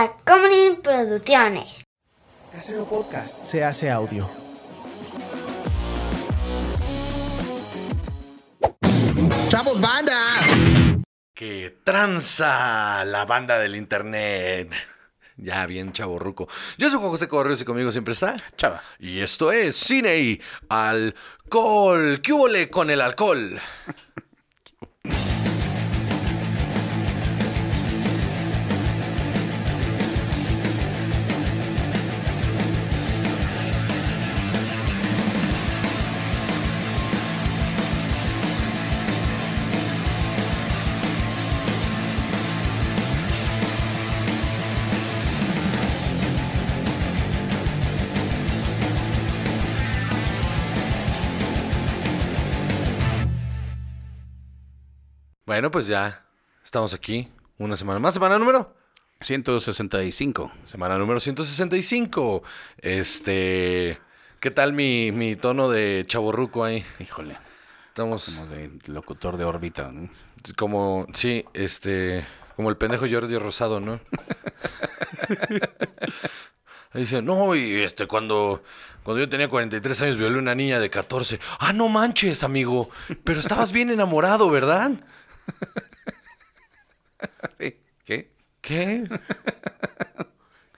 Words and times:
Tacomunin 0.00 0.80
Producciones. 0.80 1.84
Casero 2.50 2.86
Podcast 2.86 3.44
se 3.44 3.62
hace 3.62 3.90
audio. 3.90 4.26
¡Chavos, 9.48 9.78
banda! 9.78 10.36
Que 11.34 11.80
tranza 11.84 13.04
la 13.04 13.26
banda 13.26 13.58
del 13.58 13.76
internet. 13.76 14.74
Ya, 15.36 15.66
bien 15.66 15.92
chaborruco. 15.92 16.48
Yo 16.78 16.88
soy 16.88 16.98
Juan 16.98 17.10
José 17.10 17.28
Correos 17.28 17.60
y 17.60 17.66
conmigo 17.66 17.92
siempre 17.92 18.12
está 18.12 18.36
Chava. 18.56 18.82
Y 18.98 19.20
esto 19.20 19.52
es 19.52 19.76
Cine 19.76 20.18
y 20.18 20.40
Alcohol. 20.70 22.22
¿Qué 22.22 22.32
hubo 22.32 22.48
con 22.70 22.88
el 22.88 23.02
alcohol? 23.02 23.60
Bueno, 55.50 55.72
pues 55.72 55.88
ya 55.88 56.22
estamos 56.64 56.94
aquí. 56.94 57.28
Una 57.58 57.74
semana 57.74 57.98
más. 57.98 58.14
Semana 58.14 58.38
número. 58.38 58.72
165. 59.20 60.52
Semana 60.62 60.96
número 60.96 61.18
165. 61.18 62.44
Este. 62.78 63.98
¿Qué 64.38 64.52
tal 64.52 64.72
mi, 64.72 65.10
mi 65.10 65.34
tono 65.34 65.68
de 65.68 66.04
chaborruco 66.06 66.62
ahí? 66.62 66.84
Híjole. 67.00 67.36
Estamos 67.88 68.26
Como 68.26 68.46
de 68.46 68.70
locutor 68.86 69.38
de 69.38 69.44
órbita. 69.44 69.90
¿no? 69.90 70.08
como, 70.56 71.08
sí, 71.14 71.44
este. 71.52 72.24
Como 72.54 72.70
el 72.70 72.76
pendejo 72.76 73.06
Jordi 73.10 73.36
Rosado, 73.36 73.80
¿no? 73.80 73.98
Ahí 76.92 77.02
dice, 77.02 77.22
no, 77.22 77.54
y 77.54 77.82
este, 77.82 78.08
cuando, 78.08 78.64
cuando 79.04 79.20
yo 79.20 79.28
tenía 79.28 79.48
43 79.48 80.02
años 80.02 80.16
violé 80.16 80.36
a 80.36 80.40
una 80.40 80.56
niña 80.56 80.80
de 80.80 80.90
14. 80.90 81.38
Ah, 81.60 81.72
no 81.72 81.88
manches, 81.88 82.42
amigo. 82.42 82.90
Pero 83.22 83.38
estabas 83.38 83.70
bien 83.70 83.90
enamorado, 83.90 84.50
¿verdad? 84.50 84.92
Sí. 87.58 87.76
¿Qué? 88.06 88.30
¿Qué? 88.62 89.04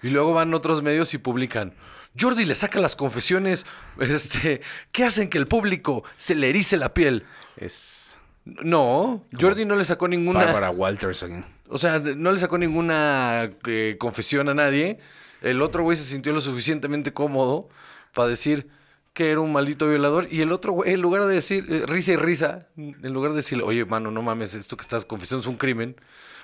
Y 0.03 0.11
luego 0.11 0.35
van 0.35 0.53
otros 0.55 0.83
medios 0.83 1.15
y 1.15 1.19
publican. 1.19 1.73
Jordi 2.19 2.45
le 2.45 2.55
saca 2.55 2.81
las 2.81 2.97
confesiones, 2.97 3.65
este, 4.01 4.61
que 4.91 5.05
hacen 5.05 5.31
que 5.31 5.39
el 5.39 5.47
público 5.47 6.05
se 6.17 6.35
le 6.35 6.51
erice 6.51 6.77
la 6.77 6.93
piel. 6.93 7.25
Es 7.57 8.19
No, 8.45 9.25
Jordi 9.39 9.65
no 9.65 9.77
le 9.77 9.85
sacó 9.85 10.09
ninguna. 10.09 10.45
Bárbara 10.45 10.71
Walters. 10.71 11.23
¿eh? 11.23 11.45
O 11.69 11.79
sea, 11.79 12.01
no 12.01 12.33
le 12.33 12.39
sacó 12.39 12.59
ninguna 12.59 13.51
eh, 13.67 13.97
confesión 13.99 14.49
a 14.49 14.55
nadie. 14.55 14.99
El 15.41 15.63
otro 15.63 15.85
güey 15.85 15.97
se 15.97 16.05
sintió 16.05 16.33
lo 16.33 16.41
suficientemente 16.41 17.13
cómodo 17.13 17.69
para 18.15 18.29
decir 18.29 18.69
que 19.13 19.31
era 19.31 19.41
un 19.41 19.53
maldito 19.53 19.89
violador. 19.89 20.29
Y 20.31 20.41
el 20.41 20.53
otro 20.53 20.73
güey, 20.73 20.93
en 20.93 21.01
lugar 21.03 21.25
de 21.27 21.35
decir 21.35 21.67
eh, 21.69 21.85
risa 21.87 22.13
y 22.13 22.17
risa, 22.17 22.69
en 22.77 23.13
lugar 23.13 23.33
de 23.33 23.39
decirle, 23.39 23.65
oye, 23.65 23.85
mano, 23.85 24.11
no 24.11 24.23
mames, 24.23 24.55
esto 24.55 24.77
que 24.77 24.83
estás 24.83 25.05
confesando 25.05 25.41
es 25.43 25.47
un 25.47 25.57
crimen. 25.57 25.97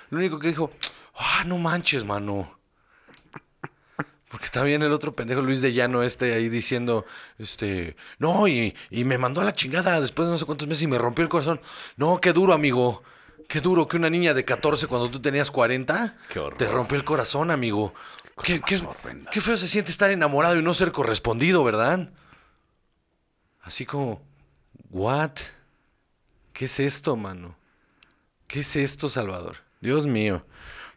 Lo 0.09 0.17
único 0.19 0.39
que 0.39 0.47
dijo, 0.49 0.71
ah, 1.15 1.43
no 1.45 1.57
manches, 1.57 2.03
mano. 2.05 2.57
Porque 4.29 4.45
está 4.45 4.63
bien 4.63 4.83
el 4.83 4.91
otro 4.91 5.15
pendejo 5.15 5.41
Luis 5.41 5.59
de 5.59 5.73
Llano 5.73 6.03
este 6.03 6.33
ahí 6.35 6.49
diciendo, 6.49 7.03
este, 7.39 7.95
no, 8.19 8.47
y, 8.47 8.75
y 8.91 9.03
me 9.03 9.17
mandó 9.17 9.41
a 9.41 9.43
la 9.43 9.53
chingada 9.55 9.99
después 9.99 10.27
de 10.27 10.33
no 10.33 10.37
sé 10.37 10.45
cuántos 10.45 10.67
meses 10.67 10.83
y 10.83 10.87
me 10.87 10.99
rompió 10.99 11.23
el 11.23 11.29
corazón. 11.29 11.59
No, 11.97 12.21
qué 12.21 12.31
duro, 12.31 12.53
amigo. 12.53 13.01
Qué 13.47 13.59
duro 13.61 13.87
que 13.87 13.97
una 13.97 14.11
niña 14.11 14.35
de 14.35 14.45
14 14.45 14.85
cuando 14.85 15.09
tú 15.09 15.19
tenías 15.19 15.49
40 15.49 16.15
Qué 16.31 16.39
te 16.57 16.65
rompió 16.69 16.95
el 16.95 17.03
corazón, 17.03 17.49
amigo. 17.49 17.95
Qué, 18.43 18.61
qué- 18.61 18.87
qué 19.31 19.41
feo 19.41 19.57
se 19.57 19.67
siente 19.67 19.89
estar 19.89 20.11
enamorado 20.11 20.57
y 20.59 20.61
no 20.61 20.75
ser 20.75 20.91
correspondido, 20.91 21.63
¿verdad? 21.63 22.11
Así 23.69 23.85
como, 23.85 24.19
¿what? 24.89 25.33
¿Qué 26.53 26.65
es 26.65 26.79
esto, 26.79 27.15
mano? 27.15 27.55
¿Qué 28.47 28.61
es 28.61 28.75
esto, 28.75 29.09
Salvador? 29.09 29.57
Dios 29.79 30.07
mío, 30.07 30.43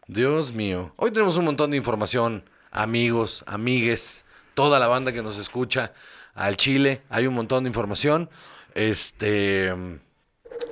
Dios 0.07 0.53
mío. 0.53 0.91
Hoy 0.95 1.11
tenemos 1.11 1.37
un 1.37 1.45
montón 1.45 1.69
de 1.69 1.77
información, 1.77 2.49
amigos, 2.71 3.43
amigues, 3.45 4.25
toda 4.55 4.79
la 4.79 4.87
banda 4.87 5.11
que 5.11 5.21
nos 5.21 5.37
escucha 5.37 5.93
al 6.33 6.57
Chile. 6.57 7.03
Hay 7.09 7.27
un 7.27 7.35
montón 7.35 7.63
de 7.63 7.67
información. 7.67 8.31
Este, 8.73 9.71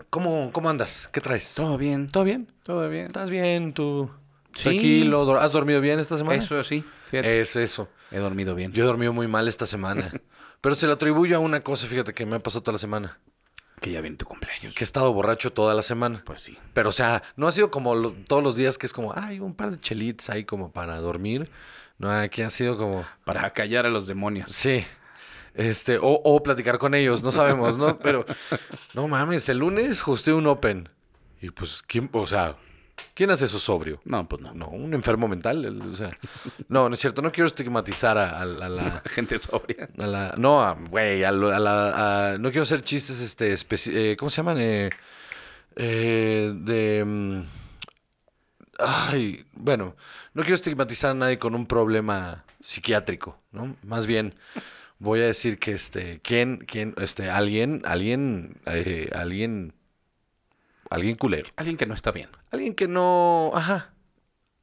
¿cómo, 0.10 0.50
cómo 0.52 0.72
andas? 0.72 1.08
¿Qué 1.14 1.22
traes? 1.22 1.54
Todo 1.54 1.78
bien. 1.78 2.10
¿Todo 2.10 2.24
bien? 2.24 2.52
Todo 2.64 2.90
bien. 2.90 3.06
¿Estás 3.06 3.30
bien? 3.30 3.76
¿Tú? 3.76 4.10
Sí. 4.56 4.64
Tranquilo. 4.64 5.40
¿Has 5.40 5.52
dormido 5.52 5.80
bien 5.82 6.00
esta 6.00 6.18
semana? 6.18 6.40
Eso 6.40 6.64
sí. 6.64 6.84
fíjate. 7.06 7.42
Es 7.42 7.56
eso. 7.56 7.90
He 8.10 8.18
dormido 8.18 8.56
bien. 8.56 8.72
Yo 8.74 8.86
he 8.86 8.88
dormido 8.88 9.14
muy 9.14 9.28
mal 9.28 9.48
esta 9.48 9.68
semana. 9.68 10.12
Pero 10.62 10.76
se 10.76 10.88
lo 10.88 10.94
atribuyo 10.94 11.36
a 11.38 11.40
una 11.40 11.62
cosa, 11.62 11.88
fíjate, 11.88 12.14
que 12.14 12.26
me 12.26 12.36
ha 12.36 12.40
pasado 12.40 12.62
toda 12.64 12.74
la 12.74 12.78
semana. 12.80 13.20
Que 13.82 13.92
ya 13.92 14.02
viene 14.02 14.16
tu 14.18 14.26
cumpleaños. 14.26 14.76
Que 14.76 14.84
he 14.84 14.86
estado 14.86 15.12
borracho 15.12 15.52
toda 15.52 15.74
la 15.74 15.82
semana. 15.82 16.22
Pues 16.24 16.42
sí. 16.42 16.58
Pero, 16.74 16.90
o 16.90 16.94
sea, 16.94 17.24
no 17.36 17.48
ha 17.48 17.52
sido 17.52 17.72
como 17.72 17.96
lo- 17.96 18.12
todos 18.28 18.44
los 18.44 18.56
días 18.56 18.78
que 18.78 18.86
es 18.86 18.94
como, 18.94 19.12
ay, 19.16 19.40
un 19.40 19.56
par 19.56 19.72
de 19.72 19.80
chelitos 19.80 20.30
ahí 20.30 20.46
como 20.46 20.72
para 20.72 20.98
dormir. 20.98 21.50
No, 21.98 22.12
aquí 22.12 22.44
ha 22.44 22.50
sido 22.52 22.78
como, 22.78 23.06
Para 23.26 23.50
callar 23.54 23.86
a 23.86 23.90
los 23.90 24.06
demonios. 24.08 24.52
sí. 24.52 24.86
Este, 25.54 25.98
o, 25.98 26.08
o 26.24 26.42
platicar 26.44 26.78
con 26.78 26.94
ellos, 26.94 27.24
no 27.24 27.34
sabemos, 27.34 27.76
¿no? 27.76 28.00
Pero, 28.00 28.26
no 28.94 29.10
mames, 29.10 29.50
el 29.50 29.58
lunes 29.58 30.02
hosté 30.08 30.32
un 30.32 30.48
open. 30.48 30.88
Y 31.42 31.50
pues, 31.50 31.82
¿quién, 31.86 32.10
o 32.14 32.26
sea, 32.26 32.56
¿quién 33.14 33.30
hace 33.32 33.46
eso 33.46 33.60
sobrio? 33.60 34.00
No, 34.06 34.28
pues 34.28 34.42
no. 34.42 34.54
No, 34.54 34.68
un 34.70 34.94
enfermo 34.94 35.28
mental. 35.28 35.64
el- 35.66 35.82
O 35.82 35.96
sea, 35.96 36.18
no, 36.70 36.88
no 36.90 36.94
es 36.96 37.00
cierto, 37.02 37.22
no 37.22 37.32
quiero 37.32 37.48
estigmatizar 37.48 38.18
a, 38.18 38.30
a- 38.40 38.42
a 38.42 38.46
la... 38.46 39.02
Gente 39.10 39.38
sobria. 39.38 39.90
A 39.98 40.08
la, 40.08 40.34
no, 40.38 40.62
a- 40.64 40.74
güey, 40.74 41.24
a, 41.24 41.32
la, 41.32 42.38
no 42.40 42.50
quiero 42.52 42.64
hacer 42.64 42.82
chistes, 42.84 43.20
este, 43.22 43.56
eh, 44.12 44.16
¿cómo 44.18 44.30
se 44.30 44.38
llaman? 44.38 44.58
Eh, 44.60 44.90
eh, 45.76 46.52
de, 46.56 47.04
mm, 47.06 47.42
ay, 48.80 49.46
bueno, 49.54 49.96
no 50.34 50.42
quiero 50.42 50.56
estigmatizar 50.56 51.12
a 51.12 51.14
nadie 51.16 51.40
con 51.40 51.56
un 51.56 51.66
problema 51.66 52.44
psiquiátrico, 52.62 53.38
¿no? 53.52 53.76
Más 53.84 54.08
bien, 54.08 54.36
voy 55.00 55.20
a 55.22 55.26
decir 55.26 55.60
que, 55.60 55.72
este, 55.74 56.20
¿quién, 56.24 56.58
quién, 56.68 56.94
este, 56.98 57.30
alguien, 57.30 57.82
alguien, 57.86 58.58
eh, 58.66 59.10
alguien, 59.14 59.74
alguien 60.92 61.16
culero. 61.16 61.50
Alguien 61.56 61.78
que 61.78 61.86
no 61.86 61.94
está 61.94 62.12
bien. 62.12 62.30
Alguien 62.52 62.76
que 62.76 62.88
no. 62.88 63.52
Ajá. 63.54 63.94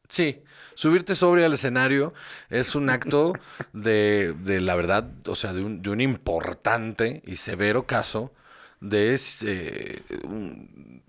Sí. 0.08 0.42
Subirte 0.74 1.16
sobre 1.16 1.44
al 1.44 1.52
escenario 1.52 2.14
es 2.50 2.74
un 2.76 2.88
acto 2.88 3.32
de, 3.72 4.34
de 4.40 4.60
la 4.60 4.76
verdad, 4.76 5.10
o 5.26 5.34
sea, 5.34 5.52
de 5.52 5.62
un, 5.64 5.82
de 5.82 5.90
un 5.90 6.00
importante 6.00 7.20
y 7.26 7.36
severo 7.36 7.84
caso 7.86 8.32
de 8.80 9.12
eh, 9.44 10.02
un, 10.22 11.02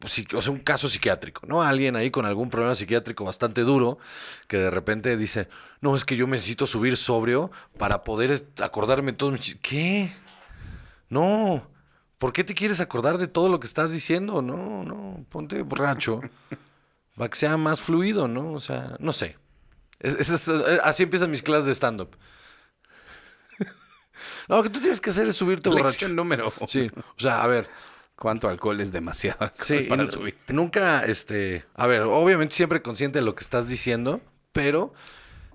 psi- 0.00 0.34
o 0.34 0.42
sea, 0.42 0.52
un 0.52 0.58
caso 0.60 0.88
psiquiátrico, 0.88 1.46
¿no? 1.46 1.62
Alguien 1.62 1.94
ahí 1.96 2.10
con 2.10 2.26
algún 2.26 2.50
problema 2.50 2.74
psiquiátrico 2.74 3.24
bastante 3.24 3.60
duro 3.62 3.98
que 4.48 4.56
de 4.58 4.70
repente 4.70 5.16
dice, 5.16 5.48
no, 5.80 5.94
es 5.96 6.04
que 6.04 6.16
yo 6.16 6.26
necesito 6.26 6.66
subir 6.66 6.96
sobrio 6.96 7.50
para 7.78 8.02
poder 8.04 8.32
est- 8.32 8.60
acordarme 8.60 9.12
mis... 9.12 9.40
chis-". 9.40 9.58
¿Qué? 9.62 10.12
No. 11.08 11.66
¿Por 12.22 12.32
qué 12.32 12.44
te 12.44 12.54
quieres 12.54 12.78
acordar 12.78 13.18
de 13.18 13.26
todo 13.26 13.48
lo 13.48 13.58
que 13.58 13.66
estás 13.66 13.90
diciendo? 13.90 14.42
No, 14.42 14.84
no, 14.84 15.26
ponte 15.28 15.60
borracho. 15.62 16.20
Para 17.16 17.28
que 17.28 17.34
sea 17.36 17.56
más 17.56 17.80
fluido, 17.82 18.28
¿no? 18.28 18.52
O 18.52 18.60
sea, 18.60 18.94
no 19.00 19.12
sé. 19.12 19.36
Es- 19.98 20.48
eh, 20.48 20.78
así 20.84 21.02
empiezan 21.02 21.32
mis 21.32 21.42
clases 21.42 21.64
de 21.66 21.72
stand-up. 21.74 22.16
no, 24.48 24.56
lo 24.58 24.62
que 24.62 24.70
tú 24.70 24.78
tienes 24.78 25.00
que 25.00 25.10
hacer 25.10 25.26
es 25.26 25.34
subirte 25.34 25.68
borracho. 25.68 25.86
Lección 25.88 26.14
número. 26.14 26.52
Sí, 26.68 26.88
o 26.94 27.20
sea, 27.20 27.42
a 27.42 27.46
ver, 27.48 27.68
¿Cuánto 28.14 28.48
alcohol 28.48 28.80
es 28.80 28.92
demasiado 28.92 29.50
sí, 29.54 29.80
para 29.88 30.04
y 30.04 30.06
nu- 30.06 30.12
subir? 30.12 30.38
nunca, 30.50 31.04
este, 31.04 31.64
a 31.74 31.88
ver, 31.88 32.02
obviamente 32.02 32.54
siempre 32.54 32.80
consciente 32.80 33.18
de 33.18 33.24
lo 33.24 33.34
que 33.34 33.42
estás 33.42 33.66
diciendo, 33.66 34.20
pero, 34.52 34.94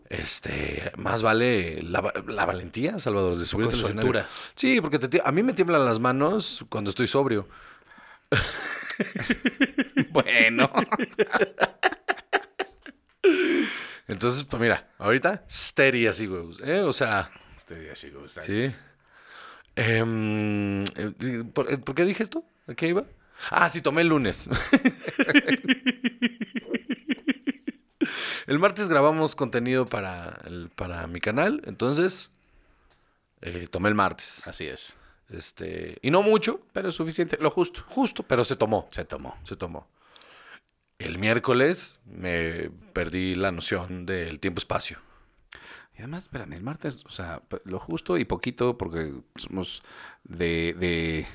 este, 0.09 0.92
más 0.98 1.21
vale 1.24 1.81
la, 1.83 2.01
va- 2.01 2.13
la 2.27 2.45
valentía, 2.45 3.00
Salvador, 3.00 3.38
de 3.38 3.45
subirte 3.45 3.75
de 3.75 3.81
al 3.83 3.86
escenario. 3.92 4.25
Sí, 4.56 4.80
porque 4.81 5.00
te 5.00 5.21
a 5.24 5.31
mí 5.31 5.44
me 5.44 5.54
tiemblan 5.54 5.83
las 5.86 6.00
manos 6.00 6.65
cuando 6.69 6.89
estoy 6.89 7.07
sobrio. 7.07 7.48
Bueno. 10.09 10.71
Entonces, 14.07 14.44
pues 14.45 14.59
mira, 14.62 14.89
ahorita, 14.98 15.44
steady 15.50 16.07
así, 16.07 16.25
güey. 16.27 16.44
¿eh? 16.63 16.80
O 16.81 16.94
sea, 16.94 17.30
Este 17.57 17.80
día, 17.80 17.94
chicos. 17.94 18.36
sí. 18.44 18.74
Em, 19.75 20.81
eh, 20.83 21.44
¿por, 21.53 21.71
eh, 21.71 21.77
por 21.77 21.94
qué 21.94 22.06
dije 22.06 22.24
esto? 22.24 22.44
¿A 22.68 22.74
qué 22.74 22.88
iba? 22.88 23.03
Ah, 23.51 23.69
sí, 23.69 23.81
tomé 23.81 24.01
el 24.01 24.07
lunes. 24.07 24.50
El 28.48 28.59
martes 28.59 28.88
grabamos 28.88 29.36
contenido 29.36 29.86
para, 29.86 30.39
el- 30.45 30.69
para 30.75 31.06
mi 31.07 31.19
canal, 31.19 31.62
entonces 31.65 32.30
eh, 33.42 33.68
tomé 33.69 33.89
el 33.89 33.95
martes. 33.95 34.48
Así 34.48 34.68
es. 34.68 34.98
Este, 35.30 35.98
y 36.01 36.09
no 36.12 36.21
mucho, 36.24 36.62
Pero 36.71 36.89
es 36.89 36.95
suficiente, 36.95 37.38
lo 37.42 37.51
justo. 37.51 37.83
justo, 37.89 38.24
pero 38.24 38.45
se 38.45 38.56
tomó. 38.56 38.88
Se 38.92 39.04
tomó. 39.06 39.38
Se 39.44 39.56
tomó. 39.56 39.88
El 41.00 41.19
miércoles 41.19 42.01
me 42.06 42.71
perdí 42.94 43.36
la 43.36 43.51
noción 43.51 44.06
del 44.06 44.39
tiempo-espacio. 44.39 44.98
Y 45.95 46.00
además, 46.00 46.24
espérame, 46.24 46.53
el 46.53 46.63
martes, 46.63 47.03
o 47.06 47.10
sea, 47.10 47.42
lo 47.65 47.80
justo 47.80 48.18
y 48.18 48.25
poquito 48.25 48.77
porque 48.77 49.13
somos 49.36 49.83
de, 50.24 50.75
de, 50.80 51.27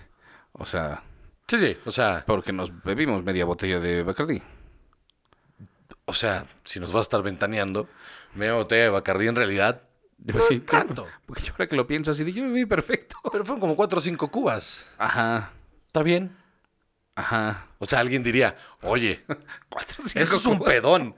o 0.52 0.64
sea, 0.66 1.02
Sí, 1.48 1.58
sí. 1.58 1.76
O 1.84 1.90
sea, 1.92 2.24
porque 2.26 2.52
nos 2.52 2.82
bebimos 2.82 3.22
media 3.24 3.44
botella 3.44 3.78
de 3.78 4.02
Bacardi. 4.04 4.40
O 6.04 6.12
sea, 6.12 6.46
si 6.64 6.80
nos 6.80 6.94
va 6.94 6.98
a 6.98 7.02
estar 7.02 7.22
ventaneando, 7.22 7.88
media 8.34 8.54
botella 8.54 8.84
de 8.84 8.88
Bacardí 8.90 9.28
en 9.28 9.36
realidad. 9.36 9.82
Pues 10.30 10.44
sí, 10.48 10.60
tanto. 10.60 11.08
Porque 11.26 11.42
yo 11.42 11.52
ahora 11.52 11.66
que 11.66 11.76
lo 11.76 11.86
pienso 11.86 12.10
así, 12.12 12.30
yo 12.32 12.44
bebí 12.44 12.66
perfecto. 12.66 13.16
Pero 13.32 13.44
fueron 13.44 13.60
como 13.60 13.76
cuatro 13.76 13.98
o 13.98 14.02
cinco 14.02 14.30
cubas. 14.30 14.86
Ajá, 14.98 15.52
¿Está 15.86 16.02
bien? 16.02 16.36
ajá. 17.14 17.66
O 17.78 17.84
sea, 17.84 17.98
alguien 17.98 18.22
diría, 18.22 18.56
oye, 18.80 19.24
Cuatro, 19.68 20.04
eso 20.14 20.36
es 20.36 20.46
un 20.46 20.60
pedón. 20.60 21.14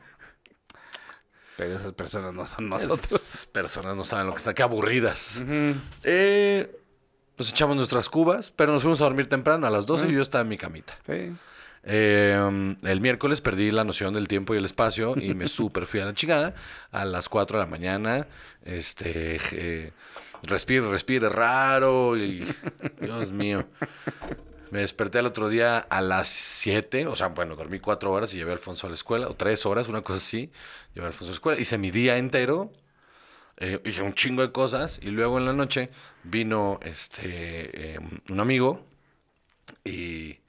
Pero 1.56 1.76
esas 1.78 1.92
personas 1.92 2.34
no 2.34 2.46
son 2.46 2.68
nosotros. 2.68 3.12
Esas 3.12 3.46
personas 3.46 3.94
no 3.94 4.04
saben 4.04 4.26
lo 4.26 4.32
que 4.32 4.38
están, 4.38 4.54
qué 4.54 4.62
aburridas. 4.64 5.44
Eh, 6.02 6.76
nos 7.38 7.50
echamos 7.50 7.76
nuestras 7.76 8.08
cubas, 8.08 8.50
pero 8.50 8.72
nos 8.72 8.82
fuimos 8.82 9.00
a 9.00 9.04
dormir 9.04 9.28
temprano, 9.28 9.66
a 9.66 9.70
las 9.70 9.86
12 9.86 10.08
y 10.08 10.12
yo 10.14 10.22
estaba 10.22 10.42
en 10.42 10.48
mi 10.48 10.56
camita. 10.58 10.98
Sí. 11.06 11.36
Eh, 11.86 12.78
el 12.82 13.00
miércoles 13.00 13.42
perdí 13.42 13.70
la 13.70 13.84
noción 13.84 14.14
del 14.14 14.26
tiempo 14.26 14.54
y 14.54 14.58
el 14.58 14.64
espacio 14.64 15.14
y 15.16 15.34
me 15.34 15.46
súper 15.48 15.86
fui 15.86 16.00
a 16.00 16.06
la 16.06 16.14
chingada. 16.14 16.54
A 16.90 17.04
las 17.04 17.28
4 17.28 17.58
de 17.58 17.64
la 17.64 17.70
mañana, 17.70 18.26
este, 18.64 19.38
eh, 19.52 19.92
respire, 20.42 20.88
respire 20.88 21.28
raro 21.28 22.16
y, 22.16 22.46
Dios 23.00 23.30
mío. 23.32 23.66
Me 24.70 24.80
desperté 24.80 25.20
el 25.20 25.26
otro 25.26 25.48
día 25.48 25.78
a 25.78 26.00
las 26.00 26.28
7, 26.28 27.06
o 27.06 27.14
sea, 27.14 27.28
bueno, 27.28 27.54
dormí 27.54 27.78
4 27.78 28.10
horas 28.10 28.34
y 28.34 28.38
llevé 28.38 28.50
a 28.50 28.54
Alfonso 28.54 28.86
a 28.86 28.90
la 28.90 28.96
escuela, 28.96 29.28
o 29.28 29.34
3 29.34 29.66
horas, 29.66 29.88
una 29.88 30.02
cosa 30.02 30.18
así, 30.18 30.50
llevé 30.94 31.06
a 31.06 31.08
Alfonso 31.08 31.26
a 31.26 31.32
la 31.32 31.34
escuela. 31.34 31.60
Hice 31.60 31.78
mi 31.78 31.90
día 31.90 32.16
entero, 32.16 32.72
eh, 33.58 33.80
hice 33.84 34.02
un 34.02 34.14
chingo 34.14 34.42
de 34.42 34.50
cosas 34.50 34.98
y 35.00 35.10
luego 35.10 35.38
en 35.38 35.44
la 35.44 35.52
noche 35.52 35.90
vino 36.24 36.80
este, 36.82 37.94
eh, 37.94 38.00
un 38.28 38.40
amigo 38.40 38.84
y... 39.84 40.43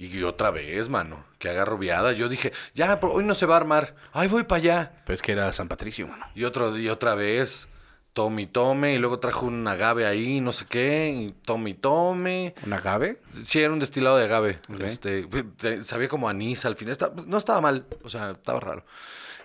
Y 0.00 0.22
otra 0.22 0.52
vez, 0.52 0.88
mano, 0.88 1.24
que 1.40 1.48
agarro 1.48 1.76
viada. 1.76 2.12
Yo 2.12 2.28
dije, 2.28 2.52
ya, 2.72 3.00
pero 3.00 3.14
hoy 3.14 3.24
no 3.24 3.34
se 3.34 3.46
va 3.46 3.54
a 3.54 3.58
armar. 3.58 3.96
Ay, 4.12 4.28
voy 4.28 4.44
para 4.44 4.58
allá. 4.60 4.92
Pero 5.04 5.14
es 5.14 5.22
que 5.22 5.32
era 5.32 5.52
San 5.52 5.66
Patricio, 5.66 6.06
mano. 6.06 6.24
Y 6.36 6.44
otro 6.44 6.72
día, 6.72 6.92
otra 6.92 7.16
vez, 7.16 7.68
tome 8.12 8.42
y 8.42 8.46
tome. 8.46 8.94
Y 8.94 8.98
luego 8.98 9.18
trajo 9.18 9.46
un 9.46 9.66
agave 9.66 10.06
ahí, 10.06 10.40
no 10.40 10.52
sé 10.52 10.66
qué. 10.68 11.08
Y 11.10 11.32
tome 11.44 11.70
y 11.70 11.74
tome. 11.74 12.54
¿Un 12.64 12.72
agave? 12.74 13.20
Sí, 13.44 13.58
era 13.60 13.72
un 13.72 13.80
destilado 13.80 14.16
de 14.18 14.24
agave. 14.26 14.60
Este, 14.80 15.26
te- 15.56 15.84
sabía 15.84 16.08
como 16.08 16.28
anís 16.28 16.64
al 16.64 16.76
final. 16.76 16.92
Está- 16.92 17.12
no 17.26 17.36
estaba 17.36 17.60
mal, 17.60 17.84
o 18.04 18.08
sea, 18.08 18.30
estaba 18.30 18.60
raro. 18.60 18.84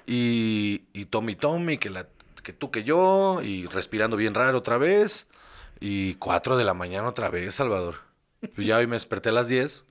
Y, 0.06 0.84
y 0.94 1.06
tome 1.06 1.32
y 1.32 1.36
tome, 1.36 1.74
y 1.74 1.78
que, 1.80 1.90
la, 1.90 2.08
que 2.44 2.54
tú 2.54 2.70
que 2.70 2.84
yo. 2.84 3.40
Y 3.42 3.66
respirando 3.66 4.18
bien 4.18 4.34
raro 4.36 4.60
otra 4.60 4.78
vez. 4.78 5.26
Y 5.80 6.14
cuatro 6.16 6.58
de 6.58 6.64
la 6.64 6.74
mañana 6.76 7.08
otra 7.08 7.30
vez, 7.30 7.56
Salvador. 7.56 7.96
Pues 8.56 8.68
ya 8.68 8.78
hoy 8.78 8.86
me 8.88 8.96
desperté 8.98 9.30
a 9.30 9.32
las 9.32 9.48
10. 9.48 9.84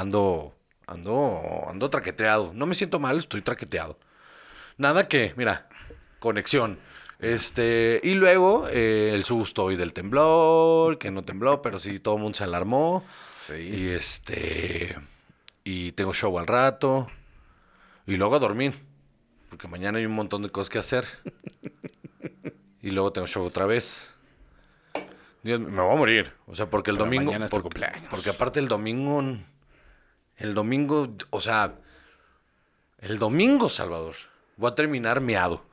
Ando, 0.00 0.54
ando, 0.86 1.64
ando 1.68 1.90
traqueteado. 1.90 2.52
No 2.54 2.66
me 2.66 2.74
siento 2.74 2.98
mal, 2.98 3.18
estoy 3.18 3.42
traqueteado. 3.42 3.98
Nada 4.76 5.08
que, 5.08 5.34
mira, 5.36 5.68
conexión. 6.18 6.78
Este, 7.18 8.00
y 8.04 8.14
luego 8.14 8.66
eh, 8.70 9.10
el 9.12 9.24
susto 9.24 9.72
y 9.72 9.76
del 9.76 9.92
temblor, 9.92 10.98
que 10.98 11.10
no 11.10 11.24
tembló, 11.24 11.62
pero 11.62 11.78
sí 11.80 11.98
todo 11.98 12.14
el 12.16 12.22
mundo 12.22 12.38
se 12.38 12.44
alarmó. 12.44 13.04
Sí. 13.48 13.54
Y 13.54 13.88
este, 13.88 14.96
y 15.64 15.92
tengo 15.92 16.14
show 16.14 16.38
al 16.38 16.46
rato. 16.46 17.08
Y 18.06 18.16
luego 18.16 18.36
a 18.36 18.38
dormir, 18.38 18.74
porque 19.50 19.66
mañana 19.68 19.98
hay 19.98 20.06
un 20.06 20.12
montón 20.14 20.42
de 20.42 20.50
cosas 20.50 20.70
que 20.70 20.78
hacer. 20.78 21.06
Y 22.80 22.90
luego 22.90 23.12
tengo 23.12 23.26
show 23.26 23.44
otra 23.44 23.66
vez. 23.66 24.06
Dios, 25.42 25.58
me 25.60 25.82
voy 25.82 25.92
a 25.92 25.96
morir. 25.96 26.32
O 26.46 26.54
sea, 26.54 26.70
porque 26.70 26.90
el 26.92 26.96
Pero 26.96 27.06
domingo. 27.06 27.24
mañana 27.26 27.46
es 27.46 27.50
tu 27.50 27.56
por- 27.56 27.62
cumpleaños. 27.64 28.06
Porque 28.08 28.30
aparte 28.30 28.60
el 28.60 28.68
domingo. 28.68 29.20
El 30.38 30.54
domingo, 30.54 31.08
o 31.30 31.40
sea. 31.40 31.74
El 33.00 33.18
domingo, 33.18 33.68
Salvador. 33.68 34.14
Voy 34.56 34.70
a 34.70 34.74
terminar 34.74 35.20
meado. 35.20 35.64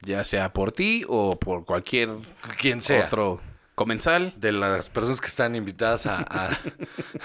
Ya 0.00 0.24
sea 0.24 0.52
por 0.52 0.72
ti 0.72 1.04
o 1.08 1.38
por 1.38 1.64
cualquier 1.64 2.10
Quien 2.58 2.80
sea. 2.80 3.06
otro 3.06 3.40
comensal. 3.74 4.32
De 4.36 4.50
las 4.52 4.88
personas 4.90 5.20
que 5.20 5.26
están 5.26 5.54
invitadas 5.54 6.06
a, 6.06 6.18
a- 6.28 6.58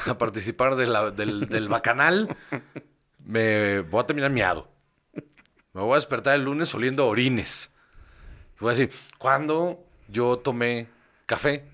a 0.05 0.17
participar 0.17 0.75
de 0.75 0.87
la- 0.87 1.11
del, 1.11 1.47
del 1.47 1.67
bacanal. 1.69 2.35
Me 3.25 3.79
voy 3.81 4.01
a 4.01 4.05
terminar 4.05 4.31
miado. 4.31 4.69
Me 5.73 5.81
voy 5.81 5.91
a 5.93 5.95
despertar 5.95 6.35
el 6.35 6.43
lunes 6.45 6.73
oliendo 6.73 7.07
orines. 7.07 7.71
Voy 8.59 8.69
a 8.73 8.75
decir, 8.75 8.91
¿cuándo 9.19 9.83
yo 10.07 10.37
tomé 10.37 10.87
café? 11.27 11.65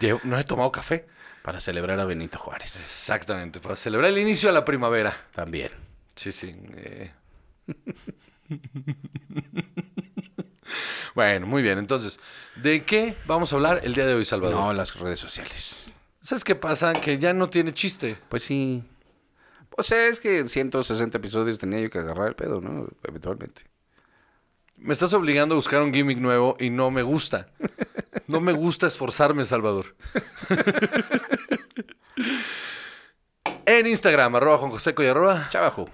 Llevo- 0.00 0.20
no 0.24 0.38
he 0.38 0.44
tomado 0.44 0.70
café. 0.72 1.06
Para 1.42 1.60
celebrar 1.60 2.00
a 2.00 2.04
Benito 2.06 2.38
Juárez. 2.38 2.74
Exactamente, 2.76 3.60
para 3.60 3.76
celebrar 3.76 4.10
el 4.10 4.18
inicio 4.18 4.48
de 4.48 4.54
la 4.54 4.64
primavera. 4.64 5.14
También. 5.34 5.70
Sí, 6.16 6.32
sí. 6.32 6.56
eh. 6.76 7.12
bueno, 11.14 11.46
muy 11.46 11.62
bien. 11.62 11.78
Entonces, 11.78 12.18
¿de 12.56 12.84
qué 12.84 13.16
vamos 13.26 13.52
a 13.52 13.56
hablar 13.56 13.80
el 13.84 13.94
día 13.94 14.06
de 14.06 14.14
hoy, 14.14 14.24
Salvador? 14.24 14.56
No, 14.58 14.72
las 14.72 14.94
redes 14.98 15.18
sociales. 15.20 15.84
¿Sabes 16.22 16.44
qué 16.44 16.54
pasa? 16.54 16.92
Que 16.94 17.18
ya 17.18 17.34
no 17.34 17.50
tiene 17.50 17.72
chiste. 17.74 18.16
Pues 18.28 18.42
sí. 18.44 18.82
Pues 19.70 19.90
es 19.92 20.20
que 20.20 20.48
160 20.48 21.18
episodios 21.18 21.58
tenía 21.58 21.80
yo 21.80 21.90
que 21.90 21.98
agarrar 21.98 22.28
el 22.28 22.34
pedo, 22.36 22.60
¿no? 22.60 22.86
Eventualmente. 23.02 23.62
Me 24.76 24.92
estás 24.92 25.12
obligando 25.14 25.54
a 25.54 25.56
buscar 25.56 25.82
un 25.82 25.92
gimmick 25.92 26.18
nuevo 26.18 26.56
y 26.60 26.70
no 26.70 26.90
me 26.90 27.02
gusta. 27.02 27.48
No 28.26 28.40
me 28.40 28.52
gusta 28.52 28.86
esforzarme, 28.86 29.44
Salvador. 29.44 29.96
en 33.66 33.86
Instagram, 33.86 34.36
arroba 34.36 34.58
Juan 34.58 34.70
José 34.70 34.94
Coyarroa. 34.94 35.48
Chavajo. 35.50 35.88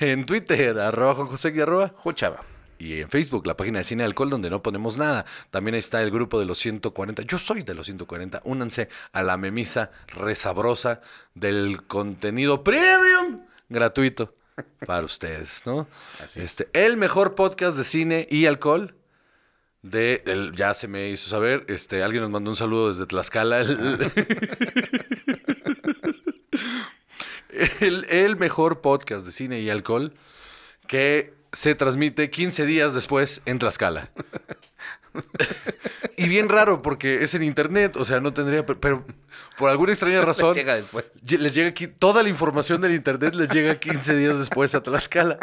En 0.00 0.26
Twitter, 0.26 0.78
arroba 0.78 1.14
Juan 1.14 1.28
José 1.28 1.52
Coyarroa. 1.52 1.94
Juchava. 1.96 2.40
Y 2.78 3.00
en 3.00 3.08
Facebook, 3.08 3.46
la 3.46 3.56
página 3.56 3.78
de 3.78 3.84
Cine 3.84 4.04
Alcohol, 4.04 4.30
donde 4.30 4.50
no 4.50 4.62
ponemos 4.62 4.98
nada. 4.98 5.24
También 5.50 5.74
está 5.74 6.02
el 6.02 6.10
grupo 6.10 6.38
de 6.38 6.46
los 6.46 6.58
140. 6.58 7.22
Yo 7.22 7.38
soy 7.38 7.62
de 7.62 7.74
los 7.74 7.86
140. 7.86 8.42
Únanse 8.44 8.88
a 9.12 9.22
la 9.22 9.36
memisa 9.36 9.90
resabrosa 10.08 11.00
del 11.34 11.86
contenido 11.86 12.62
premium 12.62 13.46
gratuito 13.68 14.34
para 14.86 15.04
ustedes, 15.04 15.62
¿no? 15.66 15.86
Así 16.22 16.40
es. 16.40 16.46
este, 16.60 16.68
el 16.72 16.96
mejor 16.96 17.34
podcast 17.34 17.76
de 17.76 17.84
cine 17.84 18.26
y 18.30 18.46
alcohol. 18.46 18.94
De, 19.82 20.22
el- 20.26 20.52
ya 20.56 20.74
se 20.74 20.88
me 20.88 21.10
hizo 21.10 21.30
saber, 21.30 21.64
este, 21.68 22.02
alguien 22.02 22.22
nos 22.22 22.30
mandó 22.30 22.50
un 22.50 22.56
saludo 22.56 22.88
desde 22.88 23.06
Tlaxcala. 23.06 23.60
El, 23.60 24.10
el- 27.80 28.04
el 28.10 28.36
mejor 28.36 28.80
podcast 28.80 29.24
de 29.26 29.32
cine 29.32 29.60
y 29.60 29.70
alcohol 29.70 30.14
que 30.88 31.34
se 31.52 31.74
transmite 31.74 32.30
15 32.30 32.66
días 32.66 32.94
después 32.94 33.42
en 33.46 33.58
Tlaxcala. 33.58 34.10
y 36.16 36.28
bien 36.28 36.48
raro 36.48 36.82
porque 36.82 37.22
es 37.24 37.34
en 37.34 37.42
internet, 37.42 37.96
o 37.96 38.04
sea, 38.04 38.20
no 38.20 38.32
tendría, 38.32 38.64
pero, 38.66 39.04
por 39.58 39.70
alguna 39.70 39.92
extraña 39.92 40.20
razón 40.22 40.54
Llega 40.54 40.74
después. 40.76 41.04
lle- 41.24 41.38
les 41.38 41.54
llega 41.54 41.68
aquí 41.70 41.86
toda 41.86 42.22
la 42.22 42.28
información 42.28 42.80
del 42.80 42.94
internet 42.94 43.34
les 43.34 43.48
llega 43.50 43.78
15 43.78 44.16
días 44.16 44.38
después 44.38 44.74
a 44.74 44.82
Tlaxcala. 44.82 45.38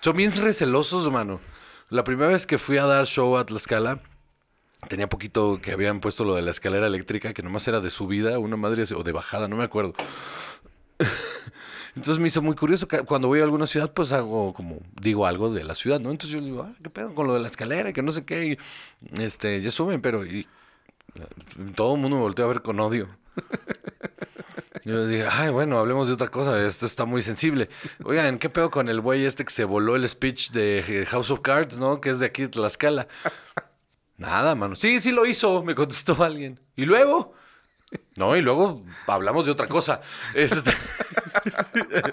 Son 0.00 0.16
bien 0.16 0.32
recelosos, 0.34 1.10
mano. 1.10 1.40
La 1.90 2.04
primera 2.04 2.28
vez 2.30 2.46
que 2.46 2.58
fui 2.58 2.78
a 2.78 2.84
dar 2.84 3.06
show 3.06 3.36
a 3.36 3.44
Tlaxcala, 3.46 4.00
tenía 4.88 5.08
poquito 5.08 5.60
que 5.60 5.72
habían 5.72 6.00
puesto 6.00 6.24
lo 6.24 6.34
de 6.34 6.42
la 6.42 6.50
escalera 6.52 6.86
eléctrica, 6.86 7.32
que 7.34 7.42
nomás 7.42 7.66
era 7.66 7.80
de 7.80 7.90
subida, 7.90 8.38
una 8.38 8.56
madre 8.56 8.84
o 8.94 9.02
de 9.02 9.12
bajada, 9.12 9.48
no 9.48 9.56
me 9.56 9.64
acuerdo. 9.64 9.94
Entonces 11.98 12.20
me 12.20 12.28
hizo 12.28 12.40
muy 12.42 12.54
curioso. 12.54 12.86
que 12.86 13.00
Cuando 13.00 13.26
voy 13.26 13.40
a 13.40 13.42
alguna 13.42 13.66
ciudad, 13.66 13.92
pues 13.92 14.12
hago 14.12 14.54
como, 14.54 14.78
digo 15.00 15.26
algo 15.26 15.52
de 15.52 15.64
la 15.64 15.74
ciudad, 15.74 15.98
¿no? 15.98 16.12
Entonces 16.12 16.30
yo 16.30 16.40
digo, 16.40 16.62
ah, 16.62 16.72
¿qué 16.80 16.90
pedo 16.90 17.12
con 17.12 17.26
lo 17.26 17.34
de 17.34 17.40
la 17.40 17.48
escalera? 17.48 17.92
Que 17.92 18.02
no 18.02 18.12
sé 18.12 18.24
qué. 18.24 18.46
Y, 18.46 18.58
este, 19.20 19.60
ya 19.60 19.72
suben, 19.72 20.00
pero 20.00 20.24
y, 20.24 20.46
todo 21.74 21.96
el 21.96 22.00
mundo 22.00 22.16
me 22.16 22.22
volteó 22.22 22.44
a 22.44 22.48
ver 22.48 22.62
con 22.62 22.78
odio. 22.78 23.08
Yo 24.84 25.06
dije, 25.06 25.26
ay, 25.30 25.50
bueno, 25.50 25.78
hablemos 25.78 26.06
de 26.06 26.14
otra 26.14 26.28
cosa, 26.28 26.64
esto 26.64 26.86
está 26.86 27.04
muy 27.04 27.20
sensible. 27.20 27.68
Oigan, 28.04 28.38
¿qué 28.38 28.48
pedo 28.48 28.70
con 28.70 28.88
el 28.88 29.00
güey 29.02 29.24
este 29.24 29.44
que 29.44 29.50
se 29.50 29.64
voló 29.64 29.96
el 29.96 30.08
speech 30.08 30.50
de 30.52 30.78
eh, 31.02 31.04
House 31.06 31.30
of 31.30 31.40
Cards, 31.40 31.78
¿no? 31.78 32.00
Que 32.00 32.10
es 32.10 32.20
de 32.20 32.26
aquí 32.26 32.42
de 32.42 32.48
Tlaxcala. 32.48 33.08
Nada, 34.16 34.54
mano. 34.54 34.76
Sí, 34.76 35.00
sí 35.00 35.10
lo 35.10 35.26
hizo, 35.26 35.62
me 35.62 35.74
contestó 35.74 36.22
alguien. 36.22 36.60
¿Y 36.74 36.86
luego? 36.86 37.34
No, 38.16 38.36
y 38.36 38.42
luego 38.42 38.84
hablamos 39.06 39.46
de 39.46 39.52
otra 39.52 39.66
cosa. 39.66 40.00
Este- 40.34 40.72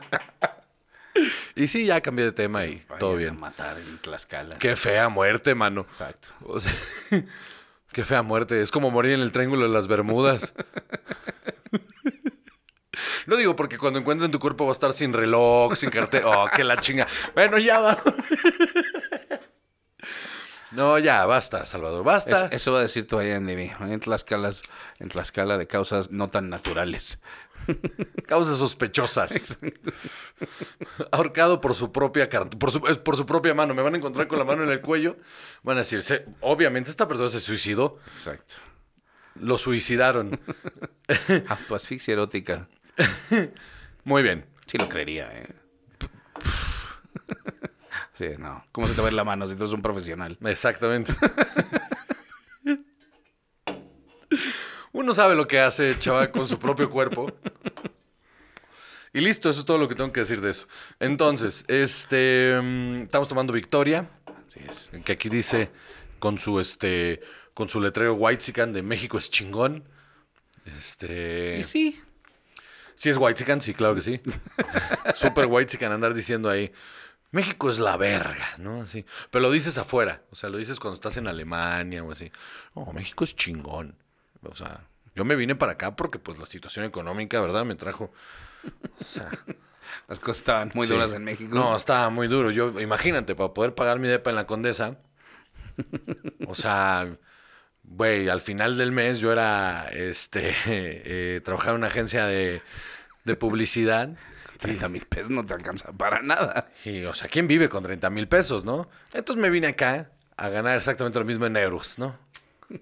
y 1.55 1.67
sí, 1.67 1.85
ya 1.85 2.01
cambié 2.01 2.25
de 2.25 2.31
tema 2.31 2.65
y 2.65 2.83
todo 2.99 3.11
Vayan 3.11 3.13
a 3.13 3.17
bien. 3.31 3.39
matar 3.39 3.77
en 3.79 3.97
Tlaxcala. 3.99 4.57
Qué 4.57 4.75
fea 4.75 5.09
muerte, 5.09 5.55
mano. 5.55 5.81
Exacto. 5.89 6.29
O 6.43 6.59
sea, 6.59 6.73
qué 7.91 8.03
fea 8.03 8.21
muerte. 8.21 8.61
Es 8.61 8.71
como 8.71 8.91
morir 8.91 9.13
en 9.13 9.21
el 9.21 9.31
Triángulo 9.31 9.63
de 9.63 9.69
las 9.73 9.87
Bermudas. 9.87 10.53
No 13.27 13.35
digo 13.35 13.55
porque 13.57 13.77
cuando 13.77 13.99
encuentren 13.99 14.31
tu 14.31 14.39
cuerpo 14.39 14.65
va 14.65 14.71
a 14.71 14.73
estar 14.73 14.93
sin 14.93 15.11
reloj, 15.11 15.75
sin 15.75 15.89
cartel. 15.89 16.23
Oh, 16.25 16.47
qué 16.55 16.63
la 16.63 16.79
chinga. 16.79 17.07
Bueno, 17.33 17.57
ya 17.57 17.79
va. 17.79 18.01
No, 20.75 20.99
ya, 20.99 21.25
basta, 21.25 21.65
Salvador, 21.65 22.03
basta. 22.03 22.47
Es- 22.47 22.51
eso 22.61 22.73
va 22.73 22.79
a 22.79 22.81
decir 22.83 23.07
tu 23.07 23.19
IMDb. 23.21 23.71
En 23.81 23.99
Tlaxcala, 23.99 24.51
en 24.99 25.09
Tlaxcala 25.09 25.57
de 25.57 25.67
causas 25.67 26.11
no 26.11 26.27
tan 26.27 26.49
naturales. 26.49 27.19
Causas 28.27 28.57
sospechosas. 28.59 29.57
Ahorcado 31.11 31.61
por 31.61 31.73
su 31.73 31.91
propia 31.91 32.29
por 32.29 32.71
su, 32.71 32.77
eh, 32.87 32.95
por 32.95 33.17
su 33.17 33.25
propia 33.25 33.53
mano. 33.55 33.73
Me 33.73 33.81
van 33.81 33.95
a 33.95 33.97
encontrar 33.97 34.27
con 34.27 34.37
la 34.37 34.45
mano 34.45 34.63
en 34.63 34.69
el 34.69 34.81
cuello. 34.81 35.17
Van 35.63 35.77
a 35.77 35.79
decir, 35.79 36.03
"Se- 36.03 36.25
obviamente 36.41 36.91
esta 36.91 37.07
persona 37.07 37.29
se 37.29 37.39
suicidó. 37.39 37.97
Exacto. 38.17 38.55
Lo 39.35 39.57
suicidaron. 39.57 40.39
Autoasfixia 41.47 42.13
erótica. 42.13 42.67
Muy 44.03 44.21
bien. 44.23 44.45
Sí 44.67 44.77
lo 44.77 44.87
creería, 44.87 45.29
¿eh? 45.33 45.47
Sí, 48.17 48.29
no. 48.39 48.65
¿Cómo 48.71 48.87
se 48.87 48.93
te 48.93 49.01
va 49.01 49.03
a 49.03 49.09
ver 49.09 49.13
la 49.13 49.23
mano 49.23 49.47
si 49.47 49.55
tú 49.55 49.63
eres 49.63 49.73
un 49.73 49.81
profesional? 49.81 50.37
Exactamente. 50.41 51.13
Uno 54.93 55.13
sabe 55.13 55.35
lo 55.35 55.45
que 55.45 55.59
hace, 55.59 55.99
chaval, 55.99 56.31
con 56.31 56.47
su 56.47 56.57
propio 56.57 56.89
cuerpo. 56.89 57.31
Y 59.11 59.19
listo, 59.19 59.49
eso 59.49 59.59
es 59.59 59.65
todo 59.65 59.77
lo 59.77 59.87
que 59.89 59.95
tengo 59.95 60.11
que 60.11 60.21
decir 60.21 60.39
de 60.41 60.51
eso. 60.51 60.67
Entonces, 60.99 61.65
este, 61.67 62.59
mm, 62.61 63.03
estamos 63.03 63.27
tomando 63.27 63.51
Victoria, 63.53 64.09
Así 64.47 64.61
es. 64.67 64.91
que 65.03 65.13
aquí 65.13 65.29
dice 65.29 65.69
con 66.19 66.37
su 66.37 66.59
este, 66.59 67.21
con 67.53 67.67
su 67.69 67.79
letrero 67.81 68.13
White 68.15 68.65
de 68.67 68.81
México 68.81 69.17
es 69.17 69.29
chingón. 69.29 69.83
Este, 70.77 71.57
Y 71.59 71.63
sí. 71.63 72.01
sí 72.95 73.09
es 73.09 73.17
White 73.17 73.61
sí, 73.61 73.73
claro 73.73 73.95
que 73.95 74.01
sí. 74.01 74.21
Super 75.15 75.45
White 75.47 75.85
andar 75.85 76.13
diciendo 76.13 76.49
ahí. 76.49 76.71
México 77.31 77.69
es 77.69 77.79
la 77.79 77.97
verga, 77.97 78.55
¿no? 78.57 78.81
Así. 78.81 79.05
Pero 79.29 79.43
lo 79.43 79.51
dices 79.51 79.77
afuera. 79.77 80.21
O 80.31 80.35
sea, 80.35 80.49
lo 80.49 80.57
dices 80.57 80.79
cuando 80.79 80.95
estás 80.95 81.17
en 81.17 81.27
Alemania 81.27 82.03
o 82.03 82.11
así. 82.11 82.31
No, 82.75 82.91
México 82.93 83.23
es 83.23 83.35
chingón. 83.35 83.97
O 84.43 84.55
sea, 84.55 84.85
yo 85.15 85.25
me 85.25 85.35
vine 85.35 85.55
para 85.55 85.73
acá 85.73 85.95
porque 85.95 86.19
pues 86.19 86.37
la 86.37 86.45
situación 86.45 86.85
económica, 86.85 87.41
¿verdad? 87.41 87.65
Me 87.65 87.75
trajo. 87.75 88.13
O 89.01 89.05
sea, 89.05 89.29
Las 90.07 90.19
cosas 90.19 90.37
estaban 90.37 90.71
muy 90.73 90.87
sí. 90.87 90.93
duras 90.93 91.13
en 91.13 91.23
México. 91.23 91.53
No, 91.53 91.75
estaba 91.75 92.09
muy 92.09 92.27
duro. 92.27 92.51
Yo, 92.51 92.79
imagínate, 92.79 93.35
para 93.35 93.53
poder 93.53 93.75
pagar 93.75 93.99
mi 93.99 94.07
depa 94.07 94.29
en 94.29 94.35
la 94.35 94.47
Condesa. 94.47 94.97
O 96.47 96.55
sea, 96.55 97.17
güey, 97.83 98.29
al 98.29 98.41
final 98.41 98.77
del 98.77 98.91
mes 98.91 99.19
yo 99.19 99.31
era, 99.31 99.89
este, 99.91 100.53
eh, 100.65 101.41
trabajaba 101.43 101.71
en 101.71 101.77
una 101.77 101.87
agencia 101.87 102.25
de, 102.25 102.61
de 103.23 103.35
publicidad. 103.35 104.09
30 104.59 104.89
mil 104.89 105.05
pesos 105.05 105.29
no 105.29 105.45
te 105.45 105.53
alcanza 105.53 105.91
para 105.91 106.21
nada. 106.21 106.69
Y, 106.83 107.03
o 107.03 107.13
sea, 107.13 107.27
¿quién 107.29 107.47
vive 107.47 107.69
con 107.69 107.83
30 107.83 108.09
mil 108.09 108.27
pesos, 108.27 108.65
no? 108.65 108.89
Entonces 109.13 109.41
me 109.41 109.49
vine 109.49 109.67
acá 109.67 110.11
a 110.37 110.49
ganar 110.49 110.77
exactamente 110.77 111.19
lo 111.19 111.25
mismo 111.25 111.45
en 111.45 111.57
euros, 111.57 111.97
¿no? 111.99 112.17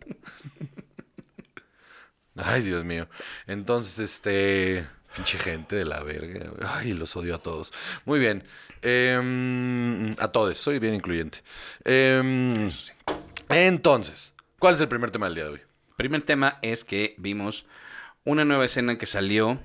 Ay, 2.35 2.61
Dios 2.63 2.83
mío. 2.83 3.07
Entonces, 3.47 3.99
este... 3.99 4.87
Pinche 5.15 5.37
gente 5.37 5.75
de 5.75 5.85
la 5.85 6.01
verga. 6.01 6.49
Ay, 6.65 6.93
los 6.93 7.15
odio 7.15 7.35
a 7.35 7.37
todos. 7.37 7.71
Muy 8.05 8.19
bien. 8.19 8.43
Em, 8.81 10.15
a 10.17 10.31
todos. 10.31 10.57
Soy 10.57 10.79
bien 10.79 10.95
incluyente. 10.95 11.43
Em, 11.85 12.67
Entonces, 13.49 14.33
¿cuál 14.57 14.73
es 14.73 14.81
el 14.81 14.87
primer 14.87 15.11
tema 15.11 15.27
del 15.27 15.35
día 15.35 15.43
de 15.43 15.49
hoy? 15.51 15.61
Primer 15.97 16.23
tema 16.23 16.57
es 16.63 16.83
que 16.83 17.13
vimos 17.19 17.67
una 18.23 18.43
nueva 18.43 18.65
escena 18.65 18.97
que 18.97 19.05
salió, 19.05 19.59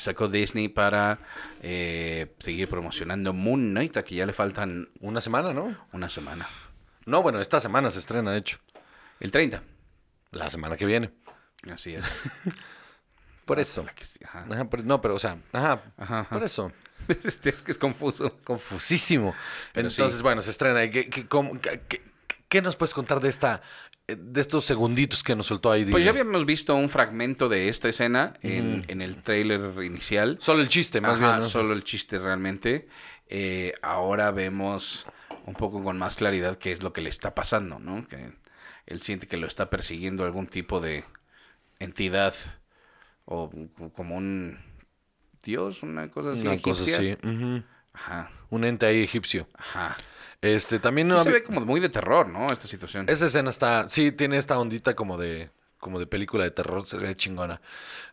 sacó 0.00 0.28
Disney 0.28 0.68
para 0.68 1.18
eh, 1.62 2.34
seguir 2.40 2.68
promocionando 2.68 3.32
Moon 3.32 3.70
Knight, 3.72 3.96
a 3.96 4.02
que 4.04 4.14
ya 4.14 4.26
le 4.26 4.32
faltan 4.32 4.88
Una 5.00 5.20
semana, 5.20 5.52
¿no? 5.52 5.76
una 5.92 6.08
semana. 6.08 6.48
No, 7.06 7.22
bueno, 7.22 7.40
esta 7.40 7.60
semana 7.60 7.90
se 7.90 7.98
estrena, 8.00 8.32
de 8.32 8.38
hecho. 8.38 8.58
El 9.20 9.30
30. 9.32 9.62
La 10.32 10.50
semana 10.50 10.76
que 10.76 10.84
viene. 10.86 11.10
Así 11.72 11.94
es. 11.94 12.04
Por 13.44 13.58
eso. 13.58 13.86
Ajá. 14.24 14.44
Ajá, 14.50 14.64
por- 14.68 14.84
no, 14.84 15.00
pero, 15.00 15.14
o 15.14 15.18
sea, 15.18 15.38
ajá, 15.52 15.82
Ajá, 15.96 16.28
por 16.28 16.42
eso. 16.42 16.70
Este, 17.24 17.48
es 17.48 17.62
que 17.62 17.70
es 17.72 17.78
confuso. 17.78 18.38
Confusísimo. 18.44 19.34
Pero 19.72 19.88
Entonces, 19.88 20.18
sí. 20.18 20.22
bueno, 20.22 20.42
se 20.42 20.50
estrena. 20.50 20.84
¿Y 20.84 20.90
¿Qué, 20.90 21.08
qué, 21.08 21.26
cómo- 21.26 21.58
qué- 21.58 21.80
qué- 21.88 22.02
qué 22.50 22.60
nos 22.60 22.76
puedes 22.76 22.92
contar 22.92 23.20
de 23.20 23.30
esta, 23.30 23.62
de 24.08 24.40
estos 24.40 24.64
segunditos 24.64 25.22
que 25.22 25.36
nos 25.36 25.46
soltó 25.46 25.70
ahí? 25.70 25.84
Pues 25.84 26.02
ya 26.02 26.10
habíamos 26.10 26.46
visto 26.46 26.74
un 26.74 26.88
fragmento 26.88 27.48
de 27.48 27.68
esta 27.68 27.88
escena 27.90 28.34
en, 28.42 28.84
en 28.88 29.02
el 29.02 29.22
tráiler 29.22 29.82
inicial. 29.84 30.38
Solo 30.40 30.62
el 30.62 30.68
chiste, 30.68 31.00
más 31.02 31.18
Ajá, 31.18 31.28
bien. 31.32 31.40
¿no? 31.40 31.46
solo 31.48 31.74
el 31.74 31.84
chiste 31.84 32.18
realmente. 32.18 32.88
Eh, 33.28 33.74
ahora 33.82 34.30
vemos 34.30 35.06
un 35.44 35.52
poco 35.54 35.82
con 35.84 35.98
más 35.98 36.16
claridad 36.16 36.56
qué 36.56 36.72
es 36.72 36.82
lo 36.82 36.94
que 36.94 37.02
le 37.02 37.10
está 37.10 37.34
pasando, 37.34 37.78
¿no? 37.78 38.08
Que 38.08 38.32
él 38.86 39.02
siente 39.02 39.26
que 39.26 39.36
lo 39.36 39.46
está 39.46 39.68
persiguiendo 39.68 40.24
algún 40.24 40.46
tipo 40.46 40.80
de 40.80 41.04
entidad 41.78 42.34
o 43.26 43.50
como 43.94 44.16
un 44.16 44.58
dios, 45.42 45.82
una 45.82 46.10
cosa 46.10 46.32
así. 46.32 46.40
Una 46.40 46.58
cosa 46.62 46.82
así. 46.82 47.16
Ajá, 47.92 48.30
Un 48.48 48.64
ente 48.64 48.86
ahí 48.86 49.02
egipcio. 49.02 49.48
ajá. 49.54 49.96
Este, 50.40 50.78
también 50.78 51.08
Sí 51.08 51.14
no 51.14 51.22
se 51.22 51.28
había- 51.28 51.40
ve 51.40 51.44
como 51.44 51.60
muy 51.62 51.80
de 51.80 51.88
terror, 51.88 52.28
¿no? 52.28 52.46
Esta 52.52 52.66
situación. 52.68 53.06
Esa 53.08 53.26
escena 53.26 53.50
está, 53.50 53.88
sí, 53.88 54.12
tiene 54.12 54.36
esta 54.38 54.58
ondita 54.58 54.94
como 54.94 55.18
de, 55.18 55.50
como 55.78 55.98
de 55.98 56.06
película 56.06 56.44
de 56.44 56.50
terror, 56.52 56.86
se 56.86 56.96
ve 56.96 57.16
chingona. 57.16 57.60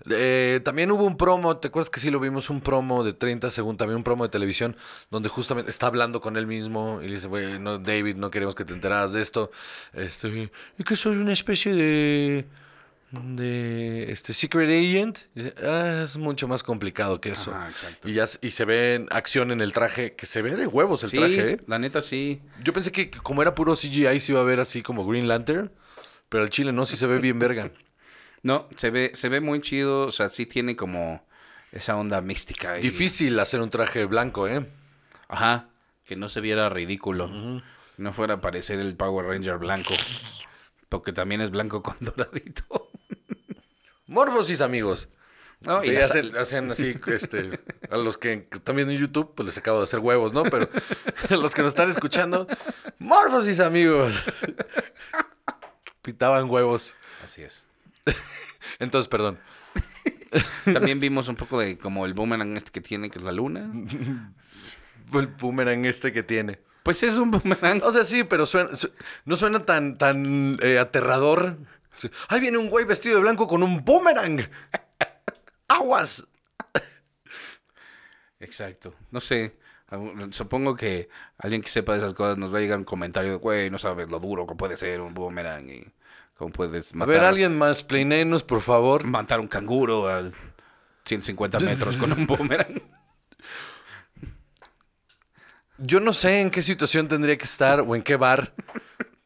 Eh, 0.10 0.60
también 0.63 0.91
hubo 0.91 1.03
un 1.03 1.17
promo, 1.17 1.58
¿te 1.58 1.67
acuerdas 1.67 1.89
que 1.89 2.00
sí 2.00 2.10
lo 2.10 2.20
vimos? 2.20 2.50
Un 2.50 2.62
promo 2.62 3.03
de 3.03 3.13
30 3.13 3.51
segundos, 3.51 3.77
también 3.79 3.98
un 3.98 4.03
promo 4.03 4.24
de 4.24 4.29
televisión, 4.29 4.75
donde 5.12 5.29
justamente 5.29 5.70
está 5.70 5.88
hablando 5.88 6.20
con 6.22 6.36
él 6.38 6.48
mismo 6.48 7.00
y 7.01 7.08
le 7.08 7.15
dice, 7.15 7.27
güey, 7.27 7.60
no, 7.60 7.77
David, 7.77 8.15
no 8.15 8.32
queremos 8.32 8.55
que 8.55 8.65
te 8.65 8.74
enteraras 8.74 9.13
de 9.13 9.22
esto. 9.22 9.51
Este, 9.94 10.51
y 10.79 10.84
que 10.84 10.96
soy 10.96 11.17
una 11.17 11.34
especie 11.34 11.74
de, 11.75 12.46
de, 13.22 14.12
este, 14.12 14.34
secret 14.34 14.70
agent. 14.70 15.20
"Ah, 15.64 16.02
es 16.04 16.18
mucho 16.18 16.48
más 16.48 16.64
complicado 16.64 17.20
que 17.22 17.30
eso. 17.30 17.54
Ajá, 17.54 17.70
exacto. 17.70 18.08
Y 18.10 18.14
ya, 18.14 18.26
y 18.42 18.52
se 18.52 18.66
ve 18.66 18.96
en 18.96 19.08
acción 19.12 19.52
en 19.52 19.62
el 19.62 19.74
traje, 19.74 20.16
que 20.16 20.26
se 20.26 20.42
ve 20.42 20.56
de 20.56 20.68
huevos 20.68 21.04
el 21.04 21.10
sí, 21.10 21.18
traje, 21.18 21.52
¿eh? 21.54 21.58
la 21.68 21.80
neta 21.80 22.02
sí. 22.02 22.42
Yo 22.64 22.74
pensé 22.74 22.92
que 22.92 23.10
como 23.12 23.42
era 23.42 23.56
puro 23.56 23.76
CGI 23.76 24.20
se 24.20 24.32
iba 24.32 24.42
a 24.42 24.44
ver 24.46 24.60
así 24.60 24.82
como 24.82 25.06
Green 25.08 25.28
Lantern, 25.28 25.72
pero 26.30 26.44
el 26.44 26.50
chile 26.50 26.72
no, 26.72 26.86
sí 26.86 26.98
se 26.98 27.08
ve 27.08 27.20
bien 27.20 27.40
verga. 27.40 27.72
No, 28.44 28.68
se 28.78 28.92
ve, 28.92 29.12
se 29.16 29.28
ve 29.28 29.42
muy 29.42 29.60
chido, 29.60 30.02
o 30.02 30.12
sea, 30.12 30.30
sí 30.30 30.46
tiene 30.46 30.76
como 30.76 31.26
esa 31.72 31.96
onda 31.96 32.22
mística. 32.22 32.78
y- 32.78 32.82
Difícil 32.82 33.40
hacer 33.40 33.60
un 33.60 33.72
traje 33.72 34.06
blanco, 34.06 34.48
¿eh? 34.48 34.68
Ajá, 35.28 35.70
que 36.06 36.16
no 36.16 36.30
se 36.30 36.42
viera 36.42 36.70
ridículo. 36.70 37.28
No 37.98 38.14
fuera 38.14 38.36
a 38.36 38.42
parecer 38.42 38.80
el 38.80 38.96
Power 38.96 39.26
Ranger 39.26 39.58
blanco. 39.58 39.96
Porque 40.90 41.12
también 41.12 41.42
es 41.42 41.50
blanco 41.50 41.82
con 41.82 41.96
doradito. 42.02 42.85
Morfosis, 44.08 44.62
amigos. 44.62 45.10
No, 45.62 45.84
y 45.84 45.96
hacen, 45.96 46.36
hacen 46.38 46.70
así, 46.72 46.96
este, 47.08 47.60
a 47.90 47.98
los 47.98 48.18
que 48.18 48.48
están 48.52 48.76
viendo 48.76 48.94
en 48.94 49.00
YouTube, 49.00 49.34
pues 49.36 49.48
les 49.48 49.58
acabo 49.58 49.80
de 49.80 49.86
hacer 49.86 50.00
huevos, 50.00 50.34
¿no? 50.34 50.44
Pero 50.44 50.70
a 51.30 51.36
los 51.36 51.56
que 51.56 51.62
nos 51.62 51.70
están 51.70 51.90
escuchando, 51.90 52.48
Morfosis, 53.00 53.60
amigos. 53.60 54.16
Pitaban 56.02 56.50
huevos. 56.50 56.96
Así 57.26 57.42
es. 57.42 57.66
Entonces, 58.80 59.08
perdón. 59.08 59.40
También 60.72 61.00
vimos 61.00 61.30
un 61.30 61.36
poco 61.36 61.60
de 61.60 61.78
como 61.78 62.06
el 62.06 62.14
boomerang 62.14 62.58
este 62.58 62.72
que 62.72 62.82
tiene, 62.82 63.10
que 63.10 63.18
es 63.18 63.24
la 63.24 63.32
luna. 63.32 63.72
El 65.14 65.28
boomerang 65.28 65.86
este 65.86 66.12
que 66.12 66.22
tiene. 66.24 66.60
Pues 66.84 67.02
es 67.02 67.14
un 67.16 67.32
boomerang. 67.32 67.82
O 67.84 67.92
sea, 67.92 68.04
sí, 68.04 68.24
pero 68.24 68.46
suena- 68.46 68.76
su- 68.76 68.92
no 69.24 69.36
suena 69.36 69.66
tan, 69.66 69.98
tan 69.98 70.60
eh, 70.62 70.78
aterrador. 70.78 71.58
Sí. 71.98 72.10
Ahí 72.28 72.40
viene 72.40 72.58
un 72.58 72.70
güey 72.70 72.86
vestido 72.86 73.16
de 73.16 73.22
blanco 73.22 73.48
con 73.48 73.64
un 73.64 73.84
boomerang. 73.84 74.50
¡Aguas! 75.68 76.25
Exacto. 78.40 78.94
No 79.12 79.20
sé. 79.20 79.58
Supongo 80.32 80.75
que 80.75 81.10
alguien 81.38 81.62
que 81.62 81.70
sepa 81.70 81.94
de 81.94 82.00
esas 82.00 82.14
cosas 82.14 82.38
nos 82.38 82.54
va 82.54 82.58
a 82.58 82.62
llegar 82.62 82.78
un 82.78 82.86
comentario 82.86 83.32
de, 83.32 83.38
güey, 83.38 83.70
no 83.70 83.78
sabes 83.78 84.10
lo 84.10 84.20
duro 84.20 84.46
que 84.48 84.56
puede 84.56 84.78
ser 84.78 85.00
un 85.00 85.14
boomerang 85.14 85.70
y 85.70 85.86
cómo 86.36 86.52
puedes 86.52 86.94
A 87.00 87.06
ver, 87.06 87.24
alguien 87.24 87.58
más, 87.58 87.84
pleinenos, 87.84 88.44
por 88.44 88.62
favor. 88.62 89.06
matar 89.06 89.40
un 89.40 89.48
canguro 89.48 90.10
a 90.10 90.32
150 91.06 91.60
metros 91.60 91.98
con 91.98 92.12
un 92.12 92.25
boomerang. 92.28 92.82
Yo 95.78 96.00
no 96.00 96.14
sé 96.14 96.42
en 96.42 96.52
qué 96.52 96.62
situación 96.62 97.08
tendría 97.08 97.38
que 97.38 97.46
estar 97.46 97.82
o 97.82 97.96
en 97.96 98.02
qué 98.02 98.16
bar 98.16 98.54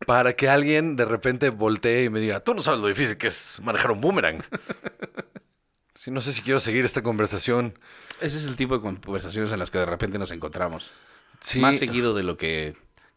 para 0.09 0.35
que 0.35 0.49
alguien 0.49 0.95
de 0.95 1.05
repente 1.05 1.51
voltee 1.51 2.05
y 2.05 2.09
me 2.09 2.19
diga, 2.19 2.39
tú 2.39 2.55
no 2.55 2.63
sabes 2.63 2.79
lo 2.79 2.87
difícil 2.87 3.15
que 3.15 3.27
es 3.27 3.61
manejar 3.61 3.91
un 3.91 4.01
boomerang. 4.01 4.43
Sí, 5.93 6.11
no 6.11 6.21
sé 6.21 6.31
si 6.31 6.41
quiero 6.41 6.61
seguir 6.61 6.85
esta 6.85 7.03
conversación. 7.03 7.77
Ese 8.21 8.37
es 8.37 8.45
el 8.45 8.55
tipo 8.55 8.73
de 8.73 8.81
conversaciones 8.81 9.51
en 9.51 9.59
las 9.59 9.69
que 9.69 9.79
de 9.79 9.85
repente 9.85 10.17
nos 10.17 10.31
encontramos. 10.31 10.91
Sí, 11.41 11.59
Más 11.59 11.77
seguido 11.77 12.13
de 12.13 12.23
lo 12.23 12.37
que 12.37 12.73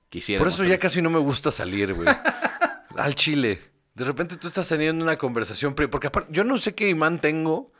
quisiera. 0.08 0.40
por 0.40 0.48
eso 0.48 0.64
ya 0.64 0.80
casi 0.80 1.00
no 1.00 1.08
me 1.08 1.20
gusta 1.20 1.52
salir, 1.52 1.94
güey. 1.94 2.08
Al 2.96 3.14
chile. 3.14 3.60
De 3.94 4.04
repente 4.04 4.36
tú 4.36 4.48
estás 4.48 4.66
teniendo 4.66 5.04
una 5.04 5.16
conversación, 5.16 5.76
porque 5.76 6.08
aparte, 6.08 6.32
yo 6.32 6.42
no 6.42 6.58
sé 6.58 6.74
qué 6.74 6.88
imán 6.88 7.20
tengo 7.20 7.72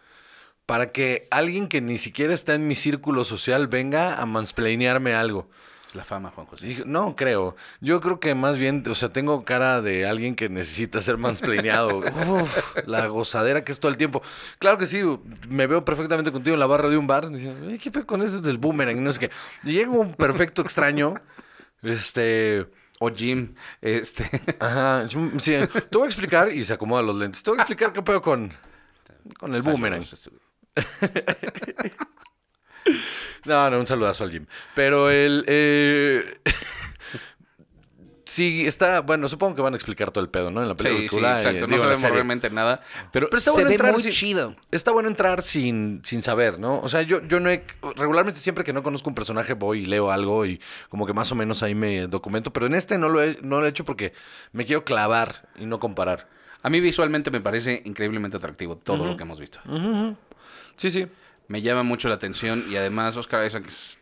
para 0.66 0.92
que 0.92 1.26
alguien 1.32 1.66
que 1.66 1.80
ni 1.80 1.98
siquiera 1.98 2.32
está 2.32 2.54
en 2.54 2.68
mi 2.68 2.76
círculo 2.76 3.24
social 3.24 3.66
venga 3.66 4.22
a 4.22 4.24
mansplainearme 4.24 5.14
algo. 5.14 5.50
La 5.94 6.04
fama, 6.04 6.30
Juan 6.30 6.46
José. 6.46 6.84
No, 6.86 7.14
creo. 7.16 7.54
Yo 7.82 8.00
creo 8.00 8.18
que 8.18 8.34
más 8.34 8.56
bien, 8.56 8.82
o 8.88 8.94
sea, 8.94 9.10
tengo 9.12 9.44
cara 9.44 9.82
de 9.82 10.06
alguien 10.06 10.34
que 10.34 10.48
necesita 10.48 11.02
ser 11.02 11.18
mansplaineado. 11.18 11.98
Uf, 12.28 12.76
la 12.86 13.06
gozadera 13.08 13.62
que 13.62 13.72
es 13.72 13.78
todo 13.80 13.90
el 13.92 13.98
tiempo. 13.98 14.22
Claro 14.58 14.78
que 14.78 14.86
sí, 14.86 15.02
me 15.48 15.66
veo 15.66 15.84
perfectamente 15.84 16.32
contigo 16.32 16.54
en 16.54 16.60
la 16.60 16.66
barra 16.66 16.88
de 16.88 16.96
un 16.96 17.06
bar. 17.06 17.28
Diciendo, 17.28 17.66
"Ay, 17.70 17.78
¿qué 17.78 17.90
pedo 17.90 18.06
con 18.06 18.22
ese 18.22 18.40
del 18.40 18.56
boomerang? 18.56 18.96
Y 18.96 19.00
No 19.00 19.12
sé 19.12 19.20
qué. 19.20 19.30
Y 19.64 19.72
llega 19.72 19.90
un 19.90 20.14
perfecto 20.14 20.62
extraño. 20.62 21.14
Este. 21.82 22.66
O 22.98 23.10
Jim, 23.10 23.54
este. 23.82 24.30
Ajá. 24.60 25.06
yo- 25.08 25.30
Sí, 25.38 25.52
te 25.90 25.98
voy 25.98 26.04
a 26.04 26.06
explicar, 26.06 26.48
y 26.52 26.64
se 26.64 26.72
acomoda 26.72 27.02
los 27.02 27.16
lentes. 27.16 27.42
Te 27.42 27.50
voy 27.50 27.58
a 27.58 27.62
explicar 27.62 27.92
qué 27.92 28.00
pedo 28.00 28.22
con, 28.22 28.50
con 29.38 29.54
el 29.54 29.60
boomerang. 29.62 30.04
No, 33.44 33.70
no, 33.70 33.78
un 33.80 33.86
saludazo 33.86 34.24
al 34.24 34.30
Jim. 34.30 34.46
Pero 34.74 35.10
el. 35.10 35.44
eh, 35.48 36.38
sí, 38.24 38.66
está. 38.66 39.00
Bueno, 39.00 39.28
supongo 39.28 39.54
que 39.56 39.62
van 39.62 39.72
a 39.74 39.76
explicar 39.76 40.10
todo 40.10 40.22
el 40.22 40.30
pedo, 40.30 40.50
¿no? 40.50 40.62
En 40.62 40.68
la 40.68 40.74
Sí, 40.74 40.84
sí, 40.88 40.94
película. 40.94 41.34
y, 41.34 41.36
exacto. 41.38 41.66
No 41.66 41.78
sabemos 41.78 42.02
realmente 42.02 42.50
nada. 42.50 42.82
Pero, 43.12 43.28
Pero 43.28 43.38
está 43.38 43.50
se 43.50 43.54
bueno 43.54 43.68
ve 43.68 43.74
entrar 43.74 43.92
muy 43.92 44.02
sin- 44.02 44.12
chido. 44.12 44.56
Está 44.70 44.92
bueno 44.92 45.08
entrar 45.08 45.42
sin, 45.42 46.00
sin 46.04 46.22
saber, 46.22 46.58
¿no? 46.58 46.80
O 46.80 46.88
sea, 46.88 47.02
yo, 47.02 47.20
yo 47.26 47.40
no 47.40 47.50
he. 47.50 47.64
Regularmente 47.96 48.40
siempre 48.40 48.64
que 48.64 48.72
no 48.72 48.82
conozco 48.82 49.08
un 49.10 49.14
personaje 49.14 49.54
voy 49.54 49.82
y 49.82 49.86
leo 49.86 50.10
algo 50.10 50.46
y 50.46 50.60
como 50.88 51.06
que 51.06 51.12
más 51.12 51.30
o 51.32 51.34
menos 51.34 51.62
ahí 51.62 51.74
me 51.74 52.06
documento. 52.06 52.52
Pero 52.52 52.66
en 52.66 52.74
este 52.74 52.96
no 52.98 53.08
lo 53.08 53.22
he, 53.22 53.38
no 53.42 53.60
lo 53.60 53.66
he 53.66 53.70
hecho 53.70 53.84
porque 53.84 54.12
me 54.52 54.64
quiero 54.64 54.84
clavar 54.84 55.48
y 55.56 55.66
no 55.66 55.80
comparar. 55.80 56.28
A 56.62 56.70
mí 56.70 56.78
visualmente 56.80 57.32
me 57.32 57.40
parece 57.40 57.82
increíblemente 57.86 58.36
atractivo 58.36 58.76
todo 58.76 59.04
lo 59.04 59.16
que 59.16 59.24
hemos 59.24 59.40
visto. 59.40 59.58
Sí, 60.76 60.92
sí. 60.92 61.08
Me 61.52 61.60
llama 61.60 61.82
mucho 61.82 62.08
la 62.08 62.14
atención 62.14 62.64
y 62.70 62.76
además 62.76 63.14
Oscar 63.18 63.44
Isaac 63.46 63.66
es 63.68 63.98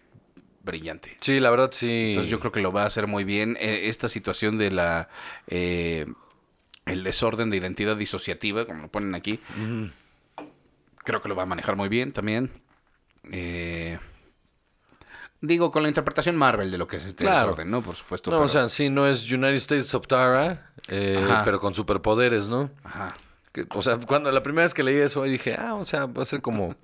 brillante. 0.62 1.16
Sí, 1.20 1.40
la 1.40 1.50
verdad 1.50 1.70
sí. 1.72 2.10
Entonces 2.10 2.30
yo 2.30 2.38
creo 2.38 2.52
que 2.52 2.60
lo 2.60 2.70
va 2.70 2.84
a 2.84 2.86
hacer 2.86 3.08
muy 3.08 3.24
bien. 3.24 3.56
Eh, 3.58 3.88
esta 3.88 4.08
situación 4.08 4.56
de 4.56 4.70
la 4.70 5.08
eh, 5.48 6.06
el 6.86 7.02
desorden 7.02 7.50
de 7.50 7.56
identidad 7.56 7.96
disociativa, 7.96 8.66
como 8.66 8.82
lo 8.82 8.88
ponen 8.88 9.16
aquí, 9.16 9.40
creo 10.98 11.20
que 11.20 11.28
lo 11.28 11.34
va 11.34 11.42
a 11.42 11.46
manejar 11.46 11.74
muy 11.74 11.88
bien 11.88 12.12
también. 12.12 12.52
Eh, 13.32 13.98
digo, 15.40 15.72
con 15.72 15.82
la 15.82 15.88
interpretación 15.88 16.36
Marvel 16.36 16.70
de 16.70 16.78
lo 16.78 16.86
que 16.86 16.98
es 16.98 17.04
este 17.04 17.24
Claro. 17.24 17.48
desorden, 17.48 17.68
¿no? 17.68 17.82
Por 17.82 17.96
supuesto. 17.96 18.30
No, 18.30 18.36
pero- 18.36 18.44
o 18.46 18.48
sea, 18.48 18.68
sí, 18.68 18.90
no 18.90 19.08
es 19.08 19.24
United 19.28 19.54
States 19.56 19.92
of 19.92 20.06
Tara, 20.06 20.70
eh, 20.86 21.18
pero 21.44 21.58
con 21.58 21.74
superpoderes, 21.74 22.48
¿no? 22.48 22.70
Ajá. 22.84 23.08
Que- 23.52 23.66
o 23.70 23.82
sea, 23.82 23.98
cuando 23.98 24.30
la 24.30 24.42
primera 24.42 24.64
vez 24.66 24.74
que 24.74 24.82
leí 24.82 24.96
eso, 24.96 25.22
ahí 25.22 25.30
dije, 25.32 25.56
ah, 25.58 25.74
o 25.74 25.84
sea, 25.84 26.06
va 26.06 26.22
a 26.22 26.26
ser 26.26 26.40
como. 26.40 26.76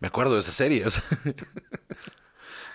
Me 0.00 0.08
acuerdo 0.08 0.34
de 0.34 0.40
esa 0.40 0.52
serie. 0.52 0.86
o 0.86 0.90
sea. 0.90 1.02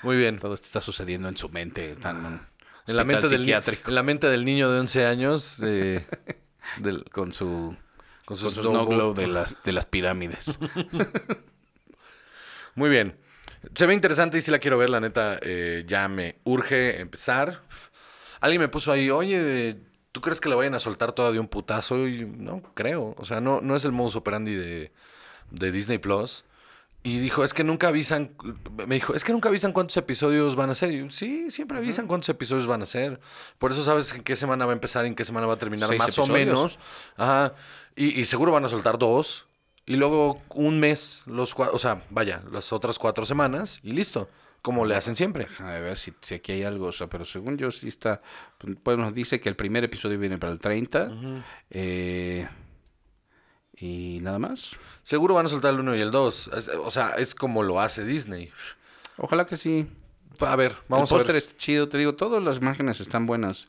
Muy 0.03 0.17
bien. 0.17 0.39
Todo 0.39 0.53
esto 0.53 0.65
está 0.65 0.81
sucediendo 0.81 1.27
en 1.27 1.37
su 1.37 1.49
mente, 1.49 1.95
tan 1.95 2.47
En 2.87 2.95
la, 2.95 3.03
mente 3.03 3.27
del, 3.27 3.49
en 3.49 3.95
la 3.95 4.03
mente 4.03 4.27
del 4.27 4.45
niño 4.45 4.71
de 4.71 4.79
11 4.79 5.05
años, 5.05 5.59
eh, 5.63 6.05
del- 6.77 7.03
con 7.11 7.33
su 7.33 7.75
con 8.25 8.37
su 8.37 8.49
snow 8.51 8.85
globe 8.85 9.19
de 9.21 9.27
las 9.27 9.55
de 9.63 9.71
las 9.73 9.85
pirámides. 9.87 10.59
Muy 12.75 12.89
bien. 12.89 13.17
Se 13.75 13.85
ve 13.85 13.93
interesante 13.93 14.37
y 14.37 14.41
si 14.41 14.51
la 14.51 14.59
quiero 14.59 14.77
ver, 14.77 14.89
la 14.89 15.01
neta, 15.01 15.37
eh, 15.41 15.83
ya 15.87 16.07
me 16.07 16.37
urge 16.45 17.01
empezar. 17.01 17.61
Alguien 18.39 18.61
me 18.61 18.69
puso 18.69 18.91
ahí, 18.91 19.09
oye, 19.09 19.77
¿tú 20.11 20.21
crees 20.21 20.41
que 20.41 20.49
le 20.49 20.55
vayan 20.55 20.75
a 20.75 20.79
soltar 20.79 21.11
toda 21.11 21.31
de 21.31 21.39
un 21.39 21.47
putazo? 21.47 22.07
Y 22.07 22.25
no 22.25 22.61
creo. 22.73 23.15
O 23.17 23.25
sea, 23.25 23.41
no, 23.41 23.61
no 23.61 23.75
es 23.75 23.85
el 23.85 23.91
modus 23.91 24.15
operandi 24.15 24.55
de, 24.55 24.91
de 25.51 25.71
Disney 25.71 25.97
Plus. 25.97 26.45
Y 27.01 27.19
dijo, 27.19 27.45
es 27.45 27.53
que 27.53 27.63
nunca 27.63 27.87
avisan, 27.87 28.35
me 28.85 28.95
dijo, 28.95 29.13
es 29.13 29.23
que 29.23 29.31
nunca 29.31 29.47
avisan 29.47 29.71
cuántos 29.71 29.95
episodios 29.95 30.57
van 30.57 30.69
a 30.69 30.75
ser. 30.75 30.91
Y 30.91 30.99
yo, 30.99 31.09
sí, 31.11 31.49
siempre 31.49 31.77
avisan 31.77 32.07
cuántos 32.07 32.27
episodios 32.27 32.67
van 32.67 32.81
a 32.81 32.85
ser. 32.85 33.21
Por 33.57 33.71
eso 33.71 33.83
sabes 33.83 34.13
en 34.13 34.21
qué 34.21 34.35
semana 34.35 34.65
va 34.65 34.73
a 34.73 34.75
empezar 34.75 35.05
y 35.05 35.07
en 35.07 35.15
qué 35.15 35.23
semana 35.23 35.47
va 35.47 35.53
a 35.53 35.59
terminar, 35.59 35.95
más 35.97 36.19
o 36.19 36.27
menos. 36.27 36.77
Ajá. 37.15 37.53
Y, 37.95 38.19
y 38.19 38.25
seguro 38.25 38.51
van 38.51 38.65
a 38.65 38.69
soltar 38.69 38.97
dos. 38.97 39.45
Y 39.85 39.95
luego 39.95 40.41
un 40.49 40.79
mes, 40.79 41.23
los 41.25 41.55
o 41.57 41.79
sea, 41.79 42.03
vaya, 42.09 42.43
las 42.51 42.73
otras 42.73 42.99
cuatro 42.99 43.25
semanas 43.25 43.79
y 43.81 43.93
listo. 43.93 44.29
Como 44.61 44.85
le 44.85 44.95
hacen 44.95 45.15
siempre. 45.15 45.47
A 45.59 45.71
ver 45.79 45.97
si, 45.97 46.13
si 46.21 46.35
aquí 46.35 46.51
hay 46.51 46.63
algo, 46.63 46.87
o 46.87 46.91
sea, 46.91 47.07
pero 47.07 47.23
según 47.25 47.57
yo 47.57 47.71
sí 47.71 47.87
está, 47.87 48.21
pues, 48.57 48.75
bueno, 48.83 49.11
dice 49.11 49.39
que 49.39 49.47
el 49.49 49.55
primer 49.55 49.83
episodio 49.85 50.19
viene 50.19 50.37
para 50.37 50.51
el 50.51 50.59
30 50.59 51.09
eh, 51.69 52.47
y 53.77 54.19
nada 54.21 54.39
más. 54.39 54.75
Seguro 55.03 55.33
van 55.35 55.45
a 55.45 55.49
soltar 55.49 55.73
el 55.73 55.79
uno 55.79 55.95
y 55.95 56.01
el 56.01 56.11
dos. 56.11 56.49
Es- 56.55 56.67
O 56.69 56.91
sea, 56.91 57.11
es 57.11 57.33
como 57.35 57.63
lo 57.63 57.79
hace 57.79 58.03
Disney. 58.03 58.51
Ojalá 59.17 59.45
que 59.45 59.57
sí. 59.57 59.87
A 60.41 60.55
ver, 60.55 60.75
vamos 60.87 61.09
el 61.11 61.15
a 61.15 61.17
póster 61.19 61.33
ver. 61.35 61.43
está 61.43 61.57
chido, 61.57 61.89
te 61.89 61.97
digo, 61.97 62.15
todas 62.15 62.41
las 62.43 62.57
imágenes 62.57 62.99
están 62.99 63.25
buenas. 63.25 63.67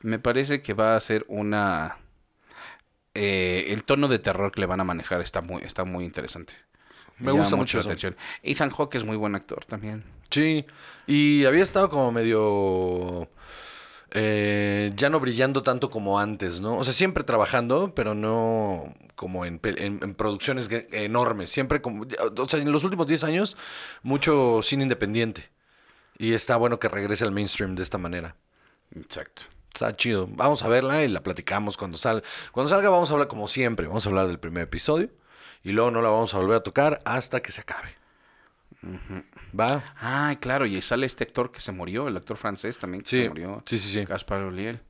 Me 0.00 0.18
parece 0.18 0.62
que 0.62 0.74
va 0.74 0.94
a 0.96 1.00
ser 1.00 1.24
una... 1.28 1.96
eh, 3.14 3.66
el 3.68 3.82
tono 3.84 4.06
de 4.08 4.18
terror 4.20 4.52
que 4.52 4.60
le 4.60 4.66
van 4.66 4.80
a 4.80 4.84
manejar 4.84 5.20
está 5.20 5.40
muy, 5.40 5.62
está 5.62 5.84
muy 5.84 6.04
interesante. 6.04 6.54
Me 7.18 7.32
gusta 7.32 7.56
mucho 7.56 7.78
la 7.78 7.84
atención. 7.84 8.16
Ethan 8.42 8.70
Hawke 8.70 8.94
es 8.96 9.04
muy 9.04 9.16
buen 9.16 9.34
actor 9.34 9.64
también. 9.64 10.04
Sí. 10.30 10.64
Y 11.06 11.44
había 11.46 11.62
estado 11.62 11.88
como 11.90 12.12
medio. 12.12 13.28
eh, 14.10 14.92
ya 14.96 15.10
no 15.10 15.20
brillando 15.20 15.62
tanto 15.62 15.90
como 15.90 16.18
antes, 16.18 16.60
¿no? 16.60 16.76
O 16.76 16.84
sea, 16.84 16.92
siempre 16.92 17.24
trabajando, 17.24 17.94
pero 17.94 18.14
no 18.14 18.94
como 19.16 19.44
en, 19.44 19.60
en- 19.64 20.00
en 20.02 20.14
producciones 20.14 20.68
enormes. 20.92 21.50
Siempre 21.50 21.80
como. 21.82 22.06
O 22.36 22.48
sea, 22.48 22.60
en 22.60 22.72
los 22.72 22.84
últimos 22.84 23.06
10 23.06 23.24
años, 23.24 23.56
mucho 24.02 24.60
cine 24.62 24.84
independiente. 24.84 25.50
Y 26.18 26.32
está 26.32 26.56
bueno 26.56 26.78
que 26.78 26.88
regrese 26.88 27.24
al 27.24 27.32
mainstream 27.32 27.74
de 27.74 27.82
esta 27.82 27.98
manera. 27.98 28.34
Exacto. 28.96 29.42
Está 29.72 29.94
chido. 29.96 30.26
Vamos 30.30 30.62
a 30.62 30.68
verla 30.68 31.04
y 31.04 31.08
la 31.08 31.22
platicamos 31.22 31.76
cuando 31.76 31.98
salga. 31.98 32.26
Cuando 32.52 32.68
salga 32.70 32.88
vamos 32.90 33.10
a 33.10 33.12
hablar 33.12 33.28
como 33.28 33.46
siempre. 33.46 33.86
Vamos 33.86 34.06
a 34.06 34.08
hablar 34.08 34.26
del 34.26 34.38
primer 34.38 34.64
episodio. 34.64 35.10
Y 35.62 35.72
luego 35.72 35.90
no 35.90 36.02
la 36.02 36.08
vamos 36.10 36.34
a 36.34 36.38
volver 36.38 36.56
a 36.56 36.60
tocar 36.62 37.00
hasta 37.04 37.40
que 37.42 37.52
se 37.52 37.60
acabe. 37.60 37.94
¿Va? 39.58 39.94
Ah, 40.00 40.36
claro, 40.40 40.66
y 40.66 40.80
sale 40.82 41.06
este 41.06 41.24
actor 41.24 41.50
que 41.50 41.60
se 41.60 41.72
murió, 41.72 42.06
el 42.08 42.16
actor 42.16 42.36
francés 42.36 42.78
también 42.78 43.02
que 43.02 43.10
Sí, 43.10 43.22
se 43.22 43.28
murió. 43.28 43.62
sí, 43.66 43.78
sí, 43.78 43.88
sí. 43.90 44.04
Gaspar 44.04 44.44
Ulliel. 44.44 44.80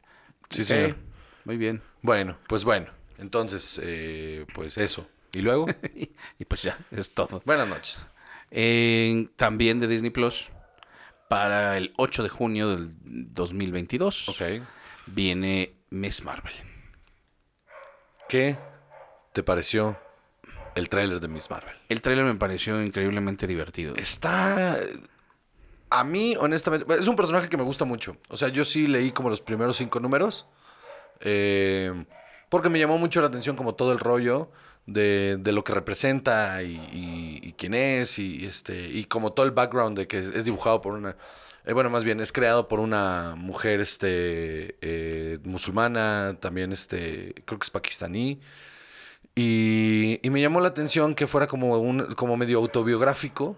Sí, 0.50 0.62
Ok, 0.62 0.66
señor. 0.66 0.96
Muy 1.44 1.56
bien. 1.56 1.82
Bueno, 2.02 2.36
pues 2.48 2.64
bueno. 2.64 2.90
Entonces, 3.18 3.80
eh, 3.82 4.46
pues 4.54 4.76
eso. 4.78 5.08
¿Y 5.32 5.40
luego? 5.40 5.66
y 6.38 6.44
pues 6.44 6.62
ya, 6.62 6.78
es 6.90 7.12
todo. 7.14 7.42
Buenas 7.44 7.66
noches. 7.68 8.06
También 9.36 9.80
de 9.80 9.88
Disney 9.88 10.10
Plus, 10.10 10.50
para 11.28 11.76
el 11.76 11.92
8 11.96 12.22
de 12.22 12.28
junio 12.28 12.68
del 12.70 12.94
2022, 13.34 14.28
Ok. 14.28 14.42
viene 15.06 15.74
Miss 15.90 16.22
Marvel. 16.22 16.54
¿Qué 18.28 18.56
te 19.32 19.42
pareció 19.42 19.98
el 20.78 20.88
tráiler 20.88 21.20
de 21.20 21.28
Miss 21.28 21.50
Marvel? 21.50 21.74
El 21.88 22.00
tráiler 22.00 22.24
me 22.24 22.34
pareció 22.34 22.82
increíblemente 22.82 23.46
divertido. 23.46 23.94
Está... 23.96 24.78
A 25.90 26.04
mí, 26.04 26.36
honestamente, 26.38 26.86
es 26.94 27.08
un 27.08 27.16
personaje 27.16 27.48
que 27.48 27.56
me 27.56 27.62
gusta 27.62 27.84
mucho. 27.86 28.18
O 28.28 28.36
sea, 28.36 28.48
yo 28.48 28.64
sí 28.64 28.86
leí 28.86 29.10
como 29.10 29.30
los 29.30 29.40
primeros 29.40 29.76
cinco 29.76 30.00
números. 30.00 30.46
eh, 31.20 32.04
porque 32.50 32.68
me 32.70 32.78
llamó 32.78 32.96
mucho 32.98 33.20
la 33.20 33.26
atención 33.28 33.56
como 33.56 33.74
todo 33.74 33.92
el 33.92 33.98
rollo 33.98 34.50
de, 34.86 35.36
de 35.38 35.52
lo 35.52 35.64
que 35.64 35.74
representa 35.74 36.62
y, 36.62 36.76
y- 36.92 37.40
y 37.42 37.52
quién 37.54 37.74
es. 37.74 38.18
Y, 38.18 38.46
este, 38.46 38.88
y 38.88 39.04
como 39.04 39.32
todo 39.32 39.44
el 39.46 39.52
background 39.52 39.98
de 39.98 40.06
que 40.06 40.18
es, 40.18 40.26
es 40.28 40.44
dibujado 40.46 40.80
por 40.80 40.94
una... 40.94 41.16
eh, 41.64 41.72
bueno, 41.72 41.90
más 41.90 42.04
bien, 42.04 42.20
es 42.20 42.32
creado 42.32 42.68
por 42.68 42.80
una 42.80 43.34
mujer 43.36 43.80
este, 43.80 44.76
eh, 44.80 45.38
musulmana, 45.44 46.36
también 46.40 46.72
este, 46.72 47.34
creo 47.46 47.58
que 47.58 47.64
es 47.64 47.70
pakistaní. 47.70 48.40
Y, 49.40 50.18
y 50.20 50.30
me 50.30 50.40
llamó 50.40 50.60
la 50.60 50.66
atención 50.66 51.14
que 51.14 51.28
fuera 51.28 51.46
como, 51.46 51.78
un, 51.78 52.12
como 52.16 52.36
medio 52.36 52.58
autobiográfico, 52.58 53.56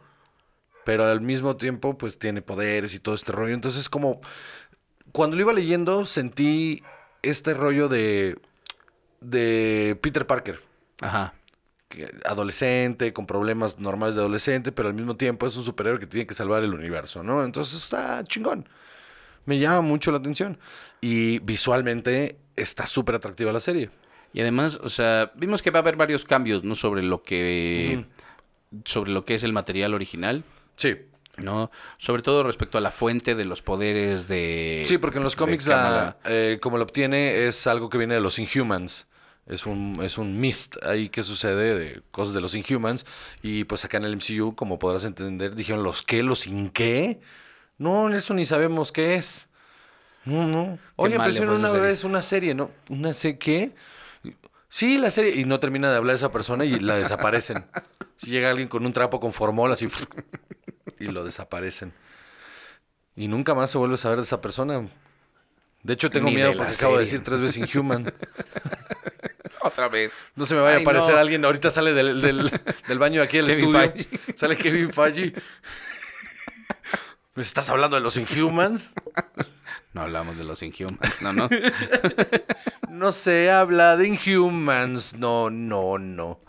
pero 0.84 1.06
al 1.06 1.22
mismo 1.22 1.56
tiempo 1.56 1.96
pues 1.96 2.18
tiene 2.18 2.42
poderes 2.42 2.92
y 2.92 3.00
todo 3.00 3.14
este 3.14 3.32
rollo. 3.32 3.54
Entonces 3.54 3.88
como, 3.88 4.20
cuando 5.10 5.36
lo 5.36 5.42
iba 5.42 5.54
leyendo 5.54 6.04
sentí 6.04 6.82
este 7.22 7.54
rollo 7.54 7.88
de, 7.88 8.38
de 9.22 9.98
Peter 10.02 10.26
Parker, 10.26 10.60
Ajá. 11.00 11.32
adolescente, 12.26 13.14
con 13.14 13.24
problemas 13.24 13.78
normales 13.78 14.16
de 14.16 14.20
adolescente, 14.20 14.72
pero 14.72 14.88
al 14.88 14.94
mismo 14.94 15.16
tiempo 15.16 15.46
es 15.46 15.56
un 15.56 15.64
superhéroe 15.64 15.98
que 15.98 16.06
tiene 16.06 16.26
que 16.26 16.34
salvar 16.34 16.62
el 16.62 16.74
universo, 16.74 17.22
¿no? 17.22 17.42
Entonces 17.42 17.82
está 17.82 18.22
chingón. 18.24 18.68
Me 19.46 19.58
llama 19.58 19.80
mucho 19.80 20.12
la 20.12 20.18
atención. 20.18 20.58
Y 21.00 21.38
visualmente 21.38 22.36
está 22.54 22.86
súper 22.86 23.14
atractiva 23.14 23.50
la 23.50 23.60
serie. 23.60 23.88
Y 24.32 24.40
además, 24.40 24.78
o 24.82 24.88
sea, 24.88 25.32
vimos 25.34 25.62
que 25.62 25.70
va 25.70 25.80
a 25.80 25.82
haber 25.82 25.96
varios 25.96 26.24
cambios, 26.24 26.64
¿no? 26.64 26.74
Sobre 26.74 27.02
lo 27.02 27.22
que. 27.22 28.04
Sobre 28.84 29.10
lo 29.10 29.24
que 29.24 29.34
es 29.34 29.42
el 29.42 29.52
material 29.52 29.94
original, 29.94 30.44
Sí. 30.76 30.96
¿no? 31.36 31.70
Sobre 31.96 32.22
todo 32.22 32.42
respecto 32.42 32.78
a 32.78 32.80
la 32.80 32.90
fuente 32.90 33.34
de 33.34 33.44
los 33.44 33.62
poderes 33.62 34.28
de. 34.28 34.84
Sí, 34.86 34.98
porque 34.98 35.18
en 35.18 35.24
los 35.24 35.36
cómics, 35.36 35.66
la, 35.66 36.16
eh, 36.26 36.58
como 36.60 36.76
lo 36.76 36.84
obtiene, 36.84 37.46
es 37.46 37.66
algo 37.66 37.88
que 37.88 37.98
viene 37.98 38.14
de 38.14 38.20
los 38.20 38.38
Inhumans. 38.38 39.08
Es 39.46 39.66
un, 39.66 39.98
es 40.02 40.16
un 40.16 40.38
mist 40.38 40.76
ahí 40.84 41.08
que 41.08 41.24
sucede 41.24 41.76
de 41.76 42.02
cosas 42.12 42.34
de 42.34 42.40
los 42.40 42.54
Inhumans. 42.54 43.04
Y 43.42 43.64
pues 43.64 43.84
acá 43.84 43.96
en 43.96 44.04
el 44.04 44.16
MCU, 44.16 44.54
como 44.54 44.78
podrás 44.78 45.04
entender, 45.04 45.56
dijeron 45.56 45.82
los 45.82 46.02
qué, 46.02 46.22
los 46.22 46.40
sin 46.40 46.70
qué. 46.70 47.20
No, 47.78 48.14
eso 48.14 48.34
ni 48.34 48.44
sabemos 48.44 48.92
qué 48.92 49.14
es. 49.14 49.48
No, 50.24 50.46
no. 50.46 50.78
Oye, 50.96 51.16
pero 51.18 51.54
una 51.54 51.72
vez 51.72 52.04
una 52.04 52.22
serie, 52.22 52.54
¿no? 52.54 52.70
¿Una 52.88 53.12
serie 53.12 53.38
qué? 53.38 53.72
Sí, 54.70 54.96
la 54.98 55.11
serie. 55.11 55.35
Y 55.37 55.44
no 55.44 55.61
termina 55.61 55.90
de 55.90 55.96
hablar 55.96 56.16
esa 56.16 56.33
persona 56.33 56.64
y 56.64 56.78
la 56.80 56.96
desaparecen. 56.96 57.66
si 58.16 58.30
llega 58.30 58.48
alguien 58.50 58.68
con 58.68 58.87
un 58.87 58.92
trapo 58.92 59.20
con 59.20 59.33
formol 59.33 59.70
así 59.72 59.88
y 60.98 61.04
lo 61.06 61.24
desaparecen. 61.24 61.92
Y 63.16 63.28
nunca 63.28 63.54
más 63.54 63.70
se 63.70 63.78
vuelve 63.78 63.94
a 63.94 63.98
saber 63.98 64.18
de 64.18 64.24
esa 64.24 64.40
persona. 64.40 64.88
De 65.83 65.94
hecho, 65.94 66.11
tengo 66.11 66.28
Ni 66.28 66.37
miedo 66.37 66.54
porque 66.56 66.72
acabo 66.72 66.94
de 66.94 67.00
decir 67.00 67.22
tres 67.22 67.40
veces 67.40 67.56
Inhuman. 67.59 68.12
Otra 69.62 69.88
vez. 69.88 70.12
No 70.37 70.46
se 70.46 70.54
me 70.54 70.61
vaya 70.61 70.76
Ay, 70.76 70.83
a 70.83 70.87
aparecer 70.87 71.14
no. 71.14 71.20
alguien. 71.20 71.44
Ahorita 71.44 71.70
sale 71.70 71.92
del, 71.92 72.22
del, 72.22 72.50
del 72.88 72.98
baño 72.98 73.20
de 73.20 73.26
aquí 73.26 73.38
al 73.38 73.46
Kevin 73.46 73.64
estudio. 73.76 73.92
Feige. 73.92 74.37
Sale 74.37 74.56
Kevin 74.56 74.92
Feige. 74.92 75.35
¿Me 77.35 77.42
estás 77.42 77.68
hablando 77.68 77.96
de 77.96 78.02
los 78.02 78.16
Inhumans? 78.16 78.92
No 79.92 80.03
hablamos 80.03 80.38
de 80.38 80.44
los 80.44 80.62
Inhumans, 80.62 81.20
no, 81.22 81.33
no. 81.33 81.48
No 82.88 83.12
se 83.12 83.50
habla 83.50 83.96
de 83.96 84.09
Inhumans. 84.09 85.14
No, 85.16 85.50
no, 85.50 85.98
no. 85.98 86.40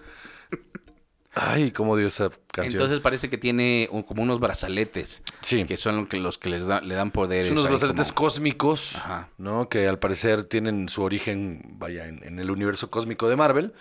Ay, 1.34 1.72
cómo 1.72 1.96
dio 1.96 2.08
esa 2.08 2.30
canción. 2.52 2.74
Entonces 2.74 3.00
parece 3.00 3.30
que 3.30 3.38
tiene 3.38 3.88
un- 3.92 4.04
como 4.04 4.22
unos 4.22 4.42
brazaletes. 4.42 5.24
Sí. 5.40 5.64
Que 5.64 5.78
son 5.78 6.06
que- 6.08 6.18
los 6.20 6.38
que 6.38 6.50
les 6.50 6.66
da- 6.68 6.82
le 6.82 6.94
dan 6.94 7.12
poderes. 7.12 7.48
Son 7.48 7.58
unos 7.58 7.70
brazaletes 7.70 8.12
como- 8.12 8.28
cósmicos, 8.28 8.96
Ajá. 8.98 9.30
¿no? 9.38 9.70
Que 9.70 9.88
al 9.88 9.98
parecer 9.98 10.44
tienen 10.44 10.90
su 10.90 11.02
origen, 11.04 11.62
vaya, 11.80 12.08
en, 12.08 12.22
en 12.26 12.38
el 12.40 12.52
universo 12.52 12.92
cósmico 12.92 13.30
de 13.30 13.38
Marvel. 13.38 13.74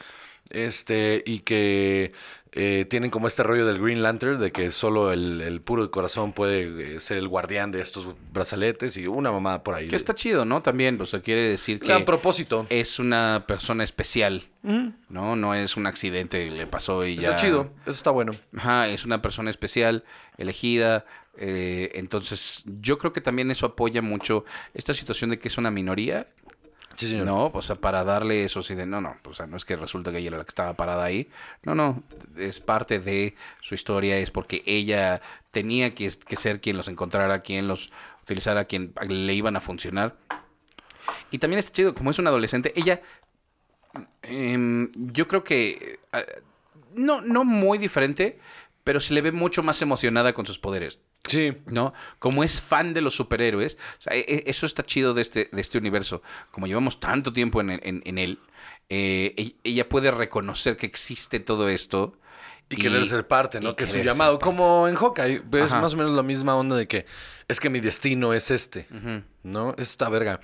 Este, 0.51 1.23
y 1.27 1.41
que 1.41 2.13
eh, 2.53 2.85
tienen 2.91 3.11
como 3.11 3.29
este 3.29 3.45
rollo 3.45 3.65
del 3.65 3.81
Green 3.81 4.03
Lantern, 4.03 4.41
de 4.41 4.51
que 4.51 4.73
solo 4.73 5.13
el, 5.13 5.41
el 5.41 5.61
puro 5.61 5.85
de 5.85 5.91
corazón 5.91 6.33
puede 6.33 6.97
eh, 6.97 7.01
ser 7.01 7.17
el 7.19 7.29
guardián 7.29 7.71
de 7.71 7.81
estos 7.81 8.09
brazaletes 8.33 8.97
y 8.97 9.07
una 9.07 9.31
mamada 9.31 9.63
por 9.63 9.77
ahí. 9.77 9.87
Que 9.87 9.95
está 9.97 10.15
chido, 10.15 10.45
¿no? 10.45 10.61
También, 10.61 11.01
o 11.01 11.07
sea, 11.07 11.21
quiere 11.21 11.43
decir 11.43 11.79
que 11.79 12.01
propósito. 12.01 12.67
es 12.69 12.99
una 12.99 13.45
persona 13.47 13.85
especial, 13.85 14.49
¿no? 14.63 15.37
No 15.37 15.55
es 15.55 15.77
un 15.77 15.87
accidente 15.87 16.47
que 16.47 16.51
le 16.51 16.67
pasó 16.67 17.07
y 17.07 17.17
ya... 17.17 17.31
Está 17.31 17.41
chido, 17.41 17.71
eso 17.83 17.93
está 17.93 18.11
bueno. 18.11 18.33
Ajá, 18.57 18.89
es 18.89 19.05
una 19.05 19.23
persona 19.23 19.51
especial, 19.51 20.05
elegida. 20.37 21.05
eh, 21.37 21.93
entonces, 21.95 22.65
yo 22.81 22.99
creo 22.99 23.13
que 23.13 23.21
también 23.21 23.51
eso 23.51 23.65
apoya 23.65 24.03
mucho 24.03 24.45
esta 24.75 24.93
situación 24.93 25.31
de 25.31 25.39
que 25.39 25.49
es 25.49 25.57
una 25.57 25.71
minoría, 25.71 26.27
¿no? 27.09 27.51
O 27.53 27.63
sea, 27.63 27.77
para 27.77 28.05
darle 28.05 28.45
eso 28.45 28.63
sí 28.63 28.75
de, 28.75 28.87
no, 28.87 29.01
no, 29.01 29.17
o 29.25 29.35
sea, 29.35 29.47
no 29.47 29.57
es 29.57 29.65
que 29.65 29.77
resulta 29.77 30.11
que 30.11 30.19
ella 30.19 30.29
era 30.29 30.39
la 30.39 30.45
que 30.45 30.51
estaba 30.51 30.75
parada 30.75 31.05
ahí. 31.05 31.29
No, 31.63 31.75
no, 31.75 32.03
es 32.37 32.61
parte 32.61 32.99
de 32.99 33.35
su 33.61 33.75
historia, 33.75 34.19
es 34.19 34.31
porque 34.31 34.63
ella 34.67 35.21
tenía 35.51 35.95
que, 35.95 36.11
ser 36.11 36.61
quien 36.61 36.77
los 36.77 36.89
encontrara, 36.89 37.41
quien 37.41 37.69
los 37.69 37.91
utilizara, 38.23 38.65
quien 38.65 38.93
le 39.09 39.35
iban 39.35 39.57
a 39.57 39.61
funcionar. 39.61 40.17
Y 41.31 41.39
también 41.39 41.59
está 41.59 41.73
chido, 41.73 41.95
como 41.95 42.11
es 42.11 42.19
una 42.19 42.31
adolescente, 42.31 42.73
ella, 42.77 43.01
em, 44.23 44.91
yo 44.95 45.27
creo 45.27 45.45
que, 45.45 45.99
eh, 46.13 46.43
no, 46.95 47.21
no 47.21 47.45
muy 47.45 47.79
diferente, 47.79 48.39
pero 48.85 49.01
se 49.01 49.15
le 49.15 49.23
ve 49.23 49.33
mucho 49.33 49.63
más 49.63 49.81
emocionada 49.83 50.33
con 50.33 50.47
sus 50.47 50.59
poderes. 50.59 50.99
Sí, 51.29 51.53
¿no? 51.67 51.93
Como 52.19 52.43
es 52.45 52.61
fan 52.61 52.95
de 52.95 53.01
los 53.03 53.15
superhéroes, 53.15 53.77
o 53.99 54.03
sea, 54.03 54.15
e- 54.17 54.21
e- 54.27 54.45
eso 54.47 54.65
está 54.67 54.83
chido 54.83 55.13
de 55.15 55.23
este, 55.23 55.49
de 55.53 55.61
este 55.61 55.79
universo. 55.79 56.23
Como 56.51 56.67
llevamos 56.67 56.99
tanto 56.99 57.33
tiempo 57.33 57.61
en, 57.61 57.71
en- 57.71 58.03
en 58.05 58.19
él, 58.19 58.39
eh, 58.89 59.35
e- 59.37 59.55
ella 59.65 59.89
puede 59.89 60.11
reconocer 60.11 60.77
que 60.77 60.87
existe 60.87 61.39
todo 61.41 61.69
esto. 61.69 62.17
Y 62.73 62.77
querer 62.77 63.05
ser 63.05 63.27
parte, 63.27 63.59
¿no? 63.61 63.71
y 63.71 63.75
Que 63.75 63.83
es 63.85 63.91
su 63.91 63.99
llamado. 63.99 64.39
Como 64.39 64.87
en 64.87 64.95
Hawkeye. 64.95 65.43
Es 65.55 65.73
Ajá. 65.73 65.81
más 65.81 65.95
o 65.95 65.97
menos 65.97 66.13
la 66.13 66.23
misma 66.23 66.55
onda 66.55 66.77
de 66.77 66.87
que 66.87 67.05
es 67.49 67.59
que 67.59 67.69
mi 67.69 67.81
destino 67.81 68.33
es 68.33 68.51
este. 68.53 68.87
¿No? 69.43 69.75
Está 69.77 70.09
verga. 70.09 70.41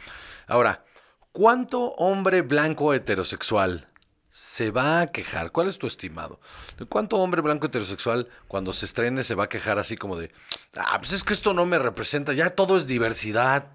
Ahora, 0.48 0.84
¿cuánto 1.30 1.80
hombre 1.92 2.42
blanco 2.42 2.92
heterosexual 2.94 3.88
se 4.36 4.70
va 4.70 5.00
a 5.00 5.06
quejar? 5.06 5.50
¿Cuál 5.50 5.68
es 5.68 5.78
tu 5.78 5.86
estimado? 5.86 6.40
¿De 6.76 6.84
cuánto 6.84 7.16
hombre 7.16 7.40
blanco 7.40 7.68
heterosexual 7.68 8.28
cuando 8.48 8.74
se 8.74 8.84
estrene 8.84 9.24
se 9.24 9.34
va 9.34 9.44
a 9.44 9.48
quejar 9.48 9.78
así 9.78 9.96
como 9.96 10.14
de, 10.14 10.30
ah, 10.76 10.98
pues 10.98 11.12
es 11.12 11.24
que 11.24 11.32
esto 11.32 11.54
no 11.54 11.64
me 11.64 11.78
representa, 11.78 12.34
ya 12.34 12.50
todo 12.50 12.76
es 12.76 12.86
diversidad? 12.86 13.68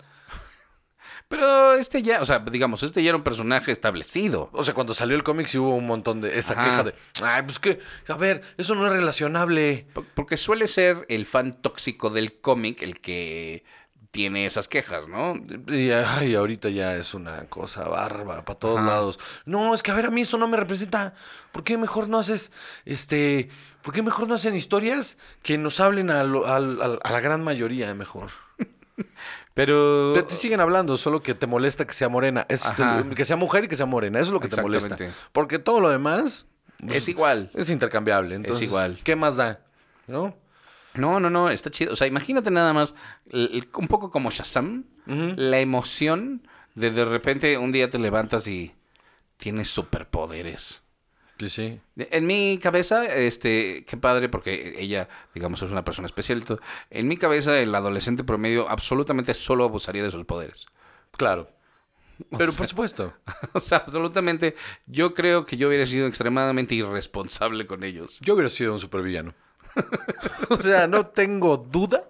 Pero 1.28 1.74
este 1.74 2.04
ya, 2.04 2.22
o 2.22 2.26
sea, 2.26 2.40
digamos, 2.40 2.84
este 2.84 3.02
ya 3.02 3.10
era 3.10 3.18
un 3.18 3.24
personaje 3.24 3.72
establecido. 3.72 4.52
O 4.54 4.64
sea, 4.64 4.76
cuando 4.76 4.94
salió 4.94 5.16
el 5.16 5.24
cómic 5.24 5.48
sí 5.48 5.58
hubo 5.58 5.74
un 5.76 5.88
montón 5.88 6.22
de 6.22 6.38
esa 6.38 6.54
Ajá. 6.54 6.66
queja 6.66 6.84
de, 6.84 6.96
ay, 7.24 7.42
pues 7.42 7.58
que, 7.58 7.80
a 8.08 8.18
ver, 8.18 8.44
eso 8.58 8.76
no 8.76 8.86
es 8.86 8.94
relacionable. 8.94 9.88
Porque 10.14 10.38
suele 10.38 10.68
ser 10.68 11.08
el 11.10 11.26
fan 11.26 11.60
tóxico 11.60 12.12
del 12.12 12.40
cómic 12.40 12.84
el 12.84 13.00
que 13.00 13.64
tiene 14.12 14.46
esas 14.46 14.68
quejas, 14.68 15.08
¿no? 15.08 15.36
Y 15.74 15.92
ay, 15.92 16.36
ahorita 16.36 16.70
ya 16.70 16.96
es 16.96 17.14
una 17.14 17.46
cosa 17.46 17.86
bárbara 17.88 18.44
para 18.44 18.60
todos 18.60 18.78
Ajá. 18.78 18.88
lados. 18.88 19.20
No, 19.46 19.74
es 19.74 19.82
que 19.82 19.92
a 19.92 19.94
ver, 19.94 20.06
a 20.06 20.12
mí 20.12 20.22
eso 20.22 20.38
no 20.38 20.48
me 20.50 20.58
representa. 20.58 21.14
¿Por 21.54 21.64
qué 21.64 21.78
mejor 21.78 22.10
no 22.10 22.20
haces, 22.20 22.52
este, 22.86 23.50
por 23.82 23.94
qué 23.94 24.04
mejor 24.04 24.28
no 24.28 24.36
hacen 24.36 24.54
historias 24.56 25.18
que 25.44 25.58
nos 25.58 25.80
hablen 25.80 26.10
a, 26.10 26.24
lo- 26.24 26.46
a 26.46 26.60
la 26.60 27.20
gran 27.22 27.44
mayoría 27.44 27.94
mejor? 27.96 28.32
Pero... 29.54 30.12
Pero 30.14 30.26
te 30.28 30.36
siguen 30.36 30.60
hablando, 30.62 30.98
solo 30.98 31.22
que 31.22 31.34
te 31.34 31.48
molesta 31.48 31.86
que 31.86 31.94
sea 31.94 32.10
morena. 32.10 32.46
Es, 32.50 32.64
que 33.16 33.26
sea 33.26 33.36
mujer 33.36 33.66
y 33.66 33.68
que 33.68 33.76
sea 33.76 33.86
morena. 33.86 34.20
Eso 34.20 34.28
es 34.30 34.34
lo 34.34 34.40
que 34.40 34.48
te 34.48 34.62
molesta. 34.62 34.98
Porque 35.34 35.60
todo 35.60 35.82
lo 35.82 35.90
demás 35.90 36.46
pues, 36.80 36.98
Es 36.98 37.08
igual. 37.10 37.50
es 37.54 37.70
intercambiable. 37.70 38.36
Entonces, 38.36 38.64
igual. 38.64 39.00
¿Qué 39.04 39.16
más 39.16 39.36
da? 39.36 39.60
¿No? 40.08 40.36
No, 40.96 41.20
no, 41.20 41.30
no, 41.30 41.50
está 41.50 41.72
chido. 41.72 41.94
O 41.94 41.96
sea, 41.96 42.08
imagínate 42.08 42.52
nada 42.52 42.74
más, 42.74 42.96
un 43.32 43.88
poco 43.88 44.12
como 44.12 44.30
Shazam, 44.32 44.86
la 45.06 45.60
emoción 45.60 46.48
de 46.76 46.92
de 46.92 47.06
repente 47.06 47.58
un 47.58 47.72
día 47.72 47.90
te 47.90 48.00
levantas 48.00 48.48
y 48.48 48.74
tienes 49.38 49.70
superpoderes. 49.70 50.82
Sí, 51.40 51.50
sí. 51.50 51.80
En 51.98 52.28
mi 52.28 52.60
cabeza, 52.62 53.04
este, 53.06 53.84
qué 53.88 53.98
padre, 53.98 54.30
porque 54.30 54.76
ella, 54.78 55.10
digamos, 55.34 55.62
es 55.64 55.72
una 55.72 55.84
persona 55.84 56.06
especial. 56.06 56.44
En 56.92 57.08
mi 57.08 57.18
cabeza, 57.18 57.58
el 57.60 57.74
adolescente 57.74 58.24
promedio 58.24 58.70
absolutamente 58.70 59.34
solo 59.34 59.64
abusaría 59.64 60.04
de 60.04 60.12
sus 60.12 60.26
poderes. 60.26 60.68
Claro. 61.18 61.50
Pero 62.38 62.52
sea- 62.52 62.60
por 62.60 62.68
supuesto. 62.70 63.14
O 63.54 63.60
sea, 63.60 63.80
absolutamente, 63.80 64.56
yo 64.86 65.16
creo 65.16 65.46
que 65.46 65.58
yo 65.58 65.68
hubiera 65.70 65.88
sido 65.88 66.06
extremadamente 66.06 66.76
irresponsable 66.76 67.66
con 67.66 67.84
ellos. 67.84 68.20
Yo 68.22 68.36
hubiera 68.36 68.50
sido 68.50 68.74
un 68.74 68.80
supervillano. 68.80 69.34
o 70.50 70.58
sea, 70.62 70.88
no 70.88 71.06
tengo 71.08 71.58
duda 71.58 72.04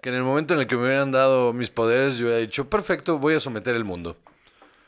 que 0.00 0.08
en 0.08 0.14
el 0.14 0.22
momento 0.22 0.54
en 0.54 0.60
el 0.60 0.66
que 0.66 0.76
me 0.76 0.84
hubieran 0.84 1.12
dado 1.12 1.52
mis 1.52 1.70
poderes, 1.70 2.16
yo 2.16 2.26
hubiera 2.26 2.40
dicho, 2.40 2.68
perfecto, 2.68 3.18
voy 3.18 3.34
a 3.34 3.40
someter 3.40 3.74
el 3.76 3.84
mundo. 3.84 4.16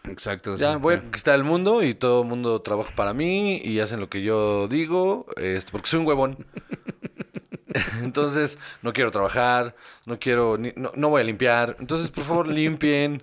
Exacto. 0.05 0.57
Ya, 0.57 0.73
sí. 0.75 0.79
voy 0.81 0.95
a 0.95 1.01
conquistar 1.01 1.35
el 1.35 1.45
mundo 1.45 1.83
y 1.83 1.95
todo 1.95 2.23
el 2.23 2.29
mundo 2.29 2.63
trabaja 2.63 2.95
para 2.97 3.13
mí 3.13 3.57
y 3.63 3.81
hacen 3.81 4.01
lo 4.01 4.09
que 4.09 4.23
yo 4.23 4.67
digo, 4.69 5.27
este, 5.37 5.71
porque 5.71 5.89
soy 5.89 6.01
un 6.01 6.07
huevón. 6.07 6.47
Entonces, 8.03 8.59
no 8.83 8.93
quiero 8.93 9.11
trabajar, 9.11 9.75
no 10.07 10.19
quiero, 10.19 10.57
ni- 10.57 10.73
no, 10.77 10.91
no 10.95 11.11
voy 11.11 11.21
a 11.21 11.25
limpiar. 11.25 11.77
Entonces, 11.81 12.11
por 12.11 12.25
favor, 12.25 12.49
limpien. 12.49 13.23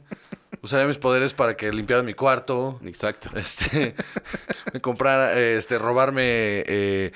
Usaré 0.65 0.87
mis 0.87 0.97
poderes 0.97 1.31
para 1.35 1.55
que 1.55 1.71
limpiaran 1.71 2.03
mi 2.07 2.15
cuarto. 2.15 2.79
Exacto. 2.83 3.29
Este, 3.35 3.93
comprar, 4.81 5.37
este, 5.37 5.77
robarme 5.77 6.23
eh, 6.25 7.11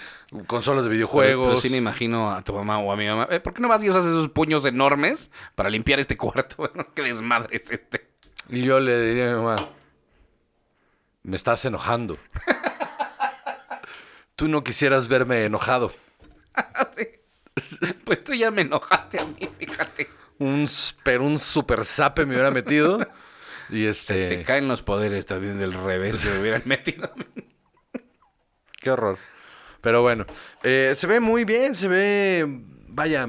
consolas 0.46 0.84
de 0.84 0.92
videojuegos. 0.92 1.48
pero 1.48 1.60
sí 1.60 1.72
me 1.72 1.78
imagino 1.78 2.30
a 2.32 2.44
tu 2.44 2.54
mamá 2.54 2.78
o 2.78 2.92
a 2.92 2.96
mi 2.96 3.08
mamá. 3.08 3.28
"Eh, 3.32 3.40
¿Por 3.40 3.56
qué 3.56 3.62
no 3.62 3.68
vas 3.68 3.84
y 3.84 3.90
usas 3.90 4.06
esos 4.06 4.30
puños 4.30 4.64
enormes 4.66 5.32
para 5.56 5.72
limpiar 5.72 6.00
este 6.00 6.16
cuarto? 6.16 6.72
¿Qué 6.94 7.02
desmadre 7.02 7.58
es 7.58 7.72
este? 7.72 8.12
Y 8.50 8.62
yo 8.62 8.80
le 8.80 9.02
diría 9.02 9.32
a 9.34 9.36
mi 9.38 9.42
mamá, 9.44 9.70
me 11.24 11.36
estás 11.36 11.66
enojando. 11.66 12.20
Tú 14.36 14.48
no 14.48 14.64
quisieras 14.64 15.08
verme 15.08 15.44
enojado. 15.46 15.92
Sí. 16.96 17.08
Pues 18.06 18.24
tú 18.24 18.34
ya 18.36 18.52
me 18.52 18.62
enojaste 18.62 19.20
a 19.20 19.26
mí, 19.26 19.50
fíjate. 19.58 20.08
Un, 20.38 20.66
pero 21.04 21.24
un 21.24 21.38
super 21.40 21.84
zape 21.84 22.26
me 22.28 22.36
hubiera 22.36 22.52
metido. 22.52 23.00
Y 23.70 23.84
Te 23.84 23.90
este, 23.90 24.44
caen 24.44 24.68
los 24.68 24.82
poderes 24.82 25.26
también 25.26 25.60
del 25.60 25.74
revés, 25.74 26.18
se 26.18 26.40
hubieran 26.40 26.64
metido. 26.66 27.12
qué 28.82 28.92
horror. 28.92 29.18
Pero 29.82 30.02
bueno, 30.02 30.26
eh, 30.64 30.94
se 30.98 31.08
ve 31.08 31.20
muy 31.20 31.46
bien, 31.46 31.76
se 31.76 31.88
ve, 31.88 32.46
vaya, 32.88 33.28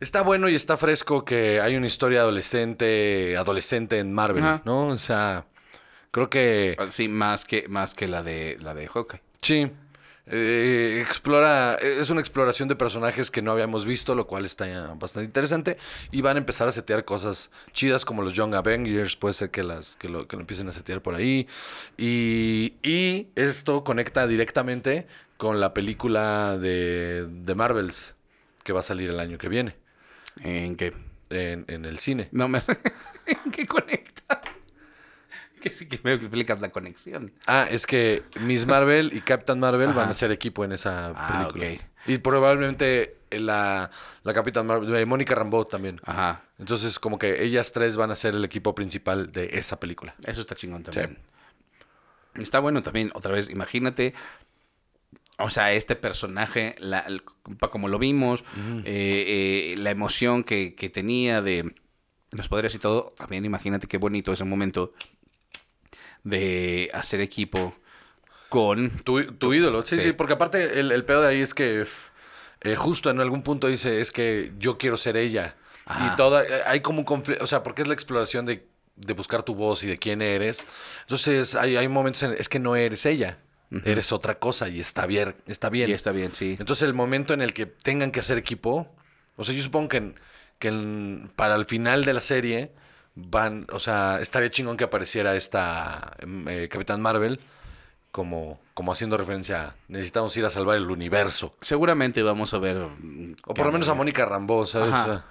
Está 0.00 0.22
bueno 0.22 0.48
y 0.48 0.54
está 0.54 0.78
fresco 0.78 1.26
que 1.26 1.60
hay 1.60 1.76
una 1.76 1.86
historia 1.86 2.20
adolescente, 2.22 3.36
adolescente 3.36 3.98
en 3.98 4.14
Marvel, 4.14 4.42
Ajá. 4.42 4.62
¿no? 4.64 4.86
O 4.88 4.96
sea, 4.96 5.44
creo 6.10 6.30
que 6.30 6.74
Ah, 6.78 6.86
Sí, 6.90 7.06
más 7.06 7.44
que, 7.44 7.68
más 7.68 7.94
que 7.94 8.08
la 8.08 8.22
de 8.22 8.56
la 8.62 8.72
de 8.72 8.88
Hawkeye. 8.88 9.20
sí. 9.42 9.70
Eh, 10.30 11.04
explora, 11.06 11.74
es 11.74 12.08
una 12.10 12.20
exploración 12.20 12.68
de 12.68 12.76
personajes 12.76 13.30
que 13.30 13.42
no 13.42 13.50
habíamos 13.50 13.84
visto, 13.84 14.14
lo 14.14 14.26
cual 14.26 14.46
está 14.46 14.94
bastante 14.94 15.26
interesante. 15.26 15.76
Y 16.12 16.20
van 16.20 16.36
a 16.36 16.38
empezar 16.38 16.68
a 16.68 16.72
setear 16.72 17.04
cosas 17.04 17.50
chidas 17.72 18.04
como 18.04 18.22
los 18.22 18.34
Young 18.34 18.54
Avengers, 18.54 19.16
puede 19.16 19.34
ser 19.34 19.50
que 19.50 19.62
las 19.62 19.96
que 19.96 20.08
lo, 20.08 20.26
que 20.28 20.36
lo 20.36 20.40
empiecen 20.40 20.68
a 20.68 20.72
setear 20.72 21.02
por 21.02 21.14
ahí. 21.14 21.48
Y, 21.98 22.74
y 22.82 23.28
esto 23.34 23.84
conecta 23.84 24.26
directamente 24.26 25.06
con 25.36 25.58
la 25.60 25.74
película 25.74 26.58
de, 26.58 27.26
de 27.28 27.54
Marvels 27.54 28.14
que 28.62 28.72
va 28.72 28.80
a 28.80 28.84
salir 28.84 29.10
el 29.10 29.18
año 29.18 29.38
que 29.38 29.48
viene 29.48 29.74
¿En 30.42 30.76
qué? 30.76 30.92
en, 31.30 31.64
en 31.68 31.84
el 31.84 31.98
cine. 31.98 32.28
No 32.32 32.48
me... 32.48 32.58
¿En 33.26 33.50
qué 33.50 33.66
conecta? 33.66 34.40
Que 35.62 35.70
sí 35.72 35.86
que 35.86 36.00
me 36.02 36.14
explicas 36.14 36.60
la 36.60 36.70
conexión. 36.70 37.32
Ah, 37.46 37.66
es 37.70 37.86
que 37.86 38.22
Miss 38.40 38.66
Marvel 38.66 39.12
y 39.14 39.20
Captain 39.20 39.58
Marvel 39.60 39.92
van 39.92 40.08
a 40.08 40.12
ser 40.12 40.30
equipo 40.32 40.64
en 40.64 40.72
esa 40.72 41.12
Ah, 41.14 41.48
película. 41.48 41.72
ok. 41.74 41.80
Y 42.06 42.18
probablemente 42.18 43.16
la, 43.30 43.90
la 44.22 44.32
Captain 44.34 44.66
Marvel, 44.66 44.94
eh, 44.96 45.04
Mónica 45.06 45.34
Rambeau 45.34 45.66
también. 45.66 46.00
Ajá. 46.04 46.42
Entonces, 46.58 46.98
como 46.98 47.18
que 47.18 47.42
ellas 47.44 47.72
tres 47.72 47.96
van 47.96 48.10
a 48.10 48.16
ser 48.16 48.34
el 48.34 48.44
equipo 48.44 48.74
principal 48.74 49.30
de 49.32 49.50
esa 49.52 49.78
película. 49.78 50.14
Eso 50.26 50.40
está 50.40 50.54
chingón 50.54 50.82
también. 50.82 51.18
Está 52.34 52.58
bueno 52.60 52.82
también, 52.82 53.10
otra 53.14 53.32
vez, 53.32 53.50
imagínate, 53.50 54.14
o 55.38 55.50
sea, 55.50 55.72
este 55.72 55.96
personaje, 55.96 56.74
la, 56.78 57.00
el- 57.00 57.22
como 57.70 57.88
lo 57.88 57.98
vimos, 57.98 58.44
eh, 58.84 59.72
eh, 59.72 59.74
la 59.78 59.90
emoción 59.90 60.44
que, 60.44 60.74
que 60.74 60.88
tenía 60.90 61.42
de 61.42 61.74
los 62.30 62.48
poderes 62.48 62.74
y 62.74 62.78
todo, 62.78 63.14
también 63.18 63.44
imagínate 63.44 63.88
qué 63.88 63.98
bonito 63.98 64.32
ese 64.32 64.44
momento 64.44 64.92
de 66.24 66.90
hacer 66.92 67.20
equipo 67.20 67.74
con... 68.48 68.90
Tu, 69.04 69.32
tu 69.32 69.54
ídolo, 69.54 69.84
sí, 69.84 69.96
Sí. 69.96 70.02
sí, 70.02 70.12
porque 70.12 70.34
aparte 70.34 70.80
el, 70.80 70.92
el 70.92 71.04
pedo 71.04 71.22
de 71.22 71.28
ahí 71.28 71.40
es 71.40 71.54
que 71.54 71.86
eh, 72.62 72.76
justo 72.76 73.10
en 73.10 73.20
algún 73.20 73.42
punto 73.42 73.66
dice, 73.68 74.00
es 74.00 74.10
que 74.12 74.52
yo 74.58 74.76
quiero 74.78 74.96
ser 74.96 75.16
ella. 75.16 75.56
Ajá. 75.86 76.12
Y 76.12 76.16
toda, 76.16 76.44
eh, 76.44 76.60
hay 76.66 76.80
como 76.80 76.98
un 77.00 77.04
conflicto, 77.04 77.42
o 77.44 77.46
sea, 77.46 77.62
porque 77.62 77.82
es 77.82 77.88
la 77.88 77.94
exploración 77.94 78.46
de, 78.46 78.66
de 78.96 79.12
buscar 79.14 79.42
tu 79.42 79.54
voz 79.54 79.82
y 79.82 79.86
de 79.86 79.98
quién 79.98 80.20
eres. 80.22 80.66
Entonces 81.02 81.54
hay, 81.54 81.76
hay 81.76 81.88
momentos 81.88 82.22
en, 82.22 82.32
es 82.32 82.48
que 82.48 82.58
no 82.58 82.76
eres 82.76 83.06
ella, 83.06 83.38
eres 83.84 84.10
otra 84.12 84.38
cosa 84.40 84.68
y 84.68 84.80
está 84.80 85.06
bien, 85.06 85.36
está 85.46 85.70
bien. 85.70 85.88
Y 85.90 85.92
está 85.92 86.10
bien, 86.10 86.34
sí. 86.34 86.56
Entonces 86.58 86.82
el 86.88 86.92
momento 86.92 87.32
en 87.34 87.40
el 87.40 87.52
que 87.54 87.66
tengan 87.66 88.10
que 88.10 88.18
hacer 88.20 88.36
equipo, 88.36 88.92
o 89.36 89.44
sea, 89.44 89.54
yo 89.54 89.62
supongo 89.62 89.88
que, 89.88 89.96
en- 89.98 90.14
que 90.58 90.68
en- 90.68 91.30
para 91.36 91.54
el 91.54 91.64
final 91.66 92.04
de 92.04 92.12
la 92.12 92.20
serie 92.20 92.72
van, 93.14 93.66
o 93.72 93.78
sea, 93.80 94.18
estaría 94.20 94.50
chingón 94.50 94.76
que 94.76 94.84
apareciera 94.84 95.36
esta 95.36 96.12
em, 96.18 96.46
eh, 96.48 96.68
Capitán 96.68 97.00
Marvel 97.00 97.40
como, 98.10 98.60
como 98.74 98.92
haciendo 98.92 99.16
referencia 99.16 99.62
a 99.64 99.74
necesitamos 99.88 100.36
ir 100.36 100.44
a 100.44 100.50
salvar 100.50 100.76
el 100.76 100.90
universo. 100.90 101.54
Seguramente 101.60 102.22
vamos 102.22 102.52
a 102.54 102.58
ver... 102.58 102.76
mm, 102.78 103.34
O 103.46 103.54
por 103.54 103.66
lo 103.66 103.72
menos 103.72 103.88
a 103.88 103.94
Mónica 103.94 104.24
Rambeau, 104.26 104.66
¿sabes? 104.66 104.92
Ajá. 104.92 105.24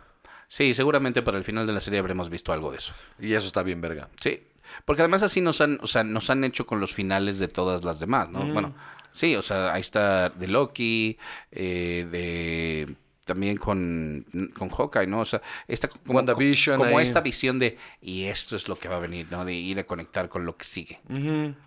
Sí, 0.47 0.73
seguramente 0.73 1.21
para 1.21 1.37
el 1.37 1.43
final 1.43 1.67
de 1.67 1.73
la 1.73 1.81
serie 1.81 1.99
habremos 1.99 2.29
visto 2.29 2.51
algo 2.51 2.71
de 2.71 2.77
eso. 2.77 2.93
y 3.19 3.33
eso 3.33 3.47
está 3.47 3.61
bien 3.63 3.81
verga. 3.81 4.09
Sí, 4.21 4.41
porque 4.85 5.01
además 5.03 5.23
así 5.23 5.41
nos 5.41 5.61
han, 5.61 5.77
o 5.81 5.87
sea, 5.87 6.03
nos 6.03 6.29
han 6.29 6.43
hecho 6.43 6.65
con 6.65 6.79
los 6.79 6.93
finales 6.93 7.37
de 7.39 7.47
todas 7.47 7.83
las 7.83 7.99
demás, 7.99 8.29
¿no? 8.29 8.45
Bueno, 8.51 8.73
sí, 9.11 9.35
o 9.35 9.41
sea, 9.41 9.73
ahí 9.73 9.81
está 9.81 10.29
de 10.29 10.47
Loki, 10.47 11.17
eh, 11.51 12.07
de 12.09 12.95
también 13.29 13.57
con, 13.57 14.25
con 14.57 14.69
Hawkeye, 14.69 15.05
¿no? 15.05 15.19
O 15.19 15.25
sea, 15.25 15.39
esta 15.67 15.87
como, 15.87 16.15
WandaVision 16.15 16.79
como 16.79 16.97
ahí. 16.97 17.03
esta 17.03 17.21
visión 17.21 17.59
de 17.59 17.77
y 18.01 18.23
esto 18.23 18.55
es 18.55 18.67
lo 18.67 18.75
que 18.75 18.87
va 18.87 18.95
a 18.95 18.99
venir, 18.99 19.27
¿no? 19.29 19.45
De 19.45 19.53
ir 19.53 19.77
a 19.77 19.83
conectar 19.83 20.29
con 20.29 20.47
lo 20.47 20.57
que 20.57 20.65
sigue 20.65 20.99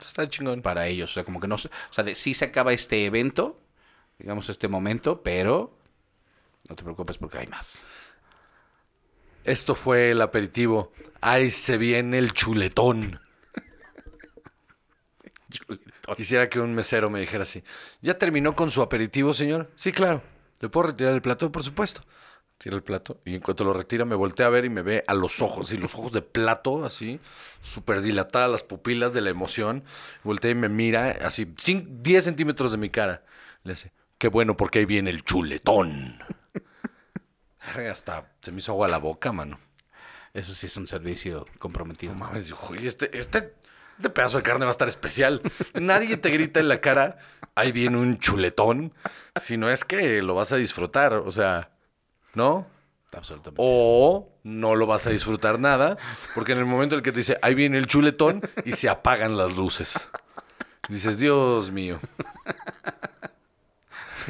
Está 0.01 0.29
chingón. 0.29 0.61
para 0.61 0.89
ellos, 0.89 1.13
o 1.13 1.15
sea, 1.15 1.25
como 1.25 1.39
que 1.39 1.47
no, 1.47 1.55
o 1.55 1.59
sea, 1.59 2.03
de, 2.03 2.17
sí 2.17 2.35
se 2.35 2.47
acaba 2.47 2.73
este 2.73 3.07
evento, 3.07 3.61
digamos 4.19 4.49
este 4.49 4.67
momento, 4.67 5.23
pero 5.23 5.79
no 6.69 6.75
te 6.75 6.83
preocupes 6.83 7.17
porque 7.17 7.39
hay 7.39 7.47
más. 7.47 7.81
Esto 9.45 9.77
fue 9.77 10.11
el 10.11 10.21
aperitivo. 10.21 10.93
Ahí 11.21 11.53
se 11.53 11.79
viene 11.79 12.19
el 12.19 12.33
chuletón. 12.33 13.21
Quisiera 16.17 16.49
que 16.49 16.59
un 16.59 16.75
mesero 16.75 17.09
me 17.09 17.21
dijera 17.21 17.45
así. 17.45 17.63
¿Ya 18.01 18.19
terminó 18.19 18.57
con 18.57 18.73
su 18.73 18.83
aperitivo, 18.83 19.33
señor? 19.33 19.71
Sí, 19.77 19.93
claro. 19.93 20.23
¿Le 20.63 20.71
puedo 20.71 20.87
retirar 20.87 21.13
el 21.13 21.21
plato? 21.21 21.53
Por 21.53 21.63
supuesto. 21.63 22.03
Tira 22.57 22.77
el 22.77 22.83
plato 22.85 23.21
y 23.25 23.35
en 23.35 23.41
cuanto 23.41 23.65
lo 23.65 23.73
retira 23.73 24.05
me 24.05 24.15
voltea 24.15 24.47
a 24.47 24.51
ver 24.51 24.65
y 24.65 24.71
me 24.71 24.83
ve 24.83 25.03
a 25.09 25.15
los 25.15 25.43
ojos, 25.43 25.73
y 25.73 25.77
los 25.77 25.97
ojos 25.97 26.13
de 26.13 26.23
plato, 26.23 26.85
así, 26.85 27.19
súper 27.61 28.01
dilatadas 28.03 28.49
las 28.49 28.63
pupilas 28.63 29.13
de 29.13 29.21
la 29.21 29.31
emoción. 29.31 29.83
Voltea 30.23 30.53
y 30.53 30.55
me 30.55 30.69
mira, 30.69 31.11
así, 31.23 31.47
cin- 31.57 32.03
10 32.03 32.23
centímetros 32.25 32.71
de 32.71 32.79
mi 32.79 32.89
cara. 32.89 33.25
Le 33.65 33.73
hace, 33.73 33.93
qué 34.17 34.29
bueno 34.29 34.57
porque 34.57 34.79
ahí 34.79 34.85
viene 34.85 35.11
el 35.11 35.25
chuletón. 35.25 36.23
Hasta 37.91 38.33
se 38.41 38.53
me 38.53 38.59
hizo 38.59 38.73
agua 38.73 38.87
la 38.89 38.99
boca, 38.99 39.33
mano. 39.33 39.59
Eso 40.35 40.55
sí 40.55 40.67
es 40.67 40.77
un 40.77 40.87
servicio 40.87 41.47
comprometido. 41.59 42.13
No 42.13 42.21
mames, 42.21 42.47
dijo, 42.47 42.69
"Oye, 42.73 42.87
este, 42.87 43.17
este, 43.19 43.55
este 44.03 44.11
pedazo 44.11 44.39
de 44.39 44.43
carne 44.43 44.65
va 44.65 44.71
a 44.71 44.73
estar 44.73 44.89
especial. 44.89 45.41
Nadie 45.75 46.17
te 46.17 46.31
grita 46.31 46.59
en 46.59 46.67
la 46.67 46.81
cara, 46.81 47.19
ahí 47.55 47.71
viene 47.71 47.99
un 47.99 48.19
chuletón, 48.19 48.93
si 49.41 49.57
no 49.57 49.71
es 49.71 49.85
que 49.85 50.21
lo 50.23 50.35
vas 50.35 50.51
a 50.51 50.57
disfrutar, 50.57 51.15
o 51.15 51.31
sea, 51.31 51.71
¿no? 52.35 52.67
Absolutamente. 53.15 53.63
O 53.65 54.29
no 54.43 54.75
lo 54.75 54.87
vas 54.87 55.07
a 55.07 55.11
disfrutar 55.11 55.61
nada, 55.61 55.99
porque 56.35 56.51
en 56.51 56.59
el 56.59 56.65
momento 56.65 56.97
en 56.97 56.99
el 56.99 57.05
que 57.05 57.13
te 57.13 57.19
dice, 57.19 57.39
ahí 57.43 57.55
viene 57.55 57.79
el 57.79 57.87
chuletón, 57.87 58.43
y 58.65 58.73
se 58.73 58.89
apagan 58.89 59.37
las 59.37 59.53
luces. 59.53 59.95
Dices, 60.89 61.19
Dios 61.19 61.71
mío, 61.71 62.01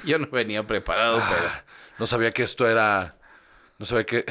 Yo 0.04 0.18
no 0.18 0.26
venía 0.26 0.66
preparado, 0.66 1.22
pero... 1.30 1.50
no 1.98 2.06
sabía 2.06 2.32
que 2.32 2.42
esto 2.42 2.68
era, 2.68 3.16
no 3.78 3.87
sabía 3.87 4.04
que, 4.04 4.26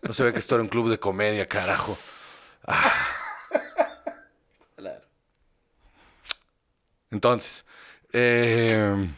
no 0.00 0.14
sabía 0.14 0.32
que 0.32 0.38
esto 0.38 0.54
era 0.54 0.62
un 0.62 0.70
club 0.70 0.88
de 0.88 0.98
comedia, 0.98 1.46
carajo. 1.46 1.98
Claro. 2.64 3.19
Entonces, 7.10 7.64
eh... 8.12 9.10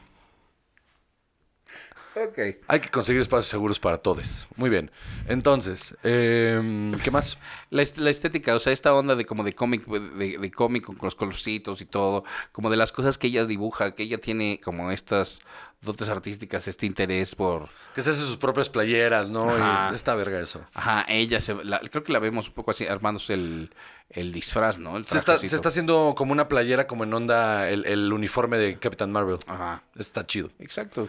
Ok. 2.15 2.39
Hay 2.69 2.81
que 2.81 2.91
conseguir 2.91 3.23
espacios 3.23 3.47
seguros 3.47 3.81
para 3.81 3.97
todos. 3.97 4.47
Muy 4.57 4.69
bien. 4.69 4.91
Entonces, 5.29 5.97
em, 6.03 6.93
¿qué 6.99 7.11
más? 7.11 7.39
La, 7.71 7.81
est- 7.81 7.97
la 7.97 8.11
estética, 8.11 8.55
o 8.55 8.59
sea, 8.59 8.71
esta 8.75 8.93
onda 8.95 9.17
de 9.17 9.25
como 9.25 9.43
de 9.45 9.55
cómic, 9.55 9.87
de, 9.87 10.37
de 10.37 10.51
cómic 10.51 10.85
con 10.85 10.99
los 11.01 11.15
colorcitos 11.15 11.81
y 11.81 11.87
todo, 11.87 12.25
como 12.53 12.69
de 12.69 12.77
las 12.77 12.93
cosas 12.93 13.17
que 13.17 13.29
ella 13.29 13.47
dibuja, 13.47 13.95
que 13.95 14.03
ella 14.03 14.19
tiene 14.19 14.61
como 14.63 14.91
estas 14.91 15.41
dotes 15.81 16.11
artísticas, 16.11 16.69
este 16.69 16.85
interés 16.85 17.35
por... 17.35 17.71
Que 17.95 18.03
se 18.03 18.11
hace 18.11 18.21
sus 18.21 18.37
propias 18.37 18.69
playeras, 18.69 19.31
¿no? 19.31 19.49
Ajá. 19.49 19.89
Y 19.91 19.95
está 19.95 20.15
verga 20.15 20.39
eso. 20.39 20.61
Ajá, 20.75 21.07
ella 21.09 21.41
se... 21.41 21.55
la- 21.65 21.79
creo 21.81 22.05
que 22.05 22.13
la 22.13 22.19
vemos 22.19 22.47
un 22.49 22.55
poco 22.55 22.73
así, 22.73 22.87
armándose 22.87 23.33
el, 23.33 23.75
el 24.15 24.33
disfraz, 24.33 24.79
¿no? 24.79 24.97
El 24.97 25.07
Se 25.07 25.17
está, 25.17 25.37
se 25.39 25.47
está 25.47 25.69
haciendo 25.69 26.15
como 26.17 26.33
una 26.33 26.49
playera 26.49 26.87
como 26.87 27.05
en 27.05 27.13
onda 27.15 27.69
el, 27.71 27.85
el 27.87 28.13
uniforme 28.13 28.59
de 28.59 28.79
Capitán 28.79 29.13
Marvel. 29.13 29.39
Ajá, 29.47 29.83
Está 29.97 30.27
chido. 30.27 30.51
exacto. 30.59 31.09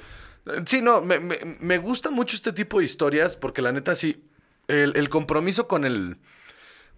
Sí, 0.65 0.81
no, 0.81 1.01
me, 1.01 1.19
me, 1.19 1.39
me 1.59 1.77
gusta 1.77 2.11
mucho 2.11 2.35
este 2.35 2.51
tipo 2.51 2.79
de 2.79 2.85
historias 2.85 3.37
porque 3.37 3.61
la 3.61 3.71
neta 3.71 3.95
sí, 3.95 4.23
el, 4.67 4.95
el 4.95 5.09
compromiso 5.09 5.67
con 5.67 5.85
el... 5.85 6.17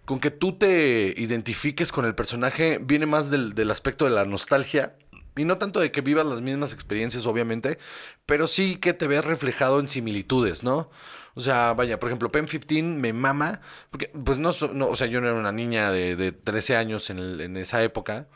Con 0.04 0.20
que 0.20 0.30
tú 0.30 0.52
te 0.56 1.14
identifiques 1.16 1.90
con 1.90 2.04
el 2.04 2.14
personaje 2.14 2.78
viene 2.80 3.06
más 3.06 3.28
del, 3.28 3.54
del 3.54 3.72
aspecto 3.72 4.04
de 4.04 4.12
la 4.12 4.24
nostalgia 4.24 4.94
y 5.36 5.44
no 5.44 5.58
tanto 5.58 5.80
de 5.80 5.90
que 5.90 6.00
vivas 6.00 6.24
las 6.26 6.42
mismas 6.42 6.72
experiencias, 6.72 7.26
obviamente, 7.26 7.78
pero 8.24 8.46
sí 8.46 8.76
que 8.76 8.94
te 8.94 9.08
veas 9.08 9.24
reflejado 9.24 9.80
en 9.80 9.88
similitudes, 9.88 10.62
¿no? 10.62 10.90
O 11.36 11.40
sea, 11.40 11.74
vaya, 11.74 12.00
por 12.00 12.08
ejemplo, 12.08 12.32
Pen 12.32 12.46
15 12.46 12.82
me 12.82 13.12
mama, 13.12 13.60
porque 13.90 14.10
pues 14.24 14.38
no, 14.38 14.50
no 14.72 14.88
o 14.88 14.96
sea, 14.96 15.06
yo 15.06 15.20
no 15.20 15.28
era 15.28 15.36
una 15.38 15.52
niña 15.52 15.92
de, 15.92 16.16
de 16.16 16.32
13 16.32 16.76
años 16.76 17.10
en, 17.10 17.18
el- 17.18 17.40
en 17.42 17.56
esa 17.58 17.82
época, 17.82 18.26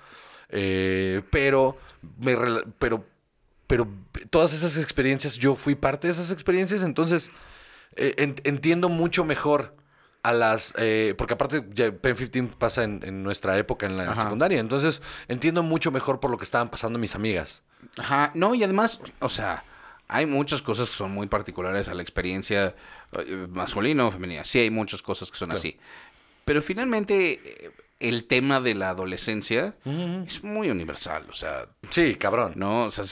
eh, 0.50 1.22
pero, 1.30 1.78
me, 2.18 2.36
pero 2.78 3.04
pero 3.66 3.86
todas 4.30 4.52
esas 4.52 4.76
experiencias, 4.76 5.36
yo 5.36 5.54
fui 5.54 5.76
parte 5.76 6.08
de 6.08 6.12
esas 6.12 6.30
experiencias, 6.32 6.82
entonces 6.82 7.30
eh, 7.96 8.14
en- 8.18 8.34
entiendo 8.44 8.88
mucho 8.88 9.24
mejor 9.24 9.76
a 10.22 10.32
las, 10.32 10.74
eh, 10.76 11.14
porque 11.16 11.34
aparte 11.34 11.64
ya 11.72 11.92
Pen 11.92 12.16
15 12.16 12.42
pasa 12.58 12.82
en, 12.84 13.00
en 13.04 13.22
nuestra 13.22 13.56
época 13.58 13.86
en 13.86 13.96
la 13.96 14.10
Ajá. 14.10 14.22
secundaria, 14.22 14.58
entonces 14.60 15.00
entiendo 15.28 15.62
mucho 15.62 15.90
mejor 15.92 16.18
por 16.20 16.30
lo 16.32 16.36
que 16.36 16.44
estaban 16.44 16.68
pasando 16.68 16.98
mis 16.98 17.14
amigas. 17.14 17.62
Ajá, 17.96 18.32
no, 18.34 18.54
y 18.56 18.62
además, 18.64 19.00
o 19.20 19.28
sea, 19.28 19.64
hay 20.10 20.26
muchas 20.26 20.60
cosas 20.60 20.90
que 20.90 20.96
son 20.96 21.12
muy 21.12 21.28
particulares 21.28 21.88
a 21.88 21.94
la 21.94 22.02
experiencia 22.02 22.74
eh, 23.12 23.46
masculina 23.48 24.06
o 24.06 24.10
femenina. 24.10 24.44
Sí, 24.44 24.58
hay 24.58 24.70
muchas 24.70 25.02
cosas 25.02 25.30
que 25.30 25.38
son 25.38 25.52
así. 25.52 25.78
Pero 26.44 26.62
finalmente, 26.62 27.40
eh, 27.44 27.70
el 28.00 28.24
tema 28.24 28.60
de 28.60 28.74
la 28.74 28.88
adolescencia 28.88 29.74
es 30.26 30.42
muy 30.42 30.68
universal, 30.68 31.26
o 31.30 31.32
sea, 31.32 31.66
Sí, 31.90 32.16
cabrón. 32.16 32.54
¿no? 32.56 32.86
O 32.86 32.90
sea, 32.90 33.04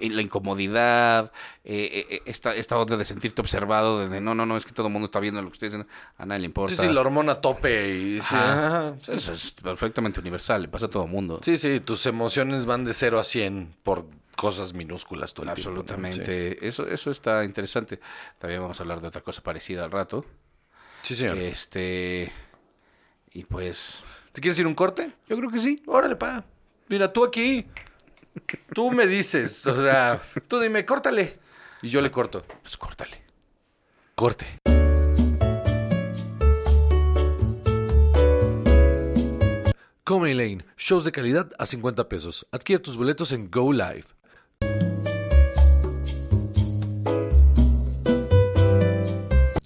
la 0.00 0.20
incomodidad, 0.20 1.32
eh, 1.64 2.20
esta, 2.26 2.54
esta 2.54 2.76
onda 2.76 2.98
de 2.98 3.06
sentirte 3.06 3.40
observado, 3.40 4.06
de 4.06 4.20
no, 4.20 4.34
no, 4.34 4.44
no, 4.44 4.58
es 4.58 4.66
que 4.66 4.72
todo 4.72 4.88
el 4.88 4.92
mundo 4.92 5.06
está 5.06 5.20
viendo 5.20 5.40
lo 5.40 5.48
que 5.48 5.52
ustedes 5.52 5.72
dicen, 5.72 5.88
a 6.18 6.26
nadie 6.26 6.40
le 6.40 6.46
importa. 6.46 6.76
Sí, 6.76 6.82
sí, 6.86 6.92
la 6.92 7.00
hormona 7.00 7.36
tope 7.36 7.96
y... 7.96 8.20
Sí, 8.20 8.34
ajá. 8.34 8.96
Eso 9.08 9.32
es 9.32 9.52
perfectamente 9.52 10.20
universal, 10.20 10.62
le 10.62 10.68
pasa 10.68 10.84
a 10.86 10.90
todo 10.90 11.04
el 11.04 11.10
mundo. 11.10 11.40
Sí, 11.42 11.56
sí, 11.56 11.80
tus 11.80 12.04
emociones 12.04 12.66
van 12.66 12.84
de 12.84 12.92
0 12.92 13.20
a 13.20 13.24
100 13.24 13.76
por 13.82 14.04
cosas 14.36 14.74
minúsculas 14.74 15.34
todo 15.34 15.46
el 15.46 15.54
tiempo, 15.54 15.70
¿no? 15.70 15.80
Absolutamente. 15.80 16.66
Eso, 16.66 16.86
eso 16.86 17.10
está 17.10 17.44
interesante. 17.44 18.00
También 18.38 18.60
vamos 18.60 18.78
a 18.80 18.82
hablar 18.82 19.00
de 19.00 19.08
otra 19.08 19.20
cosa 19.20 19.42
parecida 19.42 19.84
al 19.84 19.90
rato. 19.90 20.24
Sí, 21.02 21.14
señor. 21.14 21.38
Este. 21.38 22.32
Y 23.32 23.44
pues. 23.44 24.02
¿Te 24.32 24.40
quieres 24.40 24.58
ir 24.58 24.66
un 24.66 24.74
corte? 24.74 25.12
Yo 25.28 25.36
creo 25.36 25.50
que 25.50 25.58
sí. 25.58 25.82
Órale, 25.86 26.16
pa. 26.16 26.44
Mira, 26.88 27.12
tú 27.12 27.24
aquí. 27.24 27.66
Tú 28.74 28.90
me 28.90 29.06
dices, 29.06 29.66
o 29.66 29.82
sea, 29.82 30.22
tú 30.48 30.58
dime, 30.58 30.86
córtale. 30.86 31.38
Y 31.82 31.90
yo 31.90 32.00
le 32.00 32.10
corto. 32.10 32.44
Pues 32.62 32.76
córtale. 32.76 33.22
Corte. 34.14 34.46
Comedy 40.04 40.34
Lane, 40.34 40.64
shows 40.76 41.04
de 41.04 41.12
calidad 41.12 41.52
a 41.58 41.66
50 41.66 42.08
pesos. 42.08 42.46
Adquiere 42.50 42.82
tus 42.82 42.96
boletos 42.96 43.32
en 43.32 43.50
Go 43.50 43.72
Live. 43.72 44.04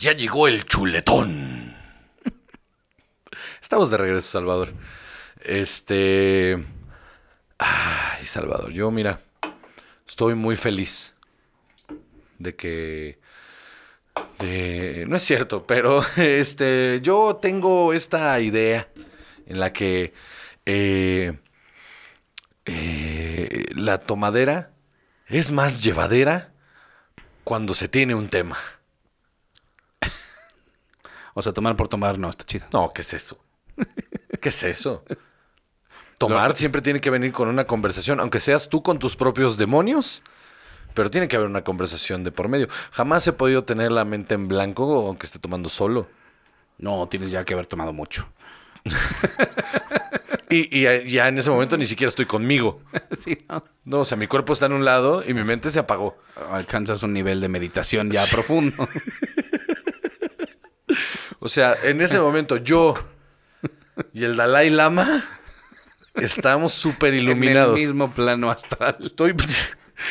Ya 0.06 0.12
llegó 0.12 0.46
el 0.46 0.66
chuletón. 0.66 1.74
Estamos 3.60 3.90
de 3.90 3.96
regreso, 3.96 4.30
Salvador. 4.30 4.72
Este. 5.42 6.64
Ay, 7.58 8.24
Salvador, 8.24 8.70
yo 8.70 8.92
mira, 8.92 9.20
estoy 10.06 10.36
muy 10.36 10.54
feliz 10.54 11.12
de 12.38 12.54
que 12.54 13.18
no 15.08 15.16
es 15.16 15.24
cierto, 15.24 15.66
pero 15.66 16.06
este, 16.16 17.00
yo 17.02 17.40
tengo 17.42 17.92
esta 17.92 18.38
idea 18.38 18.86
en 19.44 19.58
la 19.58 19.72
que 19.72 20.14
eh, 20.66 21.36
eh, 22.64 23.66
la 23.74 23.98
tomadera 23.98 24.70
es 25.26 25.50
más 25.50 25.82
llevadera 25.82 26.52
cuando 27.42 27.74
se 27.74 27.88
tiene 27.88 28.14
un 28.14 28.28
tema. 28.28 28.56
O 31.38 31.42
sea, 31.42 31.52
tomar 31.52 31.76
por 31.76 31.86
tomar 31.86 32.18
no, 32.18 32.30
está 32.30 32.44
chido. 32.44 32.64
No, 32.72 32.94
¿qué 32.94 33.02
es 33.02 33.12
eso? 33.12 33.38
¿Qué 34.40 34.48
es 34.48 34.62
eso? 34.62 35.04
Tomar 36.16 36.56
siempre 36.56 36.80
tiene 36.80 36.98
que 36.98 37.10
venir 37.10 37.30
con 37.30 37.48
una 37.48 37.66
conversación, 37.66 38.20
aunque 38.20 38.40
seas 38.40 38.70
tú 38.70 38.82
con 38.82 38.98
tus 38.98 39.16
propios 39.16 39.58
demonios, 39.58 40.22
pero 40.94 41.10
tiene 41.10 41.28
que 41.28 41.36
haber 41.36 41.46
una 41.46 41.62
conversación 41.62 42.24
de 42.24 42.32
por 42.32 42.48
medio. 42.48 42.68
Jamás 42.90 43.26
he 43.26 43.34
podido 43.34 43.64
tener 43.64 43.92
la 43.92 44.06
mente 44.06 44.32
en 44.32 44.48
blanco 44.48 45.06
aunque 45.06 45.26
esté 45.26 45.38
tomando 45.38 45.68
solo. 45.68 46.08
No, 46.78 47.06
tienes 47.06 47.30
ya 47.30 47.44
que 47.44 47.52
haber 47.52 47.66
tomado 47.66 47.92
mucho. 47.92 48.26
Y, 50.48 50.78
y 50.78 51.10
ya 51.10 51.26
en 51.26 51.38
ese 51.38 51.50
momento 51.50 51.76
ni 51.76 51.86
siquiera 51.86 52.08
estoy 52.08 52.26
conmigo. 52.26 52.80
sí, 53.24 53.36
¿no? 53.48 53.64
No, 53.84 54.00
o 54.00 54.04
sea, 54.04 54.16
mi 54.16 54.28
cuerpo 54.28 54.52
está 54.52 54.66
en 54.66 54.74
un 54.74 54.84
lado 54.84 55.24
y 55.26 55.34
mi 55.34 55.42
mente 55.42 55.70
se 55.70 55.80
apagó. 55.80 56.16
Alcanzas 56.52 57.02
un 57.02 57.12
nivel 57.12 57.40
de 57.40 57.48
meditación 57.48 58.12
ya 58.12 58.24
profundo. 58.26 58.88
O 61.38 61.48
sea, 61.48 61.76
en 61.82 62.00
ese 62.00 62.18
momento 62.18 62.56
yo 62.56 62.94
y 64.12 64.24
el 64.24 64.36
Dalai 64.36 64.68
Lama 64.70 65.24
estamos 66.14 66.72
súper 66.72 67.14
iluminados. 67.14 67.76
En 67.76 67.82
el 67.82 67.88
mismo 67.88 68.12
plano 68.12 68.50
astral. 68.50 68.96
Estoy. 69.00 69.34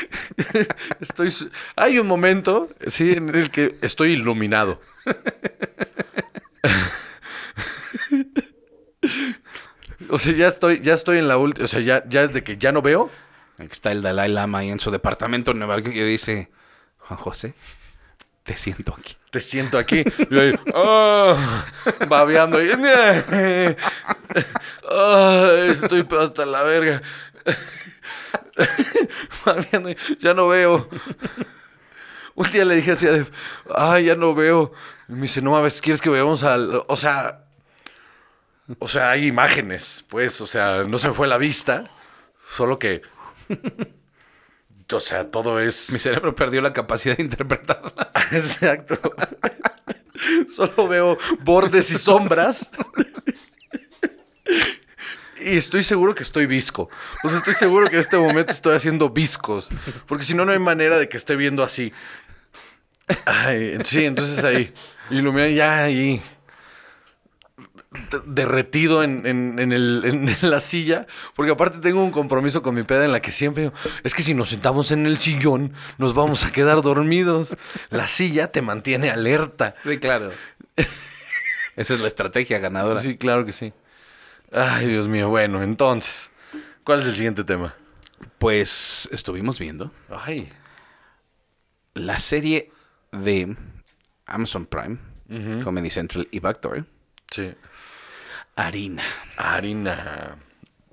estoy. 0.99 1.31
Hay 1.75 1.99
un 1.99 2.07
momento, 2.07 2.69
sí, 2.87 3.13
en 3.13 3.29
el 3.29 3.51
que 3.51 3.77
estoy 3.81 4.13
iluminado. 4.13 4.81
o 10.09 10.17
sea, 10.17 10.33
ya 10.33 10.47
estoy, 10.47 10.81
ya 10.81 10.93
estoy 10.93 11.19
en 11.19 11.27
la 11.27 11.37
última. 11.37 11.65
O 11.65 11.67
sea, 11.67 11.81
ya, 11.81 12.03
ya 12.07 12.27
desde 12.27 12.43
que 12.43 12.57
ya 12.57 12.71
no 12.71 12.81
veo. 12.81 13.11
Aquí 13.57 13.71
está 13.71 13.91
el 13.91 14.01
Dalai 14.01 14.31
Lama 14.31 14.59
ahí 14.59 14.69
en 14.69 14.79
su 14.79 14.91
departamento 14.91 15.51
en 15.51 15.59
Nueva 15.59 15.79
York 15.79 15.95
y 15.95 16.03
dice, 16.03 16.49
Juan 16.97 17.17
José, 17.17 17.53
te 18.45 18.55
siento 18.55 18.95
aquí. 18.95 19.17
Te 19.31 19.41
siento 19.41 19.77
aquí. 19.79 20.03
Yo 20.29 20.39
ahí, 20.39 20.53
ah, 20.73 21.65
babeando. 22.07 22.59
Ay, 22.59 22.67
estoy 25.71 26.07
hasta 26.21 26.45
la 26.45 26.61
verga. 26.63 27.01
Babeando 29.45 29.89
ya 30.19 30.33
no 30.33 30.47
veo. 30.47 30.87
Un 32.35 32.51
día 32.51 32.65
le 32.65 32.75
dije 32.75 32.91
así 32.91 33.07
a 33.07 33.11
Def, 33.11 33.31
ay, 33.73 34.05
ya 34.05 34.15
no 34.15 34.35
veo. 34.35 34.71
Y 35.09 35.13
me 35.13 35.23
dice, 35.23 35.41
no 35.41 35.51
mames, 35.51 35.81
¿quieres 35.81 36.01
que 36.01 36.09
veamos 36.09 36.43
al...? 36.43 36.83
O 36.87 36.95
sea, 36.95 37.45
o 38.79 38.87
sea, 38.87 39.11
hay 39.11 39.27
imágenes, 39.27 40.05
pues, 40.09 40.39
o 40.41 40.47
sea, 40.47 40.83
no 40.83 40.99
se 40.99 41.07
me 41.09 41.13
fue 41.13 41.27
la 41.27 41.37
vista. 41.37 41.89
Solo 42.55 42.77
que, 42.77 43.01
o 44.91 44.99
sea, 44.99 45.29
todo 45.31 45.59
es... 45.59 45.91
Mi 45.91 45.99
cerebro 45.99 46.35
perdió 46.35 46.61
la 46.61 46.73
capacidad 46.73 47.17
de 47.17 47.23
interpretarla. 47.23 48.11
Exacto. 48.31 48.99
Solo 50.49 50.87
veo 50.87 51.17
bordes 51.41 51.91
y 51.91 51.97
sombras. 51.97 52.69
Y 55.39 55.57
estoy 55.57 55.83
seguro 55.83 56.15
que 56.15 56.23
estoy 56.23 56.47
visco. 56.47 56.89
O 57.23 57.29
sea, 57.29 57.37
estoy 57.37 57.53
seguro 57.53 57.87
que 57.87 57.95
en 57.95 58.01
este 58.01 58.17
momento 58.17 58.51
estoy 58.51 58.75
haciendo 58.75 59.09
viscos. 59.09 59.69
Porque 60.07 60.23
si 60.23 60.33
no, 60.33 60.45
no 60.45 60.51
hay 60.51 60.59
manera 60.59 60.97
de 60.97 61.07
que 61.07 61.17
esté 61.17 61.35
viendo 61.35 61.63
así. 61.63 61.93
Ay, 63.25 63.77
sí, 63.83 64.05
entonces 64.05 64.43
ahí. 64.43 64.73
Ilumina 65.11 65.47
ya 65.49 65.83
ahí. 65.83 66.21
Derretido 68.25 69.03
en, 69.03 69.25
en- 69.25 69.59
en 69.59 69.71
el- 69.71 70.01
en 70.05 70.35
la 70.49 70.61
silla. 70.61 71.07
Porque 71.35 71.51
aparte 71.51 71.79
tengo 71.79 72.03
un 72.03 72.11
compromiso 72.11 72.61
con 72.61 72.75
mi 72.75 72.83
peda 72.83 73.05
en 73.05 73.11
la 73.11 73.21
que 73.21 73.31
siempre 73.31 73.63
digo, 73.63 73.73
es 74.03 74.13
que 74.13 74.23
si 74.23 74.33
nos 74.33 74.49
sentamos 74.49 74.91
en 74.91 75.05
el 75.05 75.17
sillón, 75.17 75.73
nos 75.97 76.13
vamos 76.13 76.45
a 76.45 76.51
quedar 76.51 76.81
dormidos. 76.81 77.57
La 77.89 78.07
silla 78.07 78.51
te 78.51 78.61
mantiene 78.61 79.09
alerta. 79.09 79.75
Sí, 79.83 79.97
claro. 79.97 80.31
Esa 81.75 81.93
es 81.93 81.99
la 81.99 82.07
estrategia 82.07 82.59
ganadora. 82.59 83.01
Sí, 83.01 83.17
claro 83.17 83.45
que 83.45 83.51
sí. 83.51 83.73
Ay, 84.51 84.87
Dios 84.87 85.07
mío. 85.07 85.27
Bueno, 85.29 85.61
entonces, 85.61 86.31
¿cuál 86.83 86.99
es 87.01 87.07
el 87.07 87.15
siguiente 87.15 87.43
tema? 87.43 87.75
Pues 88.39 89.09
estuvimos 89.11 89.59
viendo 89.59 89.91
Ay. 90.09 90.49
la 91.93 92.19
serie 92.19 92.71
de 93.11 93.55
Amazon 94.25 94.65
Prime, 94.65 94.97
Comedy 95.63 95.89
Central 95.89 96.27
y 96.31 96.39
Backdoor, 96.39 96.85
Sí. 97.31 97.53
Harina, 98.55 99.03
Harina. 99.37 100.37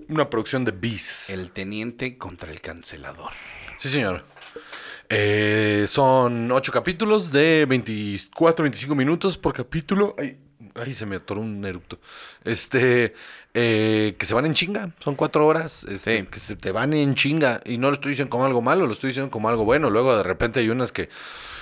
Una 0.09 0.29
producción 0.29 0.65
de 0.65 0.73
Bis. 0.73 1.31
el 1.31 1.51
teniente 1.53 2.19
contra 2.19 2.51
el 2.51 2.61
cancelador. 2.61 3.31
Sí, 3.79 3.89
señor. 3.89 4.25
Eh, 5.09 5.85
son 5.89 6.51
ocho 6.51 6.73
capítulos 6.73 7.31
de 7.31 7.65
24, 7.69 8.65
25 8.65 8.95
minutos 8.95 9.39
por 9.39 9.53
capítulo. 9.55 10.15
Ay, 10.19 10.39
ay, 10.75 10.93
se 10.95 11.07
me 11.07 11.17
atoró 11.17 11.41
un 11.41 11.65
eructo. 11.65 12.01
Este, 12.45 13.15
eh, 13.55 14.17
que 14.19 14.27
se 14.27 14.35
van 14.35 14.47
en 14.47 14.55
chinga. 14.55 14.91
Son 14.99 15.15
cuatro 15.15 15.47
horas. 15.47 15.85
Este, 15.85 16.21
Sí. 16.23 16.27
Que 16.27 16.41
se 16.41 16.57
te 16.57 16.73
van 16.73 16.93
en 16.95 17.15
chinga. 17.15 17.61
Y 17.65 17.79
no 17.79 17.89
lo 17.89 17.95
estoy 17.95 18.11
diciendo 18.11 18.31
como 18.31 18.45
algo 18.45 18.61
malo, 18.61 18.87
lo 18.87 18.93
estoy 18.93 19.09
diciendo 19.09 19.31
como 19.31 19.49
algo 19.49 19.65
bueno. 19.65 19.89
Luego 19.89 20.17
de 20.17 20.23
repente 20.25 20.61
hay 20.61 20.69
unas 20.69 20.93
que, 20.93 21.09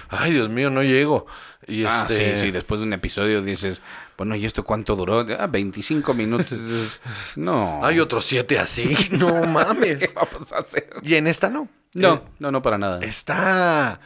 ay, 0.09 0.33
Dios 0.33 0.49
mío, 0.49 0.71
no 0.71 0.83
llego. 0.83 1.27
Y 1.67 1.85
Ah, 1.85 2.07
este, 2.09 2.37
sí, 2.37 2.41
sí, 2.47 2.51
después 2.53 2.81
de 2.81 2.87
un 2.87 2.93
episodio 2.95 3.43
dices, 3.43 3.83
bueno, 4.21 4.37
¿y 4.37 4.45
esto 4.45 4.65
cuánto 4.65 4.97
duró? 4.97 5.25
Ah, 5.39 5.47
25 5.47 6.13
minutos. 6.13 6.53
no. 7.37 7.83
Hay 7.83 8.01
otros 8.01 8.27
siete 8.27 8.59
así. 8.59 8.95
No 9.13 9.47
mames. 9.47 9.99
¿Qué 10.01 10.11
vamos 10.15 10.53
a 10.53 10.59
hacer? 10.59 10.91
Y 11.01 11.15
en 11.15 11.27
esta 11.27 11.49
no. 11.49 11.71
No, 11.95 12.15
Eh, 12.17 12.23
no, 12.39 12.51
no 12.51 12.61
para 12.61 12.77
nada. 12.77 13.01
Está. 13.01 13.99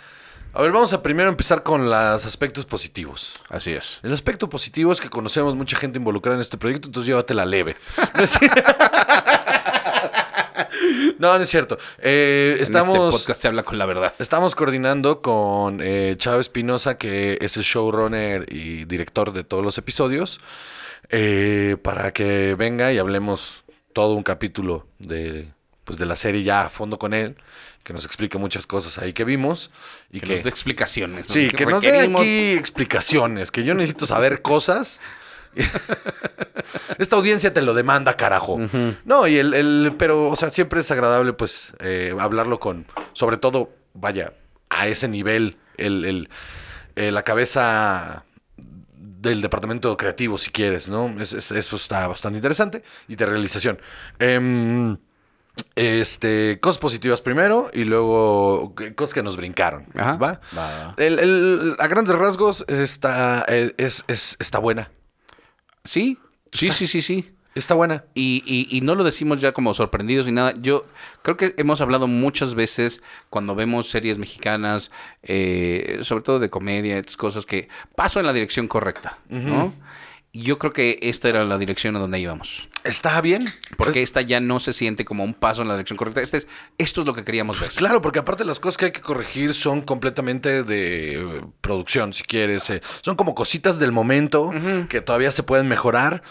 A 0.53 0.63
ver, 0.63 0.71
vamos 0.71 0.93
a 0.93 1.03
primero 1.03 1.29
empezar 1.29 1.65
con 1.65 1.91
los 1.91 2.25
aspectos 2.25 2.65
positivos. 2.65 3.35
Así 3.49 3.73
es. 3.73 3.99
El 4.05 4.13
aspecto 4.13 4.49
positivo 4.49 4.93
es 4.93 5.01
que 5.01 5.11
conocemos 5.11 5.57
mucha 5.57 5.77
gente 5.77 5.99
involucrada 5.99 6.37
en 6.37 6.43
este 6.43 6.59
proyecto, 6.59 6.87
entonces 6.87 7.09
llévatela 7.09 7.45
leve. 7.45 7.75
No, 8.15 8.23
es 8.23 8.39
No, 11.19 11.37
no 11.37 11.43
es 11.43 11.49
cierto. 11.51 11.79
Eh, 11.99 12.47
En 12.57 12.63
este 12.63 12.65
estamos, 12.65 13.15
podcast 13.15 13.41
se 13.41 13.49
habla 13.49 13.63
con 13.63 13.79
la 13.79 13.87
verdad. 13.87 14.13
estamos 14.19 14.55
coordinando 14.55 15.23
con 15.23 15.81
eh, 15.81 16.15
Chávez 16.19 16.47
Espinosa, 16.47 16.99
que 16.99 17.39
es 17.41 17.57
el 17.57 17.63
showrunner 17.63 18.53
y 18.53 18.85
director 18.85 19.33
de 19.33 19.45
todos 19.45 19.63
los 19.65 19.79
episodios, 19.79 20.41
eh, 21.11 21.77
para 21.83 22.13
que 22.13 22.55
venga 22.57 22.93
y 22.93 22.99
hablemos 22.99 23.65
todo 23.93 24.15
un 24.15 24.23
capítulo 24.23 24.87
de, 24.99 25.49
pues, 25.85 25.99
de 25.99 26.07
la 26.07 26.17
serie 26.17 26.43
ya 26.43 26.63
a 26.63 26.69
fondo 26.69 26.99
con 26.99 27.15
él, 27.15 27.37
que 27.85 27.93
nos 27.93 28.05
explique 28.05 28.39
muchas 28.39 28.67
cosas 28.67 28.99
ahí 28.99 29.13
que 29.13 29.25
vimos. 29.25 29.71
Y 30.11 30.21
Que 30.21 30.27
que, 30.27 30.35
nos 30.35 30.43
dé 30.45 30.51
explicaciones. 30.51 31.29
¿no? 31.29 31.35
Sí, 31.35 31.49
que 31.49 31.67
nos 31.67 31.83
dé 31.83 32.01
aquí 32.01 32.53
explicaciones, 32.53 33.51
que 33.51 33.63
yo 33.65 33.75
necesito 33.75 34.07
saber 34.07 34.43
cosas 34.43 35.01
Esta 36.99 37.17
audiencia 37.17 37.53
te 37.53 37.63
lo 37.63 37.75
demanda, 37.75 38.17
carajo. 38.17 38.59
No, 39.05 39.27
y 39.27 39.37
el, 39.39 39.55
el- 39.55 39.95
pero, 39.99 40.29
o 40.29 40.37
sea, 40.37 40.51
siempre 40.51 40.81
es 40.81 40.91
agradable, 40.91 41.33
pues, 41.33 41.73
eh, 41.81 42.15
hablarlo 42.19 42.61
con, 42.61 42.87
sobre 43.13 43.37
todo, 43.37 43.71
vaya, 43.95 44.33
a 44.71 44.87
ese 44.87 45.09
nivel, 45.09 45.57
el, 45.77 46.05
el- 46.05 46.29
eh, 46.97 47.11
la 47.11 47.23
cabeza 47.23 48.25
del 48.97 49.41
departamento 49.43 49.97
creativo, 49.97 50.39
si 50.39 50.51
quieres, 50.51 50.89
¿no? 50.89 51.09
Es- 51.21 51.33
es- 51.33 51.51
eso 51.51 51.77
está 51.77 52.07
bastante 52.07 52.39
interesante. 52.39 52.83
Y 53.09 53.17
de 53.17 53.27
realización. 53.27 53.79
Em, 54.19 54.97
este, 55.77 56.59
cosas 56.61 56.79
positivas 56.79 57.21
primero 57.21 57.71
y 57.73 57.85
luego 57.85 58.75
eh, 58.81 58.95
cosas 58.95 59.15
que 59.15 59.23
nos 59.23 59.37
brincaron. 59.37 59.87
Ajá. 59.97 60.17
¿Va? 60.17 60.41
Va, 60.57 60.85
va. 60.87 60.95
El- 60.99 61.19
el- 61.19 61.77
a 61.79 61.87
grandes 61.87 62.15
rasgos 62.17 62.65
está, 62.69 63.45
es, 63.49 64.05
es- 64.09 64.37
está 64.41 64.59
buena. 64.59 64.91
Sí, 65.85 66.19
sí, 66.53 66.71
sí, 66.71 66.87
sí, 66.87 67.03
sí. 67.03 67.31
Está 67.55 67.75
buena. 67.75 68.05
Y, 68.15 68.43
y- 68.45 68.77
y 68.77 68.81
no 68.81 68.97
lo 68.97 69.05
decimos 69.05 69.41
ya 69.41 69.53
como 69.53 69.75
sorprendidos 69.75 70.27
ni 70.27 70.33
nada. 70.33 70.55
Yo 70.61 70.87
creo 71.23 71.37
que 71.37 71.55
hemos 71.57 71.81
hablado 71.81 72.09
muchas 72.09 72.57
veces 72.57 73.01
cuando 73.31 73.55
vemos 73.55 73.91
series 73.91 74.19
mexicanas, 74.19 74.91
eh, 75.23 76.01
sobre 76.03 76.25
todo 76.25 76.41
de 76.41 76.51
comedia, 76.51 76.99
estas 76.99 77.17
cosas 77.17 77.47
que 77.47 77.69
paso 77.95 78.19
en 78.19 78.27
la 78.27 78.33
dirección 78.33 78.67
correcta, 78.67 79.19
¿no? 79.29 79.73
Yo 80.37 80.59
creo 80.59 80.73
que 80.73 80.99
esta 81.03 81.29
era 81.29 81.45
la 81.45 81.59
dirección 81.59 81.95
a 81.95 82.01
donde 82.01 82.19
íbamos. 82.19 82.69
Está 82.83 83.21
bien. 83.21 83.45
Porque 83.77 84.03
esta 84.03 84.21
ya 84.21 84.41
no 84.41 84.59
se 84.59 84.73
siente 84.73 85.05
como 85.05 85.23
un 85.23 85.33
paso 85.33 85.63
en 85.63 85.69
la 85.69 85.75
dirección 85.75 85.97
correcta. 85.97 86.21
Este 86.21 86.39
es, 86.39 86.49
esto 86.77 87.03
es 87.03 87.07
lo 87.07 87.15
que 87.15 87.25
queríamos 87.25 87.59
ver. 87.61 87.71
Claro, 87.71 88.03
porque 88.03 88.19
aparte 88.19 88.45
las 88.45 88.59
cosas 88.59 88.77
que 88.77 88.87
hay 88.87 88.91
que 88.93 89.01
corregir 89.01 89.55
son 89.55 89.81
completamente 89.83 90.65
de 90.65 91.41
producción, 91.61 92.13
si 92.13 92.25
quieres. 92.25 92.69
eh, 92.71 92.83
Son 93.03 93.15
como 93.15 93.35
cositas 93.37 93.79
del 93.79 93.93
momento 93.93 94.51
que 94.89 95.01
todavía 95.01 95.31
se 95.31 95.45
pueden 95.45 95.69
mejorar. 95.69 96.23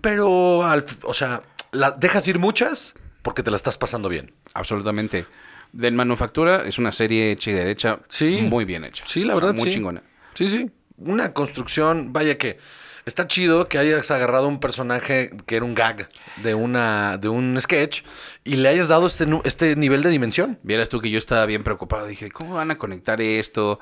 Pero, 0.00 0.64
al 0.64 0.84
o 1.02 1.14
sea, 1.14 1.42
la, 1.72 1.92
dejas 1.92 2.28
ir 2.28 2.38
muchas 2.38 2.94
porque 3.22 3.42
te 3.42 3.50
la 3.50 3.56
estás 3.56 3.78
pasando 3.78 4.08
bien. 4.10 4.34
Absolutamente. 4.54 5.24
De 5.72 5.90
Manufactura 5.90 6.64
es 6.66 6.78
una 6.78 6.92
serie 6.92 7.30
hecha 7.32 7.50
y 7.52 7.54
derecha 7.54 8.00
Sí. 8.08 8.42
muy 8.42 8.64
bien 8.66 8.84
hecha. 8.84 9.04
Sí, 9.06 9.24
la 9.24 9.34
O 9.34 9.38
sea, 9.38 9.46
verdad, 9.46 9.58
Muy 9.60 9.70
sí. 9.70 9.76
chingona. 9.76 10.02
Sí, 10.34 10.48
sí. 10.48 10.70
Una 10.98 11.32
construcción, 11.32 12.12
vaya 12.12 12.36
que 12.36 12.58
está 13.06 13.26
chido 13.26 13.68
que 13.68 13.78
hayas 13.78 14.10
agarrado 14.10 14.48
un 14.48 14.60
personaje 14.60 15.30
que 15.46 15.56
era 15.56 15.64
un 15.64 15.74
gag 15.74 16.08
de 16.42 16.54
una 16.54 17.18
de 17.18 17.28
un 17.28 17.60
sketch 17.60 18.02
y 18.44 18.56
le 18.56 18.68
hayas 18.68 18.88
dado 18.88 19.06
este 19.06 19.26
este 19.44 19.76
nivel 19.76 20.02
de 20.02 20.10
dimensión. 20.10 20.58
Vieras 20.62 20.88
tú 20.88 21.00
que 21.00 21.10
yo 21.10 21.18
estaba 21.18 21.46
bien 21.46 21.62
preocupado. 21.62 22.06
Dije, 22.06 22.30
¿cómo 22.30 22.54
van 22.54 22.70
a 22.70 22.78
conectar 22.78 23.20
esto? 23.20 23.78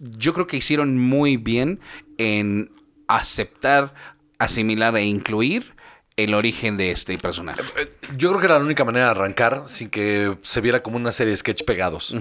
Yo 0.00 0.34
creo 0.34 0.46
que 0.46 0.56
hicieron 0.56 0.98
muy 0.98 1.36
bien 1.36 1.80
en 2.18 2.70
aceptar, 3.06 3.94
asimilar 4.38 4.96
e 4.96 5.04
incluir 5.04 5.74
el 6.16 6.34
origen 6.34 6.76
de 6.76 6.90
este 6.90 7.16
personaje. 7.18 7.62
Eh, 7.78 7.90
Yo 8.16 8.28
creo 8.30 8.40
que 8.40 8.46
era 8.46 8.58
la 8.58 8.64
única 8.64 8.84
manera 8.84 9.06
de 9.06 9.10
arrancar 9.12 9.62
sin 9.66 9.88
que 9.88 10.36
se 10.42 10.60
viera 10.60 10.82
como 10.82 10.96
una 10.96 11.12
serie 11.12 11.30
de 11.30 11.36
sketch 11.36 11.64
pegados. 11.64 12.14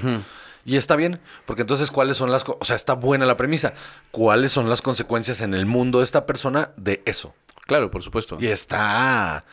Y 0.68 0.76
está 0.76 0.97
bien, 0.97 1.22
porque 1.45 1.61
entonces, 1.61 1.91
¿cuáles 1.91 2.18
son 2.18 2.30
las... 2.30 2.43
O 2.45 2.65
sea, 2.65 2.76
está 2.76 2.91
buena 2.91 3.26
la 3.26 3.38
premisa. 3.38 3.74
¿Cuáles 4.11 4.51
son 4.51 4.70
las 4.70 4.82
consecuencias 4.82 5.39
en 5.39 5.53
el 5.53 5.65
mundo 5.65 5.99
de 5.99 6.03
esta 6.03 6.26
persona 6.26 6.72
de 6.76 7.01
eso? 7.05 7.34
Claro, 7.68 7.89
por 7.89 8.03
supuesto. 8.03 8.38
Y 8.41 8.47
está... 8.47 9.45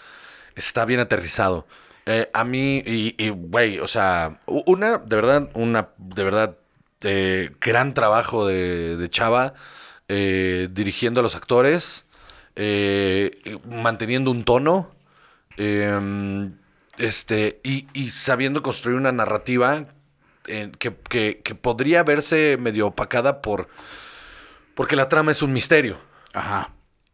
Está 0.56 0.84
bien 0.84 0.98
aterrizado. 0.98 1.68
Eh, 2.06 2.28
a 2.34 2.42
mí, 2.42 2.82
y, 2.84 3.28
güey, 3.28 3.78
o 3.78 3.86
sea, 3.86 4.40
una, 4.46 4.98
de 4.98 5.14
verdad, 5.14 5.50
una, 5.54 5.90
de 5.98 6.24
verdad, 6.24 6.56
eh, 7.02 7.52
gran 7.60 7.94
trabajo 7.94 8.48
de, 8.48 8.96
de 8.96 9.08
Chava, 9.08 9.54
eh, 10.08 10.68
dirigiendo 10.72 11.20
a 11.20 11.22
los 11.22 11.36
actores, 11.36 12.06
manteniendo 13.68 14.32
un 14.32 14.44
tono, 14.44 14.90
eh, 15.58 16.50
este, 16.98 17.60
y, 17.62 17.86
y 17.92 18.08
sabiendo 18.08 18.64
construir 18.64 18.96
una 18.96 19.12
narrativa 19.12 19.86
eh, 20.46 20.70
que, 20.78 20.94
que- 21.08 21.40
que 21.44 21.54
podría 21.54 22.02
verse 22.02 22.56
medio 22.60 22.88
opacada 22.88 23.40
por, 23.42 23.68
porque 24.74 24.96
la 24.96 25.08
trama 25.08 25.32
es 25.32 25.42
un 25.42 25.52
misterio. 25.52 25.98
Ajá. 26.32 26.70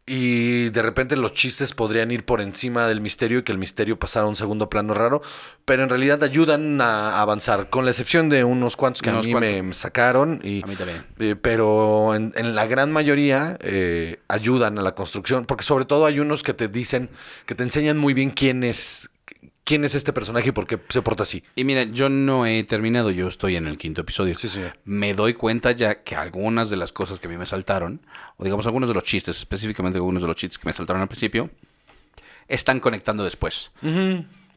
Y 0.07 0.69
de 0.71 0.81
repente 0.81 1.15
los 1.15 1.35
chistes 1.35 1.73
podrían 1.73 2.09
ir 2.11 2.25
por 2.25 2.41
encima 2.41 2.87
del 2.87 2.99
misterio 3.01 3.39
y 3.39 3.43
que 3.43 3.51
el 3.51 3.59
misterio 3.59 3.97
pasara 3.99 4.25
a 4.25 4.29
un 4.29 4.35
segundo 4.35 4.67
plano 4.69 4.93
raro, 4.95 5.21
pero 5.63 5.83
en 5.83 5.89
realidad 5.89 6.21
ayudan 6.23 6.81
a 6.81 7.21
avanzar, 7.21 7.69
con 7.69 7.85
la 7.85 7.91
excepción 7.91 8.27
de 8.27 8.43
unos 8.43 8.75
cuantos 8.75 9.03
que 9.03 9.09
Unos 9.11 9.23
a 9.23 9.27
mí 9.27 9.31
cuantos. 9.31 9.63
me 9.63 9.73
sacaron. 9.73 10.41
Y, 10.43 10.63
A 10.63 10.67
mí 10.67 10.75
también. 10.75 11.05
eh, 11.19 11.35
pero 11.39 12.13
en, 12.15 12.33
en 12.35 12.55
la 12.55 12.65
gran 12.65 12.91
mayoría 12.91 13.57
eh, 13.61 14.19
ayudan 14.27 14.79
a 14.79 14.81
la 14.81 14.95
construcción, 14.95 15.45
porque 15.45 15.63
sobre 15.63 15.85
todo 15.85 16.05
hay 16.07 16.19
unos 16.19 16.41
que 16.41 16.55
te 16.55 16.67
dicen, 16.67 17.09
que 17.45 17.53
te 17.55 17.63
enseñan 17.63 17.97
muy 17.97 18.13
bien 18.15 18.31
quién 18.31 18.63
es, 18.63 19.07
quién 19.71 19.85
es 19.85 19.95
este 19.95 20.11
personaje 20.11 20.49
y 20.49 20.51
por 20.51 20.67
qué 20.67 20.77
se 20.89 21.01
porta 21.01 21.23
así. 21.23 21.43
Y 21.55 21.63
mira, 21.63 21.83
yo 21.83 22.09
no 22.09 22.45
he 22.45 22.61
terminado, 22.65 23.09
yo 23.09 23.29
estoy 23.29 23.55
en 23.55 23.67
el 23.67 23.77
quinto 23.77 24.01
episodio. 24.01 24.37
Sí, 24.37 24.49
señor. 24.49 24.77
Me 24.83 25.13
doy 25.13 25.33
cuenta 25.33 25.71
ya 25.71 26.03
que 26.03 26.17
algunas 26.17 26.69
de 26.69 26.75
las 26.75 26.91
cosas 26.91 27.19
que 27.19 27.27
a 27.27 27.29
mí 27.29 27.37
me 27.37 27.45
saltaron, 27.45 28.01
o 28.35 28.43
digamos 28.43 28.65
algunos 28.65 28.89
de 28.89 28.95
los 28.95 29.03
chistes, 29.05 29.37
específicamente 29.37 29.97
algunos 29.97 30.21
de 30.21 30.27
los 30.27 30.35
chistes 30.35 30.57
que 30.57 30.67
me 30.67 30.73
saltaron 30.73 31.01
al 31.01 31.07
principio, 31.07 31.49
están 32.49 32.81
conectando 32.81 33.23
después. 33.23 33.71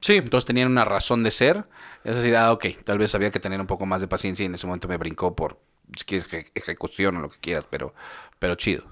Sí, 0.01 0.15
Entonces 0.17 0.45
tenían 0.47 0.69
una 0.71 0.85
razón 0.85 1.23
de 1.23 1.31
ser. 1.31 1.65
Es 2.03 2.17
decir, 2.17 2.35
ah, 2.37 2.51
ok, 2.53 2.67
tal 2.85 2.99
vez 2.99 3.15
había 3.15 3.31
que 3.31 3.39
tener 3.41 3.61
un 3.61 3.67
poco 3.69 3.87
más 3.87 4.01
de 4.01 4.09
paciencia 4.09 4.43
y 4.43 4.47
en 4.47 4.55
ese 4.55 4.67
momento 4.67 4.89
me 4.89 4.97
brincó 4.97 5.35
por 5.37 5.59
si 5.97 6.05
quieres 6.05 6.29
eje- 6.29 6.51
ejecución 6.57 7.17
o 7.17 7.21
lo 7.21 7.31
que 7.31 7.39
quieras, 7.41 7.67
pero, 7.71 7.95
pero 8.41 8.57
chido. 8.57 8.83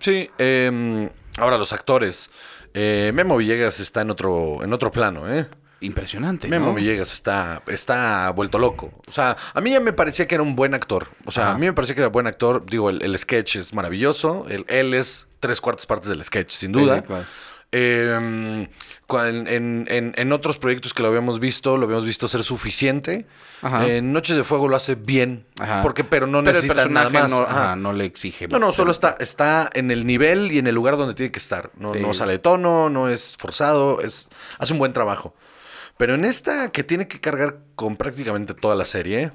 Sí, 0.00 0.28
eh, 0.38 1.08
ahora 1.38 1.56
los 1.56 1.72
actores. 1.72 2.30
Eh, 2.74 3.12
Memo 3.14 3.36
Villegas 3.36 3.80
está 3.80 4.00
en 4.00 4.10
otro, 4.10 4.62
en 4.62 4.72
otro 4.72 4.90
plano, 4.90 5.32
¿eh? 5.32 5.46
Impresionante. 5.80 6.46
Memo 6.48 6.66
¿no? 6.68 6.74
Villegas 6.74 7.12
está, 7.12 7.62
está 7.66 8.30
vuelto 8.30 8.58
loco. 8.58 8.92
O 9.08 9.12
sea, 9.12 9.36
a 9.52 9.60
mí 9.60 9.70
ya 9.72 9.80
me 9.80 9.92
parecía 9.92 10.28
que 10.28 10.36
era 10.36 10.42
un 10.42 10.54
buen 10.54 10.74
actor. 10.74 11.08
O 11.24 11.32
sea, 11.32 11.44
Ajá. 11.44 11.52
a 11.54 11.58
mí 11.58 11.66
me 11.66 11.72
parecía 11.72 11.94
que 11.96 12.00
era 12.02 12.08
buen 12.08 12.26
actor. 12.28 12.64
Digo, 12.66 12.88
el, 12.88 13.02
el 13.02 13.18
sketch 13.18 13.56
es 13.56 13.74
maravilloso. 13.74 14.46
El- 14.48 14.64
él 14.68 14.94
es 14.94 15.26
tres 15.40 15.60
cuartas 15.60 15.86
partes 15.86 16.08
del 16.08 16.24
sketch, 16.24 16.52
sin 16.52 16.70
duda. 16.72 17.00
Sí, 17.00 17.02
claro. 17.06 17.24
Eh, 17.74 18.68
cua- 19.08 19.28
en, 19.28 19.86
en- 19.88 20.12
en- 20.16 20.32
otros 20.32 20.58
proyectos 20.58 20.92
que 20.92 21.02
lo 21.02 21.08
habíamos 21.08 21.40
visto, 21.40 21.76
lo 21.78 21.84
habíamos 21.86 22.04
visto 22.04 22.28
ser 22.28 22.44
suficiente. 22.44 23.26
En 23.62 24.12
Noches 24.12 24.36
de 24.36 24.44
Fuego 24.44 24.68
lo 24.68 24.76
hace 24.76 24.94
bien. 24.94 25.46
Ajá. 25.58 25.80
Porque, 25.82 26.04
pero 26.04 26.26
no 26.26 26.38
Pero 26.40 26.50
el 26.50 26.54
necesita 26.56 26.86
nada 26.88 27.08
más. 27.10 27.30
no, 27.30 27.42
Ajá. 27.42 27.76
no 27.76 27.92
le 27.92 28.04
exige. 28.04 28.46
No, 28.48 28.58
no, 28.58 28.72
solo 28.72 28.90
está, 28.90 29.16
está 29.20 29.70
en 29.72 29.90
el 29.90 30.04
nivel 30.06 30.52
y 30.52 30.58
en 30.58 30.66
el 30.66 30.74
lugar 30.74 30.96
donde 30.96 31.14
tiene 31.14 31.32
que 31.32 31.38
estar. 31.38 31.70
No, 31.78 31.94
Sí. 31.94 32.00
no 32.00 32.12
sale 32.12 32.32
de 32.32 32.38
tono, 32.40 32.90
no 32.90 33.08
es 33.08 33.36
forzado, 33.38 34.00
es, 34.00 34.28
hace 34.58 34.72
un 34.72 34.78
buen 34.78 34.92
trabajo. 34.92 35.34
Pero 35.96 36.14
en 36.14 36.24
esta 36.24 36.72
que 36.72 36.82
tiene 36.84 37.06
que 37.08 37.20
cargar 37.20 37.58
con 37.76 37.96
prácticamente 37.96 38.52
toda 38.54 38.74
la 38.74 38.84
serie, 38.84 39.30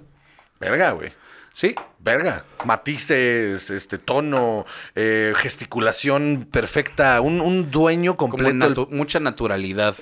verga, 0.59 0.91
güey. 0.91 1.11
Sí, 1.57 1.73
Verga. 1.97 2.45
Matices, 2.65 3.71
este 3.71 3.97
tono, 3.97 4.67
eh, 4.93 5.33
gesticulación 5.35 6.47
perfecta, 6.51 7.19
un, 7.19 7.41
un 7.41 7.71
dueño 7.71 8.15
completo. 8.15 8.51
natu- 8.55 8.89
mucha 8.91 9.19
naturalidad, 9.19 9.95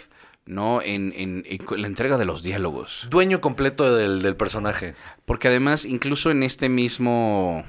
¿no? 0.45 0.81
En, 0.81 1.13
en- 1.15 1.45
en 1.47 1.81
la 1.81 1.87
entrega 1.87 2.17
de 2.17 2.25
los 2.25 2.43
diálogos. 2.43 3.07
dueño 3.09 3.39
completo 3.39 3.95
del, 3.95 4.21
del 4.21 4.35
personaje. 4.35 4.95
Porque 5.25 5.47
además, 5.47 5.85
incluso 5.85 6.29
en 6.29 6.43
este 6.43 6.67
mismo. 6.67 7.63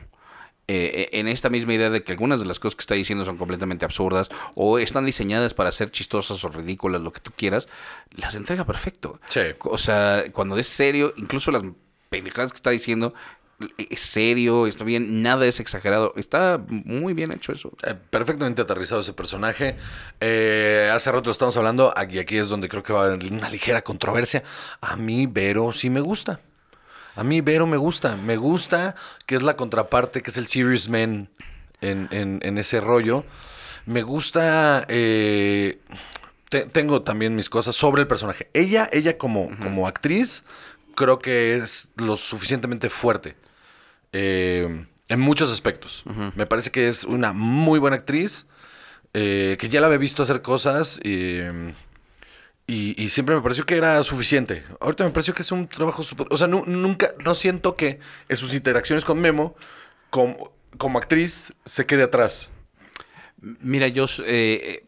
eh, 0.66 1.08
en 1.12 1.28
esta 1.28 1.48
misma 1.48 1.74
idea 1.74 1.88
de 1.88 2.02
que 2.02 2.10
algunas 2.10 2.40
de 2.40 2.46
las 2.46 2.58
cosas 2.58 2.74
que 2.74 2.80
está 2.80 2.94
diciendo 2.96 3.24
son 3.24 3.36
completamente 3.38 3.84
absurdas 3.84 4.28
o 4.56 4.80
están 4.80 5.06
diseñadas 5.06 5.54
para 5.54 5.70
ser 5.70 5.92
chistosas 5.92 6.42
o 6.42 6.48
ridículas, 6.48 7.02
lo 7.02 7.12
que 7.12 7.20
tú 7.20 7.30
quieras, 7.36 7.68
las 8.10 8.34
entrega 8.34 8.64
perfecto. 8.66 9.20
Sí. 9.28 9.42
O 9.60 9.78
sea, 9.78 10.24
cuando 10.32 10.58
es 10.58 10.66
serio, 10.66 11.12
incluso 11.16 11.52
las 11.52 11.62
pendejadas 12.10 12.50
que 12.50 12.56
está 12.56 12.70
diciendo, 12.70 13.14
es 13.78 14.00
serio, 14.00 14.66
está 14.66 14.84
bien, 14.84 15.22
nada 15.22 15.46
es 15.46 15.60
exagerado. 15.60 16.12
Está 16.16 16.60
muy 16.68 17.14
bien 17.14 17.32
hecho 17.32 17.52
eso. 17.52 17.72
Eh, 17.82 17.94
perfectamente 18.10 18.62
aterrizado 18.62 19.00
ese 19.00 19.12
personaje. 19.12 19.76
Eh, 20.20 20.90
hace 20.92 21.10
rato 21.10 21.24
lo 21.26 21.32
estamos 21.32 21.56
hablando, 21.56 21.92
aquí, 21.96 22.18
aquí 22.18 22.36
es 22.36 22.48
donde 22.48 22.68
creo 22.68 22.82
que 22.82 22.92
va 22.92 23.02
a 23.04 23.06
haber 23.14 23.32
una 23.32 23.48
ligera 23.50 23.82
controversia. 23.82 24.42
A 24.80 24.96
mí 24.96 25.26
Vero 25.26 25.72
sí 25.72 25.88
me 25.90 26.00
gusta. 26.00 26.40
A 27.14 27.24
mí 27.24 27.40
Vero 27.40 27.66
me 27.66 27.78
gusta. 27.78 28.16
Me 28.16 28.36
gusta 28.36 28.94
que 29.26 29.36
es 29.36 29.42
la 29.42 29.56
contraparte, 29.56 30.22
que 30.22 30.30
es 30.30 30.36
el 30.36 30.46
Serious 30.48 30.88
Man 30.88 31.30
en, 31.80 32.08
en- 32.10 32.40
en 32.42 32.58
ese 32.58 32.80
rollo. 32.80 33.24
Me 33.86 34.02
gusta... 34.02 34.84
eh, 34.88 35.78
te- 36.50 36.66
tengo 36.66 37.02
también 37.02 37.34
mis 37.34 37.48
cosas 37.48 37.74
sobre 37.74 38.02
el 38.02 38.08
personaje. 38.08 38.50
Ella, 38.52 38.88
ella 38.92 39.16
como, 39.16 39.48
como 39.62 39.86
actriz, 39.88 40.42
creo 40.94 41.18
que 41.20 41.56
es 41.56 41.88
lo 41.96 42.16
suficientemente 42.16 42.90
fuerte. 42.90 43.36
Eh, 44.16 44.86
en 45.08 45.20
muchos 45.20 45.52
aspectos. 45.52 46.04
Me 46.36 46.46
parece 46.46 46.70
que 46.70 46.88
es 46.88 47.04
una 47.04 47.32
muy 47.32 47.78
buena 47.78 47.96
actriz. 47.96 48.46
eh, 49.18 49.56
que 49.58 49.68
ya 49.68 49.80
la 49.80 49.86
había 49.86 49.98
visto 49.98 50.22
hacer 50.22 50.42
cosas. 50.42 51.00
eh, 51.04 51.74
y, 52.66 53.00
y 53.02 53.08
siempre 53.10 53.34
me 53.36 53.42
pareció 53.42 53.64
que 53.64 53.76
era 53.76 54.02
suficiente. 54.04 54.64
Ahorita 54.80 55.04
me 55.04 55.10
pareció 55.10 55.32
que 55.34 55.42
es 55.42 55.52
un 55.52 55.68
trabajo 55.68 56.02
súper... 56.02 56.26
O 56.30 56.36
sea, 56.36 56.48
nu- 56.48 56.64
nunca, 56.66 57.12
no 57.24 57.34
siento 57.34 57.76
que 57.76 58.00
en 58.28 58.36
sus 58.36 58.52
interacciones 58.54 59.04
con 59.04 59.20
Memo, 59.20 59.54
como, 60.10 60.52
como 60.76 60.98
actriz, 60.98 61.54
se 61.64 61.86
quede 61.86 62.02
atrás. 62.02 62.48
Mira, 63.40 63.86
yo 63.88 64.04
eh, 64.04 64.26
eh, 64.26 64.84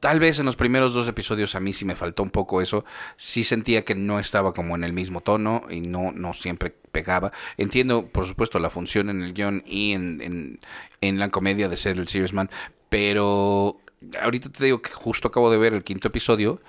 tal 0.00 0.20
vez 0.20 0.38
en 0.38 0.46
los 0.46 0.56
primeros 0.56 0.94
dos 0.94 1.08
episodios 1.08 1.54
a 1.54 1.60
mí 1.60 1.72
sí 1.72 1.84
me 1.84 1.96
faltó 1.96 2.22
un 2.22 2.30
poco 2.30 2.60
eso. 2.60 2.84
Sí 3.16 3.44
sentía 3.44 3.84
que 3.84 3.94
no 3.94 4.18
estaba 4.20 4.52
como 4.54 4.74
en 4.76 4.84
el 4.84 4.92
mismo 4.92 5.20
tono 5.20 5.62
y 5.70 5.80
no, 5.80 6.12
no 6.12 6.34
siempre 6.34 6.74
pegaba. 6.92 7.32
Entiendo, 7.56 8.06
por 8.08 8.26
supuesto, 8.26 8.58
la 8.58 8.70
función 8.70 9.10
en 9.10 9.22
el 9.22 9.32
guion 9.34 9.62
y 9.66 9.92
en, 9.92 10.20
en, 10.22 10.60
en 11.00 11.18
la 11.18 11.30
comedia 11.30 11.68
de 11.68 11.76
ser 11.76 11.98
el 11.98 12.08
Serious 12.08 12.32
Man, 12.32 12.50
pero 12.88 13.80
ahorita 14.22 14.50
te 14.50 14.64
digo 14.64 14.82
que 14.82 14.90
justo 14.92 15.28
acabo 15.28 15.50
de 15.50 15.58
ver 15.58 15.74
el 15.74 15.84
quinto 15.84 16.08
episodio. 16.08 16.60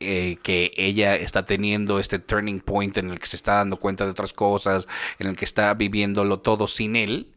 eh, 0.00 0.38
que 0.42 0.72
ella 0.76 1.14
está 1.16 1.44
teniendo 1.44 1.98
este 2.00 2.18
turning 2.18 2.60
point 2.60 2.96
en 2.96 3.10
el 3.10 3.18
que 3.18 3.26
se 3.26 3.36
está 3.36 3.54
dando 3.56 3.76
cuenta 3.78 4.04
de 4.04 4.10
otras 4.12 4.32
cosas, 4.32 4.88
en 5.18 5.26
el 5.26 5.36
que 5.36 5.44
está 5.44 5.74
viviéndolo 5.74 6.40
todo 6.40 6.66
sin 6.66 6.96
él, 6.96 7.34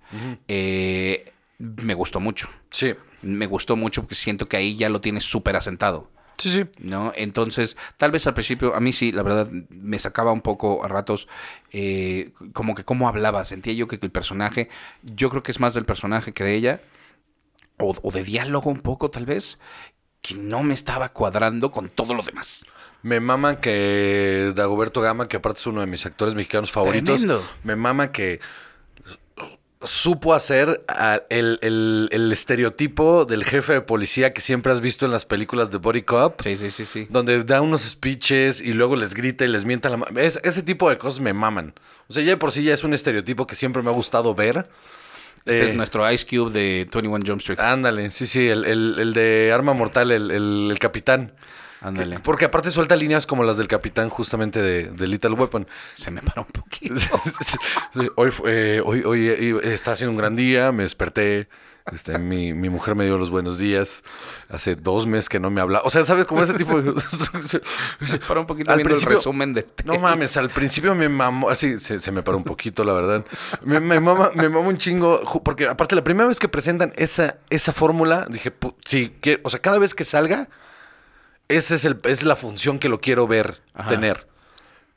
eh, 0.47 1.33
me 1.57 1.93
gustó 1.93 2.19
mucho. 2.19 2.49
Sí. 2.71 2.93
Me 3.23 3.47
gustó 3.47 3.75
mucho 3.75 4.01
porque 4.01 4.15
siento 4.15 4.47
que 4.47 4.57
ahí 4.57 4.75
ya 4.75 4.89
lo 4.89 5.01
tienes 5.01 5.23
súper 5.23 5.55
asentado. 5.55 6.09
Sí, 6.37 6.51
sí. 6.51 6.65
¿no? 6.79 7.11
Entonces, 7.15 7.77
tal 7.97 8.11
vez 8.11 8.25
al 8.27 8.33
principio, 8.33 8.75
a 8.75 8.79
mí 8.79 8.91
sí, 8.91 9.11
la 9.11 9.23
verdad, 9.23 9.47
me 9.69 9.99
sacaba 9.99 10.31
un 10.31 10.41
poco 10.41 10.83
a 10.83 10.87
ratos, 10.87 11.27
eh, 11.71 12.31
como 12.53 12.73
que 12.75 12.83
cómo 12.83 13.07
hablaba, 13.07 13.45
sentía 13.45 13.73
yo 13.73 13.87
que 13.87 13.99
el 14.01 14.11
personaje, 14.11 14.69
yo 15.03 15.29
creo 15.29 15.43
que 15.43 15.51
es 15.51 15.59
más 15.59 15.73
del 15.73 15.85
personaje 15.85 16.33
que 16.33 16.43
de 16.43 16.55
ella, 16.55 16.81
o, 17.77 17.95
o 18.01 18.11
de 18.11 18.23
diálogo 18.23 18.69
un 18.71 18.81
poco 18.81 19.11
tal 19.11 19.25
vez, 19.25 19.59
que 20.21 20.35
no 20.35 20.63
me 20.63 20.73
estaba 20.73 21.09
cuadrando 21.09 21.71
con 21.71 21.89
todo 21.89 22.13
lo 22.13 22.23
demás. 22.23 22.65
Me 23.03 23.19
mama 23.19 23.59
que 23.59 24.53
Dagoberto 24.55 25.01
Gama, 25.01 25.27
que 25.27 25.37
aparte 25.37 25.59
es 25.59 25.67
uno 25.67 25.81
de 25.81 25.87
mis 25.87 26.05
actores 26.05 26.35
mexicanos 26.35 26.71
favoritos, 26.71 27.19
Tremendo. 27.19 27.43
me 27.63 27.75
mama 27.75 28.11
que 28.13 28.39
supo 29.83 30.33
hacer 30.33 30.83
a- 30.87 31.21
el, 31.29 31.59
el- 31.61 32.09
el 32.11 32.31
estereotipo 32.31 33.25
del 33.25 33.43
jefe 33.43 33.73
de 33.73 33.81
policía 33.81 34.33
que 34.33 34.41
siempre 34.41 34.71
has 34.71 34.81
visto 34.81 35.05
en 35.05 35.11
las 35.11 35.25
películas 35.25 35.71
de 35.71 35.77
Body 35.77 36.01
Cop. 36.03 36.41
Sí, 36.41 36.55
sí, 36.57 36.69
sí, 36.69 36.85
sí. 36.85 37.07
Donde 37.09 37.43
da 37.43 37.61
unos 37.61 37.81
speeches 37.81 38.61
y 38.61 38.73
luego 38.73 38.95
les 38.95 39.13
grita 39.13 39.45
y 39.45 39.47
les 39.49 39.65
mienta 39.65 39.89
la 39.89 39.97
mano. 39.97 40.19
ese 40.19 40.63
tipo 40.63 40.89
de 40.89 40.97
cosas 40.97 41.19
me 41.19 41.33
maman. 41.33 41.73
O 42.07 42.13
sea, 42.13 42.23
ya 42.23 42.31
de 42.31 42.37
por 42.37 42.51
sí 42.51 42.63
ya 42.63 42.73
es 42.73 42.83
un 42.83 42.93
estereotipo 42.93 43.45
que 43.47 43.55
siempre 43.55 43.81
me 43.81 43.89
ha 43.89 43.93
gustado 43.93 44.33
ver. 44.35 44.67
Este 45.45 45.59
Eh, 45.61 45.69
es 45.71 45.75
nuestro 45.75 46.09
Ice 46.11 46.25
Cube 46.25 46.51
de 46.51 46.87
21 46.91 47.25
Jump 47.27 47.39
Street. 47.41 47.59
Ándale, 47.59 48.11
sí, 48.11 48.25
sí, 48.25 48.47
el, 48.47 48.63
el- 48.65 48.95
el 48.97 49.13
de 49.13 49.51
Arma 49.53 49.73
Mortal, 49.73 50.11
el, 50.11 50.31
el- 50.31 50.69
el 50.71 50.79
capitán. 50.79 51.33
Ándale. 51.83 52.19
Porque 52.19 52.45
aparte 52.45 52.71
suelta 52.71 52.95
líneas 52.95 53.27
como 53.27 53.43
las 53.43 53.57
del 53.57 53.67
capitán 53.67 54.09
justamente 54.09 54.61
de, 54.61 54.85
de 54.85 55.07
Little 55.07 55.31
Weapon. 55.31 55.67
Se 55.93 56.09
me 56.11 56.21
paró 56.21 56.43
un 56.43 56.47
poquito. 56.61 56.95
Hoy, 58.15 58.31
fue- 58.31 58.77
eh, 58.77 58.81
hoy, 58.83 59.03
hoy, 59.05 59.27
eh, 59.29 59.59
está 59.73 59.91
haciendo 59.91 60.11
un 60.11 60.17
gran 60.17 60.35
día, 60.35 60.71
me 60.71 60.83
desperté. 60.83 61.47
Este, 61.91 62.17
mi, 62.17 62.53
mi 62.53 62.69
mujer 62.69 62.95
me 62.95 63.03
dio 63.03 63.17
los 63.17 63.29
buenos 63.29 63.57
días. 63.57 64.03
Hace 64.47 64.75
dos 64.77 65.05
meses 65.05 65.27
que 65.27 65.41
no 65.41 65.49
me 65.49 65.59
habla. 65.59 65.81
O 65.83 65.89
sea, 65.89 66.05
¿sabes? 66.05 66.25
Como 66.25 66.41
ese 66.41 66.53
tipo 66.53 66.81
de... 66.81 66.93
Se 68.05 68.19
paró 68.25 68.39
un 68.41 68.47
poquito 68.47 68.71
Al 68.71 68.77
viendo 68.77 68.91
principio- 68.95 69.11
el 69.11 69.17
resumen 69.17 69.53
de... 69.53 69.67
No 69.83 69.99
mames, 69.99 70.37
al 70.37 70.49
principio 70.49 70.95
me 70.95 71.09
mamó, 71.09 71.49
así 71.49 71.79
se, 71.79 71.99
se 71.99 72.11
me 72.13 72.23
paró 72.23 72.37
un 72.37 72.45
poquito, 72.45 72.85
la 72.85 72.93
verdad. 72.93 73.25
Me, 73.65 73.81
me 73.81 73.99
mama, 73.99 74.31
me 74.33 74.47
mama 74.47 74.69
un 74.69 74.77
chingo, 74.77 75.21
porque 75.43 75.67
aparte 75.67 75.93
la 75.95 76.03
primera 76.05 76.27
vez 76.29 76.39
que 76.39 76.47
presentan 76.47 76.93
esa, 76.95 77.35
esa 77.49 77.73
fórmula, 77.73 78.27
dije, 78.29 78.53
sí, 78.85 79.17
que, 79.19 79.41
o 79.43 79.49
sea, 79.49 79.59
cada 79.59 79.77
vez 79.77 79.93
que 79.93 80.05
salga, 80.05 80.47
esa 81.57 81.75
es, 81.75 81.85
el, 81.85 81.99
es 82.03 82.23
la 82.23 82.35
función 82.35 82.79
que 82.79 82.89
lo 82.89 82.99
quiero 83.01 83.27
ver, 83.27 83.61
Ajá. 83.73 83.89
tener. 83.89 84.27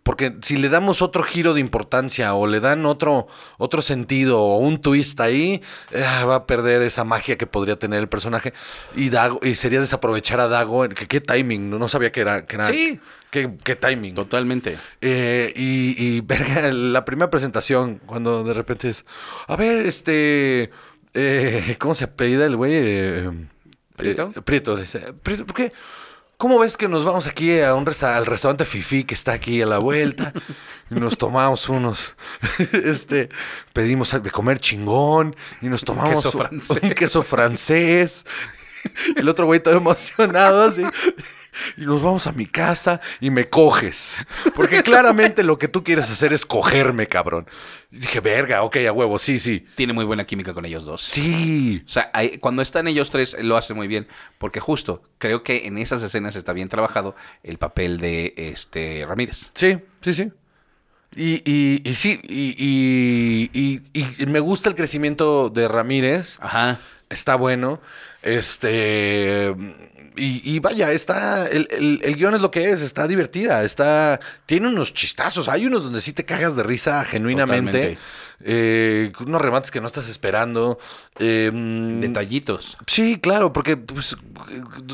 Porque 0.02 0.36
si 0.42 0.56
le 0.56 0.68
damos 0.68 1.02
otro 1.02 1.24
giro 1.24 1.52
de 1.52 1.58
importancia 1.58 2.32
o 2.34 2.46
le 2.46 2.60
dan 2.60 2.86
otro, 2.86 3.26
otro 3.58 3.82
sentido 3.82 4.40
o 4.40 4.58
un 4.58 4.80
twist 4.80 5.18
ahí, 5.20 5.60
eh, 5.90 6.04
va 6.24 6.36
a 6.36 6.46
perder 6.46 6.82
esa 6.82 7.02
magia 7.02 7.36
que 7.36 7.48
podría 7.48 7.76
tener 7.76 7.98
el 7.98 8.08
personaje. 8.08 8.52
Y 8.94 9.08
Dago, 9.08 9.40
y 9.42 9.56
sería 9.56 9.80
desaprovechar 9.80 10.38
a 10.38 10.46
Dago. 10.46 10.88
Que, 10.90 11.08
¿Qué 11.08 11.20
timing? 11.20 11.70
No, 11.70 11.80
no 11.80 11.88
sabía 11.88 12.12
que 12.12 12.20
era. 12.20 12.46
Que 12.46 12.54
era 12.54 12.66
Sí. 12.66 13.00
¿Qué, 13.30 13.76
timing? 13.76 14.14
Totalmente. 14.14 14.78
Eh, 15.00 15.52
y, 15.56 15.96
y, 15.98 16.20
verga, 16.24 16.70
la 16.72 17.04
primera 17.04 17.28
presentación, 17.28 18.00
cuando 18.06 18.44
de 18.44 18.54
repente 18.54 18.88
es, 18.88 19.04
a 19.48 19.56
ver, 19.56 19.84
este, 19.86 20.70
eh, 21.14 21.76
¿cómo 21.80 21.94
se 21.94 22.04
apellida 22.04 22.46
el 22.46 22.56
güey? 22.56 22.72
Eh, 22.74 23.30
¿Prieto? 23.96 24.30
Prieto, 24.44 24.76
dice, 24.76 25.12
Prieto, 25.22 25.46
¿por 25.46 25.56
qué? 25.56 25.72
¿Cómo 26.38 26.58
ves 26.58 26.76
que 26.76 26.86
nos 26.86 27.04
vamos 27.04 27.26
aquí 27.26 27.60
a 27.60 27.74
un 27.74 27.86
resta- 27.86 28.14
al 28.16 28.26
restaurante 28.26 28.64
Fifi 28.66 29.04
que 29.04 29.14
está 29.14 29.32
aquí 29.32 29.62
a 29.62 29.66
la 29.66 29.78
vuelta? 29.78 30.32
Y 30.90 30.94
nos 30.96 31.16
tomamos 31.16 31.68
unos, 31.70 32.14
este, 32.84 33.30
pedimos 33.72 34.10
de 34.22 34.30
comer 34.30 34.58
chingón 34.60 35.34
y 35.62 35.68
nos 35.68 35.82
tomamos 35.84 36.10
queso 36.22 36.30
un- 36.30 36.38
francés. 36.46 36.78
un 36.82 36.90
queso 36.90 37.22
francés. 37.22 38.26
El 39.16 39.28
otro 39.28 39.46
güey 39.46 39.60
todo 39.60 39.74
emocionado 39.76 40.64
así. 40.64 40.82
Y 41.76 41.82
nos 41.86 42.02
vamos 42.02 42.26
a 42.26 42.32
mi 42.32 42.46
casa 42.46 43.00
y 43.20 43.30
me 43.30 43.48
coges. 43.48 44.24
Porque 44.54 44.82
claramente 44.82 45.42
lo 45.42 45.58
que 45.58 45.68
tú 45.68 45.82
quieres 45.84 46.10
hacer 46.10 46.32
es 46.32 46.44
cogerme, 46.46 47.06
cabrón. 47.08 47.46
Y 47.90 47.98
dije, 47.98 48.20
verga, 48.20 48.62
ok, 48.62 48.76
a 48.88 48.92
huevo, 48.92 49.18
sí, 49.18 49.38
sí. 49.38 49.66
Tiene 49.74 49.92
muy 49.92 50.04
buena 50.04 50.24
química 50.26 50.52
con 50.54 50.64
ellos 50.64 50.84
dos. 50.84 51.02
Sí. 51.02 51.82
O 51.86 51.88
sea, 51.88 52.10
cuando 52.40 52.62
están 52.62 52.88
ellos 52.88 53.10
tres, 53.10 53.36
lo 53.40 53.56
hace 53.56 53.74
muy 53.74 53.86
bien. 53.88 54.06
Porque 54.38 54.60
justo, 54.60 55.02
creo 55.18 55.42
que 55.42 55.66
en 55.66 55.78
esas 55.78 56.02
escenas 56.02 56.36
está 56.36 56.52
bien 56.52 56.68
trabajado 56.68 57.14
el 57.42 57.58
papel 57.58 57.98
de 57.98 58.34
este 58.36 59.04
Ramírez. 59.06 59.50
Sí, 59.54 59.78
sí, 60.02 60.14
sí. 60.14 60.30
Y, 61.14 61.40
y, 61.50 61.80
y 61.88 61.94
sí, 61.94 62.20
y, 62.24 62.54
y- 62.58 63.80
y- 63.94 64.22
y 64.22 64.26
me 64.26 64.40
gusta 64.40 64.68
el 64.68 64.74
crecimiento 64.74 65.48
de 65.48 65.66
Ramírez. 65.68 66.36
Ajá. 66.40 66.80
Está 67.08 67.36
bueno. 67.36 67.80
Este. 68.22 69.54
Y, 70.16 70.40
y 70.50 70.58
vaya, 70.60 70.92
está. 70.92 71.46
El, 71.46 71.68
el, 71.70 72.00
el 72.02 72.16
guion 72.16 72.34
es 72.34 72.40
lo 72.40 72.50
que 72.50 72.70
es, 72.70 72.80
está 72.80 73.06
divertida. 73.06 73.62
Está. 73.64 74.18
Tiene 74.46 74.68
unos 74.68 74.94
chistazos. 74.94 75.48
Hay 75.48 75.66
unos 75.66 75.82
donde 75.84 76.00
sí 76.00 76.12
te 76.12 76.24
cagas 76.24 76.56
de 76.56 76.62
risa 76.62 77.04
genuinamente. 77.04 77.98
Eh, 78.40 79.12
unos 79.20 79.40
remates 79.42 79.70
que 79.70 79.80
no 79.80 79.86
estás 79.86 80.08
esperando. 80.08 80.78
Eh, 81.18 81.50
mm, 81.52 82.00
Detallitos. 82.00 82.76
Sí, 82.86 83.18
claro, 83.20 83.52
porque 83.52 83.76
pues, 83.76 84.16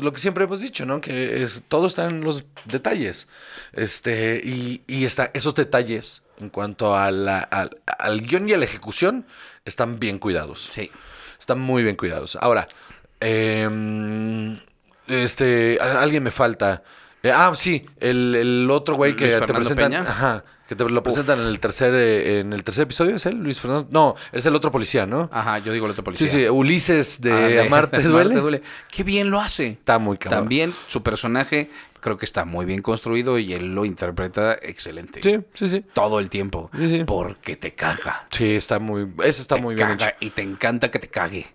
lo 0.01 0.11
que 0.13 0.19
siempre 0.19 0.43
hemos 0.43 0.59
dicho, 0.61 0.85
¿no? 0.85 0.99
Que 1.01 1.43
es, 1.43 1.63
todo 1.67 1.87
está 1.87 2.05
en 2.09 2.21
los 2.21 2.43
detalles. 2.65 3.27
Este, 3.73 4.41
y, 4.43 4.81
y 4.87 5.05
está, 5.05 5.31
esos 5.33 5.55
detalles, 5.55 6.21
en 6.39 6.49
cuanto 6.49 6.95
a 6.97 7.11
la- 7.11 7.39
al, 7.39 7.77
al 7.99 8.21
guion 8.21 8.47
y 8.49 8.53
a 8.53 8.57
la 8.57 8.65
ejecución, 8.65 9.25
están 9.65 9.99
bien 9.99 10.19
cuidados. 10.19 10.69
Sí. 10.71 10.91
Están 11.39 11.59
muy 11.59 11.83
bien 11.83 11.95
cuidados. 11.97 12.37
Ahora, 12.39 12.67
em, 13.19 14.55
este, 15.07 15.77
a- 15.81 16.01
alguien 16.01 16.23
me 16.23 16.31
falta. 16.31 16.83
Eh, 17.21 17.31
ah, 17.33 17.53
sí, 17.55 17.85
el, 17.99 18.35
el 18.35 18.69
otro 18.69 18.95
güey 18.95 19.15
que 19.15 19.27
te 19.39 19.53
presentan. 19.53 19.91
Peña. 19.91 20.01
Ajá, 20.01 20.43
que 20.67 20.75
te 20.75 20.83
lo 20.89 21.03
presentan 21.03 21.39
en 21.39 21.47
el 21.47 21.59
tercer, 21.59 21.93
eh, 21.95 22.39
en 22.41 22.51
el 22.51 22.63
tercer 22.65 22.83
episodio, 22.83 23.15
¿es 23.15 23.25
él, 23.25 23.35
Luis 23.37 23.61
Fernando? 23.61 23.87
No, 23.91 24.15
es 24.33 24.45
el 24.45 24.53
otro 24.55 24.71
policía, 24.73 25.05
¿no? 25.05 25.29
Ajá, 25.31 25.59
yo 25.59 25.71
digo 25.71 25.85
el 25.85 25.91
otro 25.91 26.03
policía. 26.03 26.27
Sí, 26.27 26.37
sí, 26.43 26.49
Ulises 26.49 27.21
de 27.21 27.59
Ah, 27.61 27.65
Amarte 27.65 28.01
duele. 28.03 28.61
Qué 28.91 29.03
bien 29.03 29.29
lo 29.29 29.39
hace. 29.39 29.67
Está 29.67 29.99
muy 29.99 30.17
cabrón. 30.17 30.41
También 30.41 30.73
su 30.87 31.01
personaje 31.01 31.69
creo 32.01 32.17
que 32.17 32.25
está 32.25 32.43
muy 32.43 32.65
bien 32.65 32.81
construido 32.81 33.39
y 33.39 33.53
él 33.53 33.73
lo 33.73 33.85
interpreta 33.85 34.57
excelente. 34.61 35.21
Sí, 35.23 35.39
sí, 35.53 35.69
sí. 35.69 35.85
Todo 35.93 36.19
el 36.19 36.29
tiempo. 36.29 36.69
Sí, 36.77 36.89
sí. 36.89 37.03
Porque 37.05 37.55
te 37.55 37.73
caga. 37.73 38.27
Sí, 38.31 38.55
está 38.55 38.79
muy, 38.79 39.07
ese 39.23 39.41
está 39.43 39.55
Te 39.55 39.61
muy 39.61 39.75
bien 39.75 39.87
caga 39.97 40.15
Y 40.19 40.31
te 40.31 40.41
encanta 40.41 40.91
que 40.91 40.99
te 40.99 41.07
cague. 41.07 41.47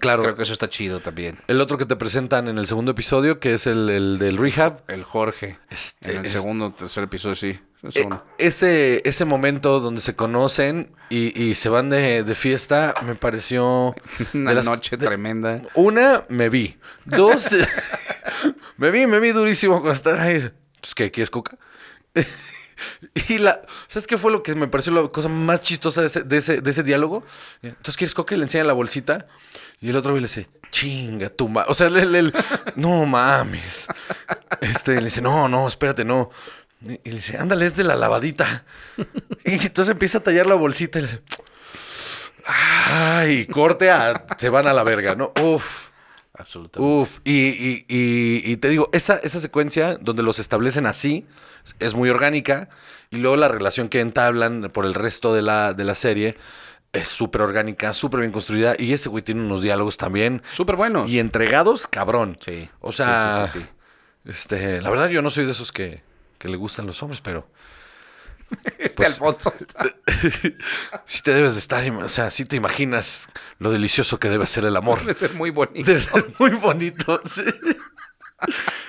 Claro. 0.00 0.22
Creo 0.22 0.36
que 0.36 0.42
eso 0.42 0.52
está 0.54 0.68
chido 0.70 1.00
también. 1.00 1.38
El 1.48 1.60
otro 1.60 1.76
que 1.76 1.84
te 1.84 1.96
presentan 1.96 2.48
en 2.48 2.56
el 2.58 2.66
segundo 2.66 2.92
episodio, 2.92 3.38
que 3.40 3.54
es 3.54 3.66
el, 3.66 3.90
el 3.90 4.18
del 4.18 4.38
rehab. 4.38 4.82
El 4.88 5.04
Jorge. 5.04 5.58
Este, 5.70 6.14
en 6.16 6.24
el 6.24 6.30
segundo 6.30 6.70
tercer 6.72 7.04
episodio, 7.04 7.34
sí. 7.34 7.58
Eh, 7.94 8.08
ese, 8.38 9.02
ese 9.04 9.24
momento 9.24 9.80
donde 9.80 10.00
se 10.00 10.14
conocen 10.14 10.92
y, 11.10 11.38
y 11.42 11.56
se 11.56 11.68
van 11.68 11.90
de, 11.90 12.22
de 12.22 12.34
fiesta 12.36 12.94
me 13.04 13.16
pareció... 13.16 13.94
Una 14.34 14.54
las- 14.54 14.64
noche 14.64 14.96
de- 14.96 15.04
tremenda. 15.06 15.60
Una, 15.74 16.24
me 16.28 16.48
vi. 16.48 16.76
Dos, 17.04 17.48
me 18.76 18.90
vi, 18.92 19.06
me 19.06 19.18
vi 19.18 19.32
durísimo 19.32 19.80
cuando 19.80 19.92
estaba 19.94 20.22
ahí. 20.22 20.36
Entonces, 20.36 20.94
¿qué? 20.94 21.10
¿Quieres 21.10 21.28
coca? 21.30 21.58
Y 23.28 23.38
la... 23.38 23.62
¿Sabes 23.88 24.06
qué 24.06 24.16
fue 24.18 24.30
lo 24.32 24.42
que 24.42 24.54
me 24.54 24.68
pareció 24.68 24.92
la 24.92 25.08
cosa 25.08 25.28
más 25.28 25.60
chistosa 25.60 26.00
de 26.02 26.06
ese, 26.08 26.22
de 26.22 26.36
ese, 26.38 26.60
de 26.60 26.70
ese 26.70 26.82
diálogo? 26.82 27.24
Entonces, 27.62 27.96
¿quieres 27.96 28.14
coca? 28.14 28.34
Y 28.34 28.38
le 28.38 28.44
enseña 28.44 28.64
la 28.64 28.72
bolsita. 28.72 29.26
Y 29.80 29.90
el 29.90 29.96
otro 29.96 30.14
le 30.14 30.20
dice, 30.22 30.48
chinga 30.70 31.28
tu 31.28 31.48
ma-". 31.48 31.64
O 31.68 31.74
sea, 31.74 31.88
el- 31.88 32.32
no 32.76 33.04
mames. 33.06 33.86
Este, 34.60 34.94
le 34.96 35.04
dice, 35.06 35.20
no, 35.20 35.48
no, 35.48 35.66
espérate, 35.68 36.04
no. 36.04 36.30
Y 36.80 36.92
y 37.04 37.10
le 37.10 37.14
dice, 37.16 37.36
ándale, 37.36 37.66
es 37.66 37.76
de 37.76 37.84
la 37.84 37.94
lavadita. 37.96 38.64
Y 39.44 39.52
entonces 39.54 39.92
empieza 39.92 40.18
a 40.18 40.22
tallar 40.22 40.46
la 40.46 40.54
bolsita 40.56 40.98
y 40.98 41.02
le 41.02 41.08
dice, 41.08 41.22
ay, 42.44 43.46
corte 43.46 43.90
a, 43.90 44.24
se 44.36 44.48
van 44.48 44.66
a 44.66 44.72
la 44.72 44.82
verga, 44.82 45.14
¿no? 45.14 45.32
Uf. 45.42 45.90
Absolutamente. 46.34 46.94
Uf, 47.02 47.18
y, 47.24 47.32
y- 47.48 47.84
y- 47.88 48.42
y 48.52 48.56
te 48.56 48.68
digo, 48.68 48.88
esa, 48.92 49.16
esa 49.16 49.40
secuencia 49.40 49.96
donde 50.00 50.22
los 50.22 50.38
establecen 50.38 50.86
así 50.86 51.26
es 51.78 51.94
muy 51.94 52.08
orgánica 52.10 52.68
y 53.10 53.18
luego 53.18 53.36
la 53.36 53.48
relación 53.48 53.88
que 53.88 54.00
entablan 54.00 54.70
por 54.72 54.86
el 54.86 54.94
resto 54.94 55.34
de 55.34 55.42
la, 55.42 55.74
de 55.74 55.84
la 55.84 55.94
serie 55.94 56.36
es 56.94 57.08
súper 57.08 57.42
orgánica, 57.42 57.92
súper 57.92 58.20
bien 58.20 58.32
construida. 58.32 58.74
Y 58.78 58.92
ese 58.92 59.08
güey 59.08 59.22
tiene 59.22 59.42
unos 59.42 59.62
diálogos 59.62 59.96
también. 59.96 60.42
Súper 60.52 60.76
buenos. 60.76 61.10
Y 61.10 61.18
entregados, 61.18 61.86
cabrón. 61.86 62.38
Sí. 62.44 62.68
O 62.80 62.92
sea, 62.92 63.48
Sí, 63.52 63.60
sí, 63.60 63.64
sí, 63.64 64.30
este, 64.30 64.80
la 64.82 64.90
verdad 64.90 65.08
yo 65.08 65.20
no 65.22 65.30
soy 65.30 65.44
de 65.44 65.52
esos 65.52 65.72
que, 65.72 66.02
que 66.38 66.48
le 66.48 66.56
gustan 66.56 66.86
los 66.86 67.02
hombres, 67.02 67.20
pero 67.20 67.46
Este 68.78 68.94
Pues- 68.96 69.10
Alfonso 69.12 69.54
está- 69.58 69.94
sí 71.06 71.22
te 71.22 71.32
debes 71.34 71.54
de 71.54 71.60
estar, 71.60 71.88
o 71.90 72.08
sea, 72.08 72.30
sí 72.30 72.44
te 72.44 72.56
imaginas 72.56 73.28
lo 73.58 73.70
delicioso 73.70 74.18
que 74.18 74.28
debe 74.28 74.46
ser 74.46 74.64
el 74.64 74.76
amor. 74.76 75.00
debe 75.00 75.14
ser 75.14 75.34
muy 75.34 75.50
bonito. 75.50 75.86
Debe 75.86 76.00
ser 76.00 76.34
muy 76.38 76.50
bonito, 76.50 77.20
sí. 77.26 77.42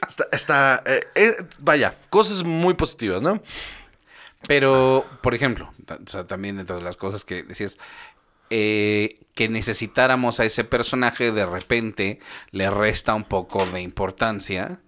Está, 0.07 0.27
está, 0.31 0.83
eh, 0.85 1.07
eh, 1.15 1.35
vaya, 1.59 1.95
cosas 2.09 2.43
muy 2.43 2.73
positivas, 2.73 3.21
¿no? 3.21 3.41
Pero, 4.47 5.05
por 5.21 5.35
ejemplo, 5.35 5.71
ta- 5.85 5.99
o 6.05 6.09
sea, 6.09 6.25
también 6.27 6.57
dentro 6.57 6.75
de 6.77 6.81
las 6.83 6.97
cosas 6.97 7.23
que 7.23 7.43
decías, 7.43 7.77
eh, 8.49 9.19
que 9.35 9.49
necesitáramos 9.49 10.39
a 10.39 10.45
ese 10.45 10.63
personaje 10.63 11.31
de 11.31 11.45
repente 11.45 12.19
le 12.51 12.69
resta 12.69 13.13
un 13.13 13.23
poco 13.23 13.65
de 13.65 13.81
importancia 13.81 14.79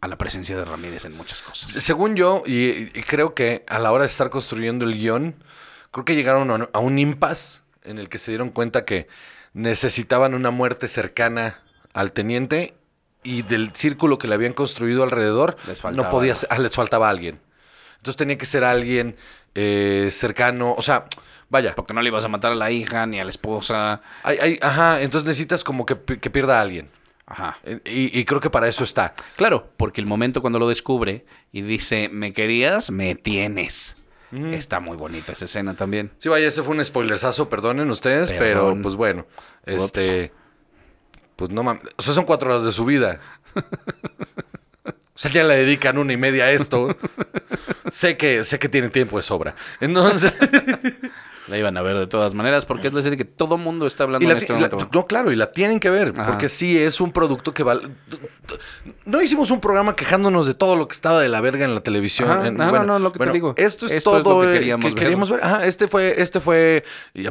a 0.00 0.08
la 0.08 0.16
presencia 0.18 0.56
de 0.56 0.64
Ramírez 0.64 1.04
en 1.04 1.16
muchas 1.16 1.42
cosas. 1.42 1.70
Según 1.72 2.16
yo, 2.16 2.42
y, 2.46 2.90
y 2.98 3.02
creo 3.02 3.34
que 3.34 3.64
a 3.66 3.78
la 3.78 3.92
hora 3.92 4.04
de 4.04 4.10
estar 4.10 4.30
construyendo 4.30 4.84
el 4.84 4.94
guion, 4.98 5.34
creo 5.90 6.04
que 6.04 6.14
llegaron 6.14 6.50
a, 6.50 6.68
a 6.72 6.78
un 6.78 6.98
impasse 6.98 7.60
en 7.84 7.98
el 7.98 8.08
que 8.08 8.18
se 8.18 8.30
dieron 8.30 8.50
cuenta 8.50 8.84
que 8.84 9.08
necesitaban 9.54 10.34
una 10.34 10.50
muerte 10.50 10.86
cercana 10.88 11.62
al 11.94 12.12
teniente 12.12 12.74
y 13.22 13.42
del 13.42 13.72
círculo 13.74 14.18
que 14.18 14.28
le 14.28 14.34
habían 14.34 14.52
construido 14.52 15.02
alrededor, 15.02 15.56
Les 15.66 15.80
faltaba 15.80 16.06
no 16.06 16.10
podía 16.10 16.34
ser- 16.36 16.48
ah, 16.52 16.58
les 16.58 16.72
faltaba 16.74 17.08
alguien. 17.08 17.40
Entonces 17.96 18.16
tenía 18.16 18.38
que 18.38 18.46
ser 18.46 18.62
alguien 18.64 19.16
eh, 19.54 20.10
cercano, 20.12 20.74
o 20.76 20.82
sea, 20.82 21.06
vaya, 21.48 21.74
Porque 21.74 21.94
no 21.94 22.02
le 22.02 22.08
ibas 22.08 22.24
a 22.24 22.28
matar 22.28 22.52
a 22.52 22.54
la 22.54 22.70
hija 22.70 23.06
ni 23.06 23.18
a 23.18 23.24
la 23.24 23.30
esposa. 23.30 24.02
hay- 24.22 24.58
ajá, 24.60 25.00
entonces 25.00 25.26
necesitas 25.26 25.64
como 25.64 25.86
que, 25.86 25.96
que 25.96 26.28
pierda 26.30 26.58
a 26.58 26.60
alguien. 26.60 26.90
Ajá. 27.26 27.58
Eh, 27.64 27.80
Y, 27.84 28.18
y 28.20 28.24
creo 28.24 28.40
que 28.40 28.50
para 28.50 28.68
eso 28.68 28.84
está. 28.84 29.14
Claro, 29.36 29.70
porque 29.76 30.00
el 30.00 30.06
momento 30.06 30.40
cuando 30.40 30.58
lo 30.58 30.68
descubre 30.68 31.24
y 31.52 31.62
dice, 31.62 32.08
me 32.08 32.32
querías, 32.32 32.90
me 32.90 33.14
tienes. 33.14 33.96
Está 34.32 34.80
muy 34.80 34.96
bonita 34.96 35.32
esa 35.32 35.46
escena 35.46 35.74
también. 35.74 36.10
Sí, 36.18 36.28
vaya, 36.28 36.48
ese 36.48 36.62
fue 36.62 36.74
un 36.76 36.84
spoilersazo, 36.84 37.48
perdonen 37.48 37.88
ustedes, 37.90 38.32
Perdón. 38.32 38.74
pero 38.74 38.82
pues 38.82 38.96
bueno, 38.96 39.24
este, 39.64 40.30
pues 41.36 41.50
no 41.52 41.62
mames, 41.62 41.84
o 41.96 42.02
sea, 42.02 42.12
son 42.12 42.24
cuatro 42.26 42.50
horas 42.50 42.64
de 42.64 42.72
su 42.72 42.84
vida. 42.84 43.20
O 43.54 45.18
sea, 45.18 45.30
ya 45.30 45.44
le 45.44 45.56
dedican 45.56 45.96
una 45.96 46.12
y 46.12 46.16
media 46.18 46.44
a 46.46 46.50
esto. 46.52 46.94
sé 47.90 48.18
que, 48.18 48.44
sé 48.44 48.58
que 48.58 48.68
tienen 48.68 48.90
tiempo 48.90 49.16
de 49.16 49.22
sobra. 49.22 49.54
Entonces, 49.80 50.34
La 51.48 51.56
iban 51.56 51.76
a 51.76 51.82
ver 51.82 51.96
de 51.96 52.06
todas 52.08 52.34
maneras 52.34 52.66
porque 52.66 52.88
es 52.88 52.92
la 52.92 53.02
serie 53.02 53.16
que 53.16 53.24
todo 53.24 53.56
mundo 53.56 53.86
está 53.86 54.02
hablando 54.02 54.24
y 54.24 54.26
la 54.26 54.32
en 54.32 54.38
este 54.38 54.52
la- 54.58 54.68
no, 54.92 55.06
claro, 55.06 55.30
y 55.30 55.36
la 55.36 55.52
tienen 55.52 55.78
que 55.78 55.90
ver, 55.90 56.12
Ajá. 56.16 56.26
porque 56.26 56.48
sí 56.48 56.76
es 56.76 57.00
un 57.00 57.12
producto 57.12 57.54
que 57.54 57.62
vale. 57.62 57.88
No 59.04 59.22
hicimos 59.22 59.52
un 59.52 59.60
programa 59.60 59.94
quejándonos 59.94 60.46
de 60.46 60.54
todo 60.54 60.74
lo 60.74 60.88
que 60.88 60.92
estaba 60.94 61.20
de 61.20 61.28
la 61.28 61.40
verga 61.40 61.64
en 61.64 61.74
la 61.74 61.82
televisión. 61.82 62.28
Ajá, 62.30 62.48
en- 62.48 62.56
no, 62.56 62.72
no, 62.72 62.82
no, 62.84 62.98
lo 62.98 63.12
que 63.12 63.20
te 63.20 63.30
digo. 63.30 63.54
Esto 63.56 63.86
es 63.86 63.92
Esto 63.92 64.16
es 64.16 64.24
todo 64.24 64.42
lo 64.44 64.50
que 64.50 64.56
eh, 64.56 64.94
queríamos 64.94 65.30
ver. 65.30 65.40
Ajá, 65.44 65.66
este 65.66 65.86
fue, 65.86 66.20
este 66.20 66.40
fue, 66.40 66.82
y 67.14 67.26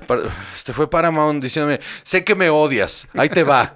este 0.56 0.72
fue 0.72 0.90
Paramount 0.90 1.44
diciéndome, 1.44 1.82
sé 2.04 2.24
que 2.24 2.36
me 2.36 2.50
odias, 2.50 3.08
ahí 3.16 3.28
te 3.28 3.44
va. 3.44 3.74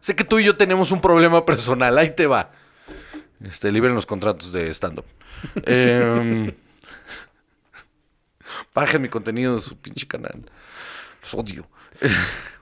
sé 0.00 0.14
que 0.14 0.24
tú 0.24 0.38
y 0.38 0.44
yo 0.44 0.56
tenemos 0.58 0.92
un 0.92 1.00
problema 1.00 1.46
personal, 1.46 1.96
ahí 1.96 2.10
te 2.10 2.26
va. 2.26 2.50
Este, 3.42 3.72
liberen 3.72 3.94
los 3.94 4.04
contratos 4.04 4.52
de 4.52 4.68
stand-up. 4.74 5.06
Em, 5.64 6.52
bajen 8.74 9.02
mi 9.02 9.08
contenido 9.08 9.56
de 9.56 9.60
su 9.62 9.76
pinche 9.78 10.06
canal. 10.06 10.44
Los 11.22 11.34
odio. 11.34 11.68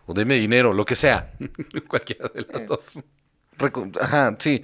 o 0.07 0.15
denme 0.15 0.35
dinero, 0.37 0.73
lo 0.73 0.85
que 0.85 0.97
sea. 0.97 1.33
Cualquiera 1.89 2.29
de 2.35 2.47
las 2.53 2.67
dos. 2.67 2.99
Recon- 3.59 3.97
Ajá, 4.01 4.37
sí. 4.39 4.63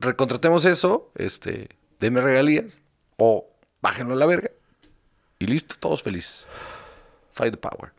Recontratemos 0.00 0.64
eso, 0.64 1.10
este, 1.16 1.68
denme 2.00 2.20
regalías 2.20 2.80
o 3.16 3.48
bájenlo 3.80 4.14
a 4.14 4.16
la 4.16 4.26
verga. 4.26 4.50
Y 5.38 5.46
listo, 5.46 5.74
todos 5.78 6.02
felices. 6.02 6.46
Fight 7.32 7.52
the 7.54 7.58
power. 7.58 7.92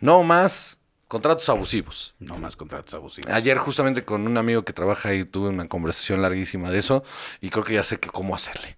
No 0.00 0.22
más 0.22 0.78
contratos 1.08 1.48
abusivos. 1.48 2.14
No 2.18 2.36
más 2.38 2.56
contratos 2.56 2.92
abusivos. 2.94 3.30
Ayer 3.32 3.56
justamente 3.58 4.04
con 4.04 4.26
un 4.26 4.36
amigo 4.36 4.64
que 4.64 4.72
trabaja 4.72 5.10
ahí 5.10 5.24
tuve 5.24 5.48
una 5.48 5.68
conversación 5.68 6.22
larguísima 6.22 6.70
de 6.70 6.78
eso 6.78 7.04
y 7.40 7.50
creo 7.50 7.64
que 7.64 7.74
ya 7.74 7.84
sé 7.84 7.98
que 8.00 8.08
cómo 8.08 8.34
hacerle. 8.34 8.76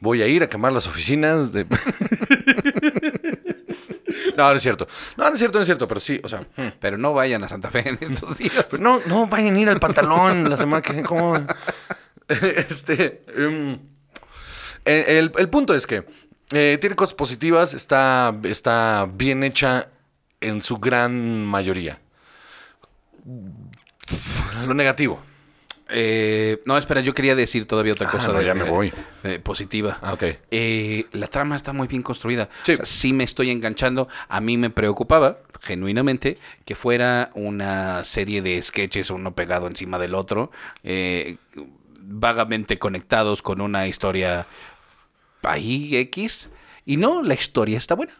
Voy 0.00 0.22
a 0.22 0.26
ir 0.26 0.42
a 0.42 0.48
quemar 0.48 0.72
las 0.72 0.86
oficinas 0.86 1.52
de... 1.52 1.64
no, 4.36 4.50
no 4.50 4.54
es 4.54 4.62
cierto. 4.62 4.88
No, 5.16 5.28
no 5.28 5.34
es 5.34 5.38
cierto, 5.38 5.58
no 5.58 5.62
es 5.62 5.66
cierto, 5.66 5.86
pero 5.86 6.00
sí, 6.00 6.20
o 6.22 6.28
sea... 6.28 6.40
hmm. 6.56 6.68
Pero 6.80 6.98
no 6.98 7.12
vayan 7.12 7.44
a 7.44 7.48
Santa 7.48 7.70
Fe 7.70 7.88
en 7.88 7.98
estos 8.00 8.38
días. 8.38 8.66
Pero 8.70 8.82
no, 8.82 9.00
no 9.06 9.26
vayan 9.26 9.56
a 9.56 9.60
ir 9.60 9.68
al 9.68 9.78
pantalón 9.78 10.48
la 10.48 10.56
semana 10.56 10.82
que. 10.82 11.00
Este. 12.30 13.24
em, 13.36 13.72
eh, 14.84 15.18
el, 15.18 15.32
el 15.36 15.50
punto 15.50 15.74
es 15.74 15.84
que 15.84 16.04
eh, 16.52 16.78
tiene 16.80 16.96
cosas 16.96 17.14
positivas, 17.14 17.74
está, 17.74 18.34
está 18.44 19.08
bien 19.12 19.44
hecha 19.44 19.88
en 20.40 20.62
su 20.62 20.78
gran 20.78 21.44
mayoría. 21.44 22.00
Lo 24.66 24.74
negativo. 24.74 25.20
Eh, 25.92 26.60
no, 26.66 26.76
espera, 26.76 27.00
yo 27.00 27.12
quería 27.14 27.34
decir 27.34 27.66
todavía 27.66 27.92
otra 27.92 28.08
Ah, 28.08 28.12
cosa 28.12 28.32
de, 28.32 28.54
me 28.54 28.64
voy. 28.64 28.92
de 29.22 29.38
positiva. 29.40 29.98
Ah, 30.02 30.12
ok. 30.14 30.24
Eh, 30.50 31.06
la 31.12 31.26
trama 31.26 31.56
está 31.56 31.72
muy 31.72 31.88
bien 31.88 32.02
construida. 32.02 32.48
Sí. 32.62 32.72
O 32.72 32.76
sea, 32.76 32.84
sí 32.84 33.12
me 33.12 33.24
estoy 33.24 33.50
enganchando. 33.50 34.08
A 34.28 34.40
mí 34.40 34.56
me 34.56 34.70
preocupaba, 34.70 35.38
genuinamente, 35.60 36.38
que 36.64 36.74
fuera 36.74 37.30
una 37.34 38.04
serie 38.04 38.42
de 38.42 38.60
sketches 38.62 39.10
uno 39.10 39.34
pegado 39.34 39.66
encima 39.66 39.98
del 39.98 40.14
otro, 40.14 40.50
eh, 40.84 41.36
vagamente 42.02 42.78
conectados 42.78 43.42
con 43.42 43.60
una 43.60 43.86
historia 43.88 44.46
ahí 45.42 45.96
X. 45.96 46.50
Y 46.86 46.96
no, 46.96 47.22
la 47.22 47.34
historia 47.34 47.78
está 47.78 47.94
buena. 47.94 48.12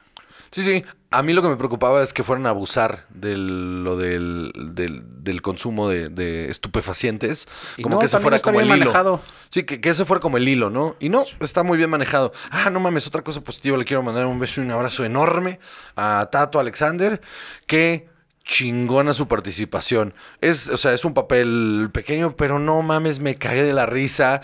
Sí, 0.51 0.62
sí. 0.62 0.84
A 1.12 1.22
mí 1.22 1.32
lo 1.32 1.42
que 1.42 1.48
me 1.48 1.57
preocupaba 1.57 2.03
es 2.03 2.12
que 2.12 2.22
fueran 2.22 2.46
a 2.46 2.51
abusar 2.51 3.07
de 3.09 3.36
lo 3.36 3.96
del, 3.96 4.53
del, 4.55 5.03
del 5.24 5.42
consumo 5.42 5.88
de, 5.88 6.09
de 6.09 6.51
estupefacientes. 6.51 7.48
Y 7.76 7.82
como 7.82 7.96
no, 7.96 8.01
que 8.01 8.07
ese 8.07 8.20
fuera 8.20 8.38
como 8.38 8.61
el 8.61 8.70
hilo. 8.70 9.20
Sí, 9.51 9.64
que, 9.64 9.80
que 9.80 9.90
ese 9.90 10.05
fuera 10.05 10.20
como 10.20 10.36
el 10.36 10.48
hilo, 10.48 10.70
¿no? 10.70 10.96
Y 11.01 11.09
no, 11.09 11.24
está 11.40 11.64
muy 11.64 11.78
bien 11.78 11.90
manejado. 11.90 12.32
Ah, 12.51 12.70
no 12.70 12.78
mames, 12.78 13.07
otra 13.09 13.22
cosa 13.22 13.40
positiva. 13.40 13.76
Le 13.76 13.84
quiero 13.84 14.03
mandar 14.03 14.26
un 14.26 14.38
beso 14.38 14.61
y 14.61 14.64
un 14.64 14.70
abrazo 14.70 15.05
enorme 15.05 15.59
a 15.96 16.28
Tato 16.30 16.61
Alexander. 16.61 17.20
Que 17.66 18.09
chingona 18.44 19.14
su 19.14 19.28
participación. 19.28 20.14
Es, 20.40 20.68
o 20.68 20.76
sea, 20.76 20.92
es 20.92 21.05
un 21.05 21.14
papel 21.14 21.90
pequeño, 21.92 22.36
pero 22.36 22.59
no 22.59 22.82
mames, 22.82 23.20
me 23.20 23.36
cagué 23.36 23.62
de 23.62 23.72
la 23.72 23.86
risa. 23.86 24.42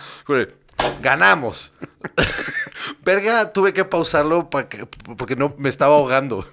Ganamos. 1.01 1.73
Verga, 3.05 3.53
tuve 3.53 3.73
que 3.73 3.85
pausarlo 3.85 4.51
pa 4.51 4.69
que- 4.69 4.87
porque 4.87 5.37
no 5.37 5.55
me 5.59 5.69
estaba 5.69 5.95
ahogando. 5.97 6.47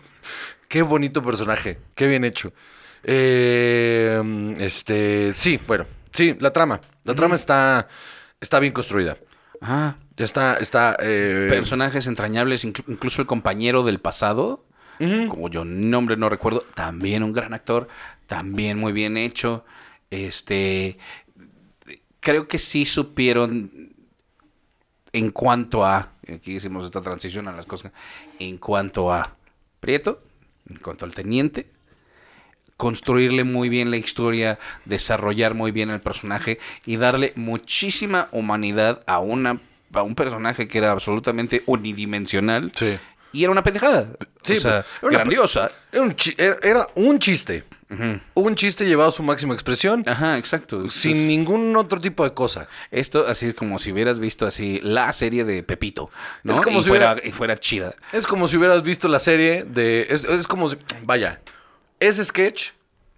Qué 0.67 0.81
bonito 0.81 1.21
personaje, 1.21 1.79
qué 1.95 2.07
bien 2.07 2.23
hecho. 2.23 2.53
Eh, 3.03 4.53
este, 4.59 5.33
sí, 5.33 5.59
bueno, 5.67 5.85
sí, 6.11 6.35
la 6.39 6.51
trama. 6.51 6.81
La 7.03 7.13
trama 7.15 7.35
está, 7.35 7.87
está 8.39 8.59
bien 8.59 8.73
construida. 8.73 9.17
Ah, 9.61 9.95
Ya 10.17 10.25
está, 10.25 10.55
está. 10.55 10.97
eh, 10.99 11.47
personajes 11.49 12.07
entrañables, 12.07 12.65
inclu- 12.65 12.85
incluso 12.87 13.21
el 13.21 13.27
compañero 13.27 13.83
del 13.83 13.99
pasado, 13.99 14.65
como 15.27 15.49
yo 15.49 15.65
nombre 15.65 16.15
no 16.15 16.29
recuerdo, 16.29 16.61
también 16.75 17.23
un 17.23 17.33
gran 17.33 17.53
actor, 17.53 17.89
también 18.25 18.79
muy 18.79 18.93
bien 18.93 19.17
hecho. 19.17 19.65
Este, 20.11 20.97
creo 22.21 22.47
que 22.47 22.57
sí 22.57 22.85
supieron 22.85 23.92
en 25.13 25.31
cuanto 25.31 25.85
a, 25.85 26.09
aquí 26.31 26.55
hicimos 26.55 26.85
esta 26.85 27.01
transición 27.01 27.47
a 27.47 27.51
las 27.53 27.65
cosas, 27.65 27.91
en 28.39 28.57
cuanto 28.57 29.11
a 29.13 29.35
Prieto, 29.79 30.21
en 30.69 30.77
cuanto 30.77 31.05
al 31.05 31.13
teniente, 31.13 31.69
construirle 32.77 33.43
muy 33.43 33.69
bien 33.69 33.91
la 33.91 33.97
historia, 33.97 34.57
desarrollar 34.85 35.53
muy 35.53 35.71
bien 35.71 35.89
el 35.89 36.01
personaje 36.01 36.59
y 36.85 36.97
darle 36.97 37.33
muchísima 37.35 38.27
humanidad 38.31 39.03
a 39.07 39.19
una 39.19 39.61
a 39.93 40.01
un 40.01 40.15
personaje 40.15 40.67
que 40.67 40.79
era 40.79 40.91
absolutamente 40.91 41.61
unidimensional 41.67 42.71
Sí. 42.75 42.97
y 43.31 43.43
era 43.43 43.51
una 43.51 43.61
pendejada. 43.61 44.07
Sí, 44.41 44.57
o 44.57 44.59
sea, 44.59 44.77
era 44.79 44.85
una 45.03 45.11
grandiosa. 45.19 45.69
Un, 45.93 46.15
era 46.63 46.87
un 46.95 47.19
chiste. 47.19 47.63
Un 48.33 48.55
chiste 48.55 48.85
llevado 48.85 49.09
a 49.09 49.11
su 49.11 49.23
máxima 49.23 49.53
expresión. 49.53 50.03
Ajá, 50.07 50.37
exacto. 50.37 50.89
Sin 50.89 51.27
ningún 51.27 51.75
otro 51.75 51.99
tipo 52.01 52.23
de 52.23 52.33
cosa. 52.33 52.67
Esto 52.91 53.25
así 53.27 53.47
es 53.47 53.53
como 53.53 53.79
si 53.79 53.91
hubieras 53.91 54.19
visto 54.19 54.45
así 54.45 54.79
la 54.83 55.11
serie 55.13 55.43
de 55.45 55.63
Pepito, 55.63 56.09
¿no? 56.43 56.53
Es 56.53 56.61
como 56.61 56.79
y, 56.79 56.83
si 56.83 56.89
fuera, 56.89 57.13
hubiera- 57.13 57.27
y 57.27 57.31
fuera 57.31 57.57
chida. 57.57 57.95
Es 58.11 58.27
como 58.27 58.47
si 58.47 58.57
hubieras 58.57 58.83
visto 58.83 59.07
la 59.07 59.19
serie 59.19 59.63
de. 59.63 60.07
Es, 60.09 60.23
es 60.23 60.47
como 60.47 60.69
si. 60.69 60.77
Vaya. 61.03 61.41
Ese 61.99 62.23
sketch 62.25 62.71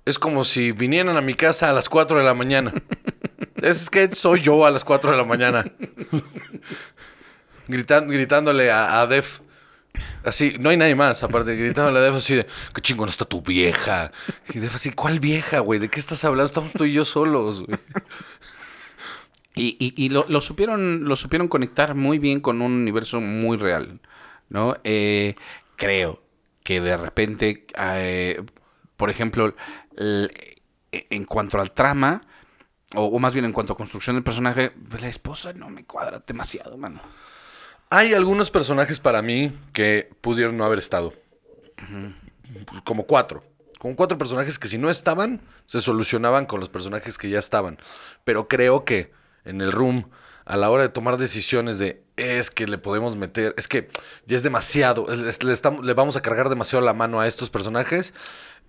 es 0.05 0.19
como 0.19 0.43
si 0.43 0.71
vinieran 0.71 1.17
a 1.17 1.21
mi 1.21 1.33
casa 1.33 1.69
a 1.69 1.73
las 1.73 1.89
4 1.89 2.19
de 2.19 2.23
la 2.23 2.33
mañana. 2.33 2.73
Ese 3.61 3.85
sketch 3.85 4.13
soy 4.15 4.41
yo 4.41 4.65
a 4.65 4.71
las 4.71 4.83
4 4.83 5.11
de 5.11 5.17
la 5.17 5.25
mañana. 5.25 5.65
Gritan- 7.67 8.07
gritándole 8.07 8.71
a, 8.71 9.01
a 9.01 9.07
Def. 9.07 9.39
Así, 10.23 10.55
no 10.59 10.69
hay 10.69 10.77
nadie 10.77 10.95
más. 10.95 11.23
Aparte, 11.23 11.55
gritaban 11.55 11.93
la 11.93 12.01
Def 12.01 12.15
así 12.15 12.35
de, 12.35 12.47
qué 12.73 12.81
chingón 12.81 13.09
está 13.09 13.25
tu 13.25 13.41
vieja. 13.41 14.11
Y 14.53 14.59
Def 14.59 14.75
así, 14.75 14.91
¿cuál 14.91 15.19
vieja, 15.19 15.59
güey? 15.59 15.79
¿De 15.79 15.89
qué 15.89 15.99
estás 15.99 16.23
hablando? 16.23 16.47
Estamos 16.47 16.71
tú 16.73 16.85
y 16.85 16.93
yo 16.93 17.05
solos, 17.05 17.63
güey. 17.65 17.77
Y, 19.57 19.77
y- 19.79 19.93
y 20.05 20.09
lo, 20.09 20.25
lo 20.27 20.41
supieron, 20.41 21.05
lo 21.05 21.15
supieron 21.15 21.47
conectar 21.47 21.95
muy 21.95 22.19
bien 22.19 22.41
con 22.41 22.61
un 22.61 22.73
universo 22.73 23.21
muy 23.21 23.55
real, 23.57 24.01
¿no? 24.49 24.75
Eh, 24.83 25.35
creo 25.77 26.21
que 26.63 26.81
de 26.81 26.97
repente, 26.97 27.65
eh, 27.79 28.43
por 28.97 29.09
ejemplo, 29.09 29.55
el- 29.95 30.29
en 30.91 31.23
cuanto 31.25 31.59
al 31.59 31.71
trama, 31.71 32.21
o, 32.95 33.05
o 33.05 33.19
más 33.19 33.33
bien 33.33 33.45
en 33.45 33.53
cuanto 33.53 33.73
a 33.73 33.77
construcción 33.77 34.17
del 34.17 34.23
personaje, 34.23 34.73
la 34.99 35.07
esposa 35.07 35.53
no 35.53 35.69
me 35.69 35.85
cuadra 35.85 36.21
demasiado, 36.25 36.77
mano. 36.77 37.01
Hay 37.89 38.13
algunos 38.13 38.51
personajes 38.51 38.99
para 38.99 39.21
mí 39.21 39.57
que 39.73 40.09
pudieron 40.21 40.57
no 40.57 40.65
haber 40.65 40.79
estado. 40.79 41.13
Como 42.83 43.05
cuatro. 43.05 43.43
Como 43.79 43.95
cuatro 43.95 44.17
personajes 44.17 44.57
que 44.57 44.67
si 44.67 44.77
no 44.77 44.89
estaban, 44.89 45.41
se 45.65 45.81
solucionaban 45.81 46.45
con 46.45 46.59
los 46.59 46.69
personajes 46.69 47.17
que 47.17 47.29
ya 47.29 47.39
estaban. 47.39 47.77
Pero 48.23 48.47
creo 48.47 48.83
que 48.85 49.11
en 49.43 49.61
el 49.61 49.71
room, 49.71 50.09
a 50.45 50.57
la 50.57 50.69
hora 50.71 50.83
de 50.83 50.89
tomar 50.89 51.17
decisiones 51.17 51.77
de 51.77 52.01
es 52.17 52.49
que 52.49 52.65
le 52.67 52.77
podemos 52.77 53.15
meter, 53.17 53.53
es 53.57 53.67
que 53.67 53.89
ya 54.25 54.35
es 54.37 54.43
demasiado, 54.43 55.05
le, 55.07 55.53
estamos- 55.53 55.85
le 55.85 55.93
vamos 55.93 56.15
a 56.15 56.21
cargar 56.21 56.49
demasiado 56.49 56.83
la 56.83 56.93
mano 56.93 57.19
a 57.19 57.27
estos 57.27 57.49
personajes 57.49 58.13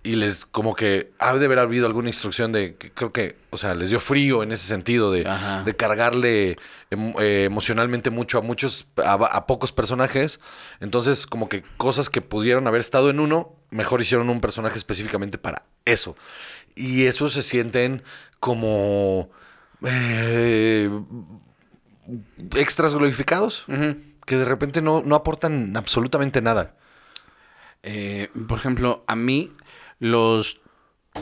y 0.03 0.15
les 0.15 0.45
como 0.45 0.73
que 0.75 1.11
ha 1.19 1.33
de 1.33 1.45
haber 1.45 1.59
habido 1.59 1.85
alguna 1.85 2.07
instrucción 2.07 2.51
de, 2.53 2.75
que 2.75 2.91
creo 2.91 3.11
que, 3.11 3.35
o 3.49 3.57
sea, 3.57 3.75
les 3.75 3.89
dio 3.89 3.99
frío 3.99 4.41
en 4.43 4.51
ese 4.51 4.65
sentido 4.65 5.11
de, 5.11 5.23
de 5.65 5.75
cargarle 5.75 6.57
em- 6.91 7.13
eh, 7.19 7.43
emocionalmente 7.45 8.09
mucho 8.09 8.37
a 8.37 8.41
muchos, 8.41 8.87
a, 9.03 9.13
a 9.13 9.47
pocos 9.47 9.71
personajes. 9.73 10.39
Entonces, 10.79 11.27
como 11.27 11.49
que 11.49 11.63
cosas 11.77 12.09
que 12.09 12.21
pudieron 12.21 12.67
haber 12.67 12.79
estado 12.79 13.09
en 13.09 13.19
uno, 13.19 13.53
mejor 13.69 14.01
hicieron 14.01 14.29
un 14.29 14.39
personaje 14.39 14.77
específicamente 14.77 15.37
para 15.37 15.63
eso. 15.83 16.15
Y 16.75 17.05
esos 17.05 17.33
se 17.33 17.43
sienten 17.43 18.03
como 18.39 19.29
eh, 19.85 20.89
extras 22.55 22.93
glorificados, 22.93 23.65
que 24.25 24.37
de 24.37 24.45
repente 24.45 24.81
no, 24.81 25.01
no 25.01 25.15
aportan 25.15 25.75
absolutamente 25.75 26.41
nada. 26.41 26.75
Eh, 27.83 28.29
por 28.47 28.57
ejemplo, 28.57 29.03
a 29.07 29.15
mí, 29.15 29.53
los 29.99 30.59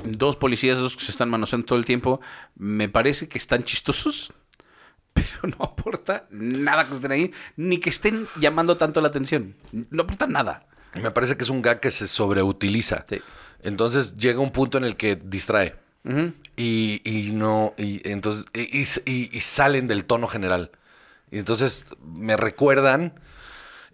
dos 0.04 0.36
policías 0.36 0.78
esos 0.78 0.96
que 0.98 1.06
se 1.06 1.12
están 1.12 1.30
manoseando 1.30 1.66
todo 1.66 1.80
el 1.80 1.86
tiempo, 1.86 2.20
me 2.56 2.90
parece 2.90 3.28
que 3.30 3.38
están 3.38 3.64
chistosos, 3.64 4.34
pero 5.14 5.28
no 5.58 5.64
aporta 5.66 6.28
nada 6.32 6.88
que 6.88 6.96
estén 6.96 7.12
ahí, 7.12 7.32
ni 7.56 7.78
que 7.80 7.90
estén 7.90 8.28
llamando 8.40 8.78
tanto 8.78 9.00
la 9.02 9.08
atención. 9.08 9.56
No 9.72 10.04
aporta 10.04 10.28
nada. 10.28 10.68
Me 11.02 11.12
parece 11.12 11.36
que 11.38 11.44
es 11.44 11.50
un 11.50 11.62
gag 11.62 11.80
que 11.80 11.92
se 11.92 12.08
sobreutiliza. 12.08 13.06
Sí. 13.10 13.22
Entonces 13.62 14.16
llega 14.18 14.40
un 14.40 14.52
punto 14.52 14.78
en 14.78 14.84
el 14.86 14.96
que 14.96 15.16
distrae. 15.16 15.76
Y, 16.56 17.02
y 17.04 17.32
no, 17.34 17.74
y 17.78 18.08
entonces, 18.08 18.46
y, 18.54 18.84
y- 19.12 19.30
y 19.36 19.42
salen 19.42 19.88
del 19.88 20.06
tono 20.06 20.28
general. 20.28 20.70
Y 21.32 21.40
entonces 21.40 21.86
me 22.06 22.38
recuerdan, 22.38 23.20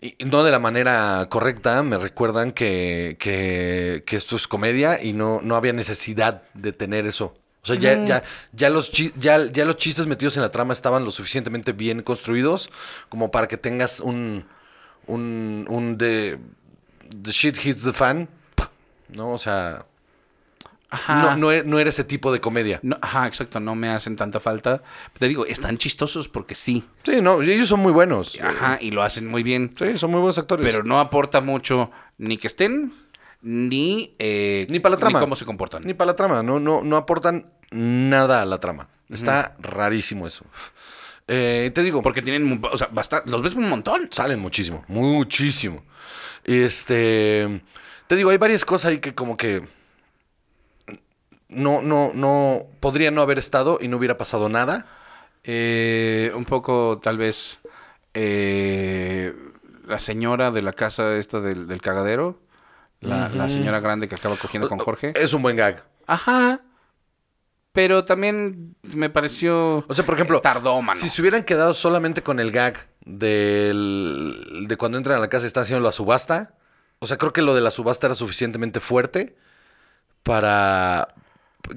y 0.01 0.15
no 0.25 0.43
de 0.43 0.49
la 0.49 0.59
manera 0.59 1.27
correcta, 1.29 1.83
me 1.83 1.97
recuerdan 1.97 2.51
que, 2.51 3.17
que, 3.19 4.03
que 4.05 4.15
esto 4.15 4.35
es 4.35 4.47
comedia 4.47 5.01
y 5.01 5.13
no, 5.13 5.41
no 5.43 5.55
había 5.55 5.73
necesidad 5.73 6.41
de 6.55 6.73
tener 6.73 7.05
eso. 7.05 7.35
O 7.63 7.67
sea, 7.67 7.75
ya, 7.75 8.03
ya, 8.05 8.23
ya, 8.53 8.71
los 8.71 8.91
ya, 8.91 9.45
ya 9.51 9.65
los 9.65 9.77
chistes 9.77 10.07
metidos 10.07 10.35
en 10.35 10.41
la 10.41 10.49
trama 10.49 10.73
estaban 10.73 11.05
lo 11.05 11.11
suficientemente 11.11 11.73
bien 11.73 12.01
construidos 12.01 12.71
como 13.07 13.29
para 13.29 13.47
que 13.47 13.57
tengas 13.57 13.99
un, 13.99 14.47
un, 15.05 15.67
un 15.69 15.97
de, 15.99 16.39
the 17.21 17.31
shit 17.31 17.63
hits 17.63 17.83
the 17.83 17.93
fan, 17.93 18.27
¿no? 19.09 19.33
O 19.33 19.37
sea, 19.37 19.85
Ajá. 20.91 21.21
no, 21.21 21.37
no, 21.37 21.51
e- 21.51 21.63
no 21.63 21.79
era 21.79 21.89
ese 21.89 22.03
tipo 22.03 22.31
de 22.33 22.39
comedia. 22.41 22.79
No, 22.83 22.97
ajá, 23.01 23.25
exacto, 23.25 23.59
no 23.59 23.75
me 23.75 23.89
hacen 23.89 24.15
tanta 24.17 24.39
falta. 24.39 24.83
Te 25.17 25.27
digo, 25.27 25.45
están 25.45 25.77
chistosos 25.77 26.27
porque 26.27 26.53
sí. 26.53 26.83
Sí, 27.03 27.21
no, 27.21 27.41
ellos 27.41 27.67
son 27.69 27.79
muy 27.79 27.91
buenos. 27.93 28.37
Ajá, 28.41 28.77
y 28.81 28.91
lo 28.91 29.01
hacen 29.01 29.27
muy 29.27 29.41
bien. 29.41 29.73
Sí, 29.79 29.97
son 29.97 30.11
muy 30.11 30.19
buenos 30.19 30.37
actores. 30.37 30.65
Pero 30.65 30.83
no 30.83 30.99
aporta 30.99 31.39
mucho 31.41 31.91
ni 32.17 32.37
que 32.37 32.47
estén, 32.47 32.93
ni, 33.41 34.13
eh, 34.19 34.67
ni 34.69 34.79
para 34.79 34.95
la 34.95 34.99
trama. 34.99 35.19
Ni 35.19 35.23
cómo 35.25 35.35
se 35.35 35.45
comportan. 35.45 35.83
Ni 35.85 35.93
para 35.93 36.11
la 36.11 36.15
trama. 36.15 36.43
No, 36.43 36.59
no, 36.59 36.83
no 36.83 36.97
aportan 36.97 37.47
nada 37.71 38.41
a 38.41 38.45
la 38.45 38.59
trama. 38.59 38.89
Está 39.09 39.55
rarísimo 39.59 40.27
eso. 40.27 40.45
Eh, 41.27 41.71
te 41.73 41.83
digo, 41.83 42.01
porque 42.01 42.21
tienen, 42.21 42.61
o 42.69 42.77
sea, 42.77 42.89
basta- 42.91 43.23
los 43.25 43.41
ves 43.41 43.53
un 43.55 43.69
montón. 43.69 44.09
salen 44.11 44.39
muchísimo, 44.39 44.83
muchísimo. 44.89 45.83
Este, 46.43 47.61
te 48.07 48.15
digo, 48.15 48.29
hay 48.29 48.37
varias 48.37 48.65
cosas 48.65 48.89
ahí 48.91 48.99
que 48.99 49.15
como 49.15 49.37
que 49.37 49.63
no, 51.51 51.81
no, 51.81 52.11
no, 52.13 52.65
podría 52.79 53.11
no 53.11 53.21
haber 53.21 53.37
estado 53.37 53.77
y 53.79 53.87
no 53.87 53.97
hubiera 53.97 54.17
pasado 54.17 54.49
nada. 54.49 54.87
Eh, 55.43 56.31
un 56.35 56.45
poco, 56.45 56.99
tal 57.01 57.17
vez, 57.17 57.59
eh, 58.13 59.35
la 59.85 59.99
señora 59.99 60.51
de 60.51 60.61
la 60.61 60.73
casa 60.73 61.15
esta 61.15 61.41
del, 61.41 61.67
del 61.67 61.81
cagadero. 61.81 62.39
La, 63.01 63.29
la 63.29 63.49
señora 63.49 63.79
grande 63.79 64.07
que 64.07 64.13
acaba 64.13 64.37
cogiendo 64.37 64.69
con 64.69 64.77
Jorge. 64.77 65.13
Es 65.15 65.33
un 65.33 65.41
buen 65.41 65.55
gag. 65.55 65.83
Ajá. 66.05 66.61
Pero 67.71 68.05
también 68.05 68.75
me 68.83 69.09
pareció... 69.09 69.85
O 69.87 69.93
sea, 69.93 70.05
por 70.05 70.15
ejemplo, 70.15 70.39
Tardó, 70.41 70.81
mano. 70.81 70.99
si 70.99 71.09
se 71.09 71.21
hubieran 71.21 71.43
quedado 71.43 71.73
solamente 71.73 72.21
con 72.21 72.39
el 72.39 72.51
gag 72.51 72.87
del, 73.05 74.65
de 74.67 74.77
cuando 74.77 74.97
entran 74.99 75.17
a 75.17 75.19
la 75.19 75.29
casa 75.29 75.45
y 75.45 75.47
están 75.47 75.63
haciendo 75.63 75.83
la 75.83 75.91
subasta, 75.91 76.53
o 76.99 77.07
sea, 77.07 77.17
creo 77.17 77.33
que 77.33 77.41
lo 77.41 77.55
de 77.55 77.61
la 77.61 77.71
subasta 77.71 78.07
era 78.07 78.15
suficientemente 78.15 78.81
fuerte 78.81 79.35
para 80.21 81.15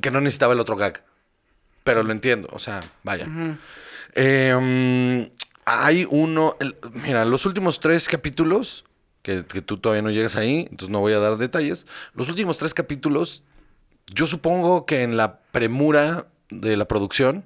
que 0.01 0.11
no 0.11 0.20
necesitaba 0.20 0.55
el 0.55 0.61
otro 0.61 0.76
gag. 0.76 1.05
Pero 1.82 2.03
lo 2.03 2.12
entiendo, 2.12 2.49
o 2.53 2.59
sea, 2.59 2.93
vaya. 3.03 3.26
Eh, 4.14 5.30
hay 5.64 6.07
uno, 6.09 6.57
mira, 6.93 7.24
los 7.24 7.47
últimos 7.47 7.80
tres 7.80 8.09
capítulos, 8.09 8.85
que, 9.22 9.45
que 9.45 9.62
tú 9.62 9.78
todavía 9.78 10.03
no 10.03 10.11
llegas 10.11 10.37
ahí, 10.37 10.61
entonces 10.70 10.91
no 10.91 11.01
voy 11.01 11.12
a 11.12 11.18
dar 11.18 11.37
detalles, 11.37 11.87
los 12.14 12.28
últimos 12.28 12.59
tres 12.59 12.74
capítulos 12.74 13.43
yo 14.12 14.26
supongo 14.26 14.87
que 14.87 15.03
en 15.03 15.16
la 15.16 15.39
premura 15.39 16.26
de 16.51 16.76
la 16.76 16.87
producción, 16.87 17.45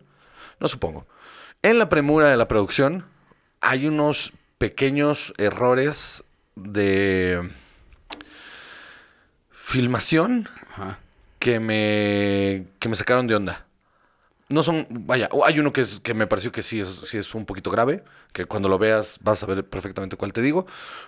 no 0.60 0.68
supongo, 0.68 1.06
en 1.62 1.78
la 1.78 1.88
premura 1.88 2.28
de 2.28 2.36
la 2.36 2.48
producción 2.48 3.04
hay 3.60 3.86
unos 3.86 4.32
pequeños 4.58 5.32
errores 5.38 6.24
de 6.56 7.50
filmación 9.50 10.48
Ajá. 10.70 10.98
Que 11.38 11.60
me, 11.60 12.66
que 12.78 12.88
me 12.88 12.96
sacaron 12.96 13.26
de 13.26 13.36
onda. 13.36 13.66
No 14.50 14.62
son, 14.62 14.86
vaya, 14.90 15.28
hay 15.44 15.58
uno 15.60 15.74
que, 15.74 15.82
es, 15.82 16.00
que 16.00 16.14
me 16.14 16.26
pareció 16.26 16.50
que 16.52 16.62
sí 16.62 16.80
es, 16.80 16.88
sí 16.88 17.18
es 17.18 17.34
un 17.34 17.44
poquito 17.44 17.70
grave, 17.70 18.02
que 18.32 18.46
cuando 18.46 18.70
lo 18.70 18.78
veas 18.78 19.18
vas 19.22 19.42
a 19.42 19.46
ver 19.46 19.62
perfectamente 19.68 20.16
cuál 20.16 20.32
te 20.32 20.40
digo, 20.40 20.66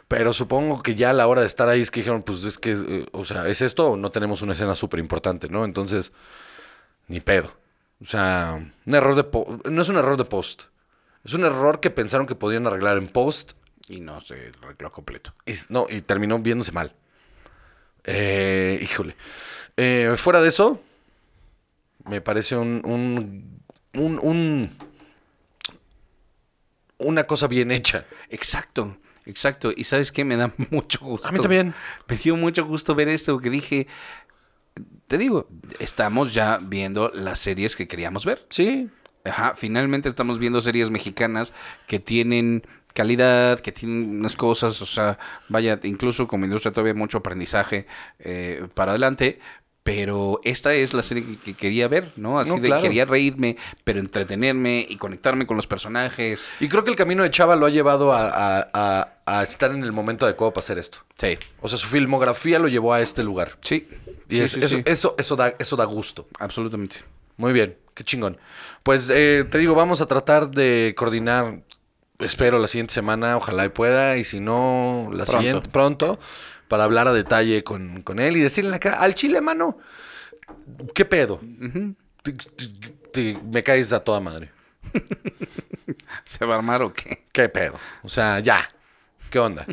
pero 0.08 0.34
supongo 0.34 0.82
que 0.82 0.94
ya 0.94 1.10
a 1.10 1.12
la 1.14 1.26
hora 1.26 1.40
de 1.40 1.46
estar 1.46 1.68
ahí 1.68 1.80
es 1.80 1.90
que 1.90 2.00
dijeron, 2.00 2.22
pues 2.22 2.44
es 2.44 2.58
que, 2.58 2.72
eh, 2.72 3.06
o 3.12 3.24
sea, 3.24 3.48
¿es 3.48 3.62
esto 3.62 3.92
o 3.92 3.96
no 3.96 4.10
tenemos 4.10 4.42
una 4.42 4.52
escena 4.52 4.74
súper 4.74 5.00
importante, 5.00 5.48
¿no? 5.48 5.64
Entonces, 5.64 6.12
ni 7.08 7.20
pedo. 7.20 7.52
O 8.02 8.06
sea, 8.06 8.72
un 8.86 8.94
error 8.94 9.14
de, 9.16 9.70
no 9.70 9.82
es 9.82 9.88
un 9.88 9.96
error 9.96 10.16
de 10.16 10.24
post, 10.24 10.64
es 11.24 11.34
un 11.34 11.44
error 11.44 11.80
que 11.80 11.90
pensaron 11.90 12.26
que 12.26 12.34
podían 12.34 12.66
arreglar 12.66 12.98
en 12.98 13.08
post 13.08 13.52
Y 13.88 14.00
no 14.00 14.20
se 14.20 14.52
arregló 14.62 14.92
completo. 14.92 15.34
y, 15.46 15.54
no, 15.68 15.86
y 15.90 16.00
terminó 16.02 16.38
viéndose 16.38 16.72
mal. 16.72 16.94
Eh, 18.04 18.78
híjole. 18.82 19.16
Eh, 19.76 20.14
fuera 20.16 20.40
de 20.40 20.48
eso, 20.48 20.80
me 22.04 22.20
parece 22.20 22.56
un, 22.56 22.82
un, 22.84 23.60
un, 23.94 24.18
un- 24.22 24.70
una 26.98 27.24
cosa 27.24 27.46
bien 27.46 27.70
hecha. 27.70 28.04
Exacto, 28.28 28.96
exacto. 29.26 29.72
Y 29.74 29.84
sabes 29.84 30.12
qué, 30.12 30.24
me 30.24 30.36
da 30.36 30.52
mucho 30.70 30.98
gusto. 31.00 31.28
A 31.28 31.32
mí 31.32 31.38
también. 31.40 31.74
Me 32.08 32.16
dio 32.16 32.36
mucho 32.36 32.64
gusto 32.66 32.94
ver 32.94 33.08
esto, 33.08 33.38
que 33.38 33.50
dije, 33.50 33.86
te 35.06 35.18
digo, 35.18 35.48
estamos 35.78 36.34
ya 36.34 36.58
viendo 36.62 37.10
las 37.14 37.38
series 37.38 37.76
que 37.76 37.88
queríamos 37.88 38.24
ver. 38.24 38.46
Sí. 38.50 38.88
Ajá, 39.24 39.54
finalmente 39.56 40.08
estamos 40.08 40.38
viendo 40.38 40.60
series 40.62 40.90
mexicanas 40.90 41.52
que 41.86 41.98
tienen 41.98 42.62
calidad, 42.94 43.60
que 43.60 43.70
tienen 43.70 44.18
unas 44.18 44.34
cosas, 44.34 44.80
o 44.82 44.86
sea, 44.86 45.18
vaya, 45.48 45.78
incluso 45.84 46.26
como 46.26 46.44
industria 46.46 46.72
todavía 46.72 46.94
mucho 46.94 47.18
aprendizaje 47.18 47.86
eh, 48.18 48.66
para 48.74 48.92
adelante, 48.92 49.38
pero 49.82 50.40
esta 50.44 50.74
es 50.74 50.92
la 50.92 51.02
serie 51.02 51.24
que, 51.24 51.36
que 51.38 51.54
quería 51.54 51.88
ver, 51.88 52.12
¿no? 52.16 52.38
Así 52.38 52.50
No, 52.50 52.56
de 52.56 52.68
claro. 52.68 52.82
quería 52.82 53.04
reírme, 53.06 53.56
pero 53.84 53.98
entretenerme 54.00 54.86
y 54.88 54.96
conectarme 54.96 55.46
con 55.46 55.56
los 55.56 55.66
personajes. 55.66 56.44
Y 56.60 56.68
creo 56.68 56.84
que 56.84 56.90
el 56.90 56.96
camino 56.96 57.22
de 57.22 57.30
Chava 57.30 57.56
lo 57.56 57.66
ha 57.66 57.70
llevado 57.70 58.12
a, 58.12 58.28
a- 58.28 58.68
a- 58.74 59.08
a 59.26 59.42
estar 59.42 59.70
en 59.70 59.82
el 59.84 59.92
momento 59.92 60.26
adecuado 60.26 60.52
para 60.52 60.62
hacer 60.64 60.78
esto. 60.78 60.98
Sí, 61.18 61.38
O 61.60 61.68
sea, 61.68 61.78
su 61.78 61.86
filmografía 61.88 62.58
lo 62.58 62.68
llevó 62.68 62.92
a 62.92 63.00
este 63.00 63.22
lugar. 63.24 63.56
sí. 63.62 63.88
Y 64.28 64.36
sí, 64.36 64.40
es- 64.42 64.50
sí, 64.52 64.60
eso, 64.60 64.76
sí. 64.76 64.82
Eso, 64.86 65.14
eso, 65.18 65.34
da, 65.36 65.54
eso 65.58 65.74
da 65.76 65.84
gusto. 65.86 66.28
Absolutamente. 66.38 66.96
Muy 67.36 67.52
bien, 67.52 67.76
qué 67.94 68.04
chingón. 68.04 68.36
Pues 68.84 69.08
eh, 69.10 69.44
te 69.50 69.58
digo, 69.58 69.74
vamos 69.74 70.00
a 70.00 70.06
tratar 70.06 70.50
de 70.50 70.94
coordinar 70.96 71.62
espero 72.20 72.58
la 72.58 72.66
siguiente 72.68 72.92
semana, 72.92 73.36
ojalá 73.38 73.64
y 73.64 73.70
pueda, 73.70 74.18
y 74.18 74.24
si 74.24 74.38
no, 74.40 75.08
la 75.12 75.24
Pronto. 75.24 75.32
siguiente, 75.40 75.68
pronto, 75.70 76.20
para 76.70 76.84
hablar 76.84 77.08
a 77.08 77.12
detalle 77.12 77.64
con, 77.64 78.02
con 78.02 78.20
él 78.20 78.36
y 78.36 78.40
decirle 78.40 78.68
en 78.68 78.70
la 78.70 78.78
cara, 78.78 79.00
al 79.00 79.16
chile, 79.16 79.40
mano, 79.40 79.78
¿qué 80.94 81.04
pedo? 81.04 81.40
Te- 82.22 82.32
te- 82.32 82.68
te- 83.12 83.38
me 83.42 83.64
caes 83.64 83.92
a 83.92 84.04
toda 84.04 84.20
madre. 84.20 84.52
¿Se 86.24 86.44
va 86.44 86.54
a 86.54 86.58
armar 86.58 86.80
o 86.82 86.92
qué? 86.92 87.24
¿Qué 87.32 87.48
pedo? 87.48 87.76
O 88.04 88.08
sea, 88.08 88.38
ya. 88.38 88.70
¿Qué 89.30 89.40
onda? 89.40 89.66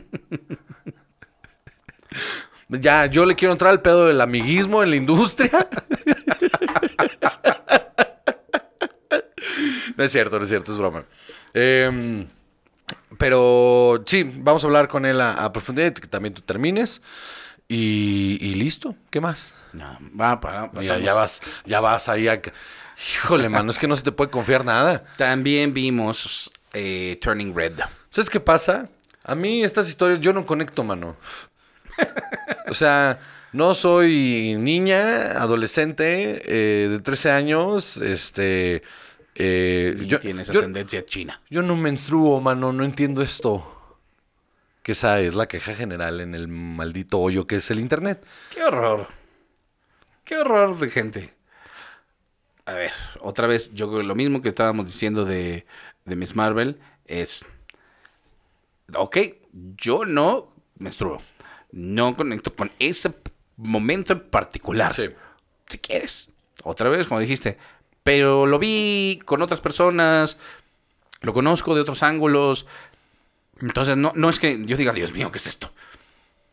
ya, 2.69 3.05
yo 3.05 3.27
le 3.27 3.35
quiero 3.35 3.51
entrar 3.51 3.69
al 3.69 3.83
pedo 3.83 4.07
del 4.07 4.19
amiguismo 4.19 4.81
en 4.81 4.89
la 4.89 4.95
industria. 4.95 5.51
no 9.97 10.03
es 10.03 10.11
cierto, 10.11 10.37
no 10.39 10.43
es 10.45 10.49
cierto, 10.49 10.71
es 10.71 10.79
broma. 10.79 11.05
Em, 11.53 12.25
pero 13.17 14.03
sí, 14.05 14.23
vamos 14.23 14.63
a 14.63 14.67
hablar 14.67 14.87
con 14.87 15.05
él 15.05 15.21
a, 15.21 15.43
a 15.43 15.53
profundidad, 15.53 15.93
que 15.93 16.07
también 16.07 16.33
tú 16.33 16.41
termines. 16.41 17.01
Y, 17.69 18.37
y 18.39 18.55
listo, 18.55 18.95
¿qué 19.09 19.19
más? 19.19 19.53
No, 19.73 19.97
va 20.19 20.39
para. 20.39 20.69
Mira, 20.73 20.99
ya 20.99 21.13
vas, 21.13 21.41
ya 21.65 21.79
vas 21.81 22.07
ahí 22.07 22.27
a... 22.27 22.41
Híjole, 23.15 23.49
mano, 23.49 23.69
es 23.69 23.77
que 23.77 23.87
no 23.87 23.95
se 23.95 24.03
te 24.03 24.11
puede 24.11 24.31
confiar 24.31 24.63
nada. 24.63 25.03
También 25.17 25.73
vimos 25.73 26.49
eh, 26.73 27.19
Turning 27.21 27.53
Red. 27.53 27.79
¿Sabes 28.09 28.29
qué 28.29 28.39
pasa? 28.39 28.89
A 29.23 29.35
mí 29.35 29.63
estas 29.63 29.89
historias 29.89 30.21
yo 30.21 30.33
no 30.33 30.45
conecto, 30.45 30.83
mano. 30.83 31.17
O 32.69 32.73
sea, 32.73 33.19
no 33.51 33.75
soy 33.75 34.55
niña, 34.57 35.33
adolescente, 35.41 36.41
eh, 36.45 36.87
de 36.89 36.99
13 36.99 37.31
años, 37.31 37.97
este... 37.97 38.81
eh, 39.39 39.95
Y 40.01 40.05
yo, 40.07 40.19
tienes 40.19 40.49
yo- 40.49 40.59
ascendencia 40.59 41.05
china. 41.05 41.41
yo 41.49 41.61
no 41.61 41.75
menstruo, 41.75 42.39
mano, 42.41 42.73
no 42.73 42.83
entiendo 42.83 43.21
esto. 43.21 43.73
Que 44.83 44.93
esa 44.93 45.19
es 45.19 45.35
la 45.35 45.47
queja 45.47 45.75
general 45.75 46.21
en 46.21 46.33
el 46.33 46.47
maldito 46.47 47.19
hoyo 47.19 47.45
que 47.45 47.57
es 47.57 47.69
el 47.71 47.79
internet. 47.79 48.25
Qué 48.53 48.63
horror. 48.63 49.07
Qué 50.23 50.37
horror 50.37 50.77
de 50.79 50.89
gente. 50.89 51.33
A 52.65 52.73
ver, 52.73 52.91
otra 53.21 53.47
vez, 53.47 53.73
yo 53.73 53.89
creo 53.89 54.03
lo 54.03 54.15
mismo 54.15 54.41
que 54.41 54.49
estábamos 54.49 54.85
diciendo 54.87 55.23
de, 55.25 55.65
de 56.05 56.15
Miss 56.15 56.35
Marvel 56.35 56.79
es. 57.05 57.45
Ok, 58.95 59.17
yo 59.77 60.05
no 60.05 60.53
menstruo. 60.77 61.21
No 61.71 62.15
conecto 62.15 62.53
con 62.55 62.71
ese 62.79 63.11
momento 63.57 64.13
en 64.13 64.21
particular. 64.21 64.93
Sí. 64.93 65.09
Si 65.67 65.77
quieres. 65.79 66.29
Otra 66.63 66.89
vez, 66.89 67.05
como 67.07 67.19
dijiste. 67.19 67.57
Pero 68.07 68.45
lo 68.45 68.57
vi 68.57 69.19
con 69.25 69.41
otras 69.41 69.59
personas. 69.59 70.37
Lo 71.19 71.33
conozco 71.33 71.75
de 71.75 71.81
otros 71.81 72.03
ángulos. 72.03 72.65
Entonces, 73.59 73.97
no, 73.97 74.13
no 74.15 74.29
es 74.29 74.39
que 74.39 74.63
yo 74.63 74.77
diga, 74.77 74.93
Dios 74.93 75.11
mío, 75.11 75.29
¿qué 75.29 75.39
es 75.39 75.47
esto? 75.47 75.73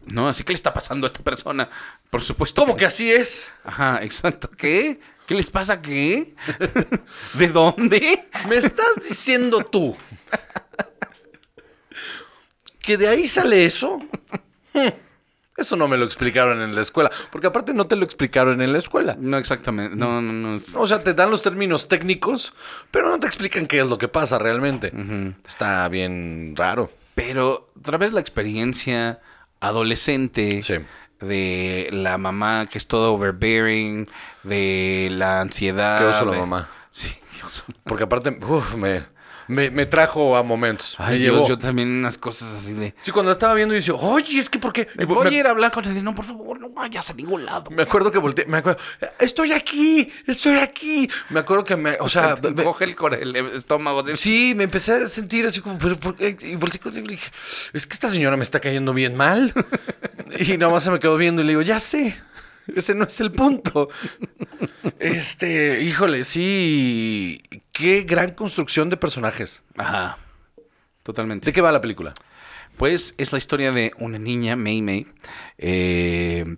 No, 0.05 0.28
así 0.28 0.42
que 0.42 0.52
le 0.52 0.57
está 0.57 0.74
pasando 0.74 1.07
a 1.07 1.11
esta 1.11 1.22
persona. 1.22 1.70
Por 2.11 2.22
supuesto. 2.22 2.61
¿Cómo 2.61 2.74
que 2.74 2.86
así 2.86 3.12
es? 3.12 3.52
Ajá, 3.62 4.00
exacto. 4.02 4.50
¿Qué? 4.50 4.98
¿Qué 5.28 5.36
les 5.36 5.48
pasa? 5.48 5.80
¿Qué? 5.80 6.34
¿De 7.34 7.46
dónde? 7.46 8.28
¿Me 8.48 8.57
estás 8.57 8.96
diciendo 9.09 9.61
tú 9.61 9.96
que 12.80 12.96
de 12.96 13.07
ahí 13.07 13.28
sale 13.28 13.64
eso? 13.64 14.00
Eso 15.57 15.76
no 15.76 15.86
me 15.86 15.96
lo 15.96 16.05
explicaron 16.05 16.61
en 16.62 16.74
la 16.74 16.80
escuela. 16.82 17.11
Porque 17.30 17.46
aparte 17.46 17.72
no 17.74 17.86
te 17.86 17.94
lo 17.96 18.05
explicaron 18.05 18.61
en 18.61 18.72
la 18.72 18.78
escuela. 18.78 19.16
No, 19.18 19.36
exactamente. 19.38 19.94
No, 19.96 20.20
no, 20.20 20.32
no. 20.32 20.61
O 20.74 20.86
sea, 20.86 21.02
te 21.05 21.14
dan 21.14 21.30
los 21.30 21.42
términos 21.42 21.86
técnicos, 21.88 22.55
pero 22.90 23.09
no 23.09 23.20
te 23.20 23.26
explican 23.28 23.66
qué 23.66 23.80
es 23.80 23.86
lo 23.88 23.96
que 23.98 24.09
pasa 24.09 24.38
realmente. 24.38 24.92
Está 25.46 25.88
bien 25.88 26.55
raro. 26.57 26.90
Pero 27.14 27.68
otra 27.78 27.98
vez 27.98 28.12
la 28.12 28.20
experiencia 28.20 29.20
adolescente 29.61 30.62
Sí. 30.62 30.74
de 31.20 31.88
la 31.92 32.18
mamá 32.18 32.66
que 32.66 32.78
es 32.78 32.86
todo 32.86 33.14
overbearing, 33.14 34.09
de 34.42 35.09
la 35.12 35.40
ansiedad. 35.40 35.98
Qué 35.98 36.05
oso 36.07 36.24
la 36.24 36.38
mamá. 36.38 36.68
Sí, 36.90 37.12
Dios. 37.36 37.64
Porque 37.84 38.05
aparte, 38.05 38.38
uf, 38.46 38.74
me, 38.76 39.02
me, 39.49 39.70
me 39.70 39.86
trajo 39.86 40.36
a 40.36 40.42
momentos. 40.42 40.95
Ay, 40.99 41.14
me 41.14 41.18
Dios, 41.24 41.34
llevó. 41.34 41.49
yo 41.49 41.59
también 41.59 41.88
unas 41.88 42.18
cosas 42.18 42.49
así 42.59 42.72
de... 42.72 42.95
Sí, 43.01 43.11
cuando 43.11 43.28
la 43.30 43.32
estaba 43.34 43.55
viendo, 43.55 43.74
y 43.74 43.78
dice, 43.78 43.92
oye, 43.92 44.38
es 44.38 44.49
que 44.51 44.59
porque. 44.59 44.88
Me 44.97 45.05
voy 45.05 45.26
a 45.26 45.30
ir 45.30 45.47
a 45.47 45.51
hablar 45.51 45.70
con 45.72 45.84
él. 45.84 46.03
No, 46.03 46.14
por 46.14 46.24
favor, 46.24 46.59
no 46.61 46.70
vayas 46.70 47.09
a 47.11 47.14
ningún 47.14 47.45
lado. 47.45 47.70
Me 47.70 47.82
acuerdo 47.82 48.11
que 48.11 48.18
volteé, 48.18 48.47
me 48.47 48.59
acuerdo, 48.59 48.80
estoy 49.18 49.53
aquí, 49.53 50.11
estoy 50.26 50.57
aquí. 50.59 51.09
Me 51.30 51.40
acuerdo 51.40 51.64
que 51.64 51.76
me, 51.76 51.97
o 52.01 52.09
sea, 52.09 52.36
Te 52.36 52.51
me- 52.55 52.64
coge 52.64 52.84
el, 52.84 52.97
el 53.36 53.36
estómago. 53.57 54.03
De... 54.03 54.16
sí, 54.16 54.55
me 54.57 54.64
empecé 54.64 54.92
a 54.92 55.09
sentir 55.09 55.47
así 55.47 55.61
como, 55.61 55.78
pero 55.78 55.99
¿por 55.99 56.16
qué? 56.16 56.36
Y 56.40 56.57
volteé 56.57 56.80
y 56.84 56.95
le 56.95 57.03
dije, 57.03 57.30
es 57.72 57.86
que 57.86 57.95
esta 57.95 58.11
señora 58.11 58.36
me 58.36 58.42
está 58.45 58.61
cayendo 58.61 58.92
bien 58.95 59.14
mal. 59.16 59.53
y 60.38 60.57
nada 60.57 60.72
más 60.72 60.84
se 60.84 60.90
me 60.90 60.99
quedó 60.99 61.16
viendo 61.16 61.42
y 61.42 61.45
le 61.45 61.51
digo, 61.51 61.62
ya 61.62 61.80
sé, 61.80 62.16
ese 62.74 62.95
no 62.95 63.05
es 63.05 63.20
el 63.20 63.32
punto. 63.32 63.88
Este, 64.99 65.82
híjole, 65.82 66.24
sí, 66.24 67.40
qué 67.74 68.02
gran 68.02 68.30
construcción 68.30 68.88
de 68.88 68.96
personajes. 68.96 69.62
Ajá. 69.76 70.18
Totalmente. 71.02 71.44
¿De 71.44 71.52
qué 71.52 71.60
va 71.60 71.70
la 71.70 71.82
película? 71.82 72.14
Pues 72.78 73.14
es 73.18 73.30
la 73.32 73.38
historia 73.38 73.72
de 73.72 73.92
una 73.98 74.18
niña, 74.18 74.56
Mei 74.56 74.80
Mei, 74.80 75.06
eh, 75.58 76.56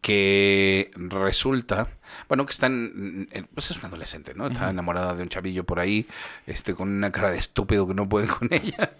que 0.00 0.90
resulta, 0.96 1.88
bueno, 2.28 2.44
que 2.44 2.52
está 2.52 2.66
en, 2.66 3.28
pues 3.54 3.70
es 3.70 3.78
una 3.78 3.88
adolescente, 3.88 4.34
¿no? 4.34 4.48
Está 4.48 4.70
enamorada 4.70 5.14
de 5.14 5.22
un 5.22 5.28
chavillo 5.28 5.64
por 5.64 5.78
ahí, 5.78 6.06
este, 6.46 6.74
con 6.74 6.90
una 6.90 7.12
cara 7.12 7.30
de 7.30 7.38
estúpido 7.38 7.86
que 7.86 7.94
no 7.94 8.08
puede 8.08 8.26
con 8.26 8.48
ella. 8.52 8.92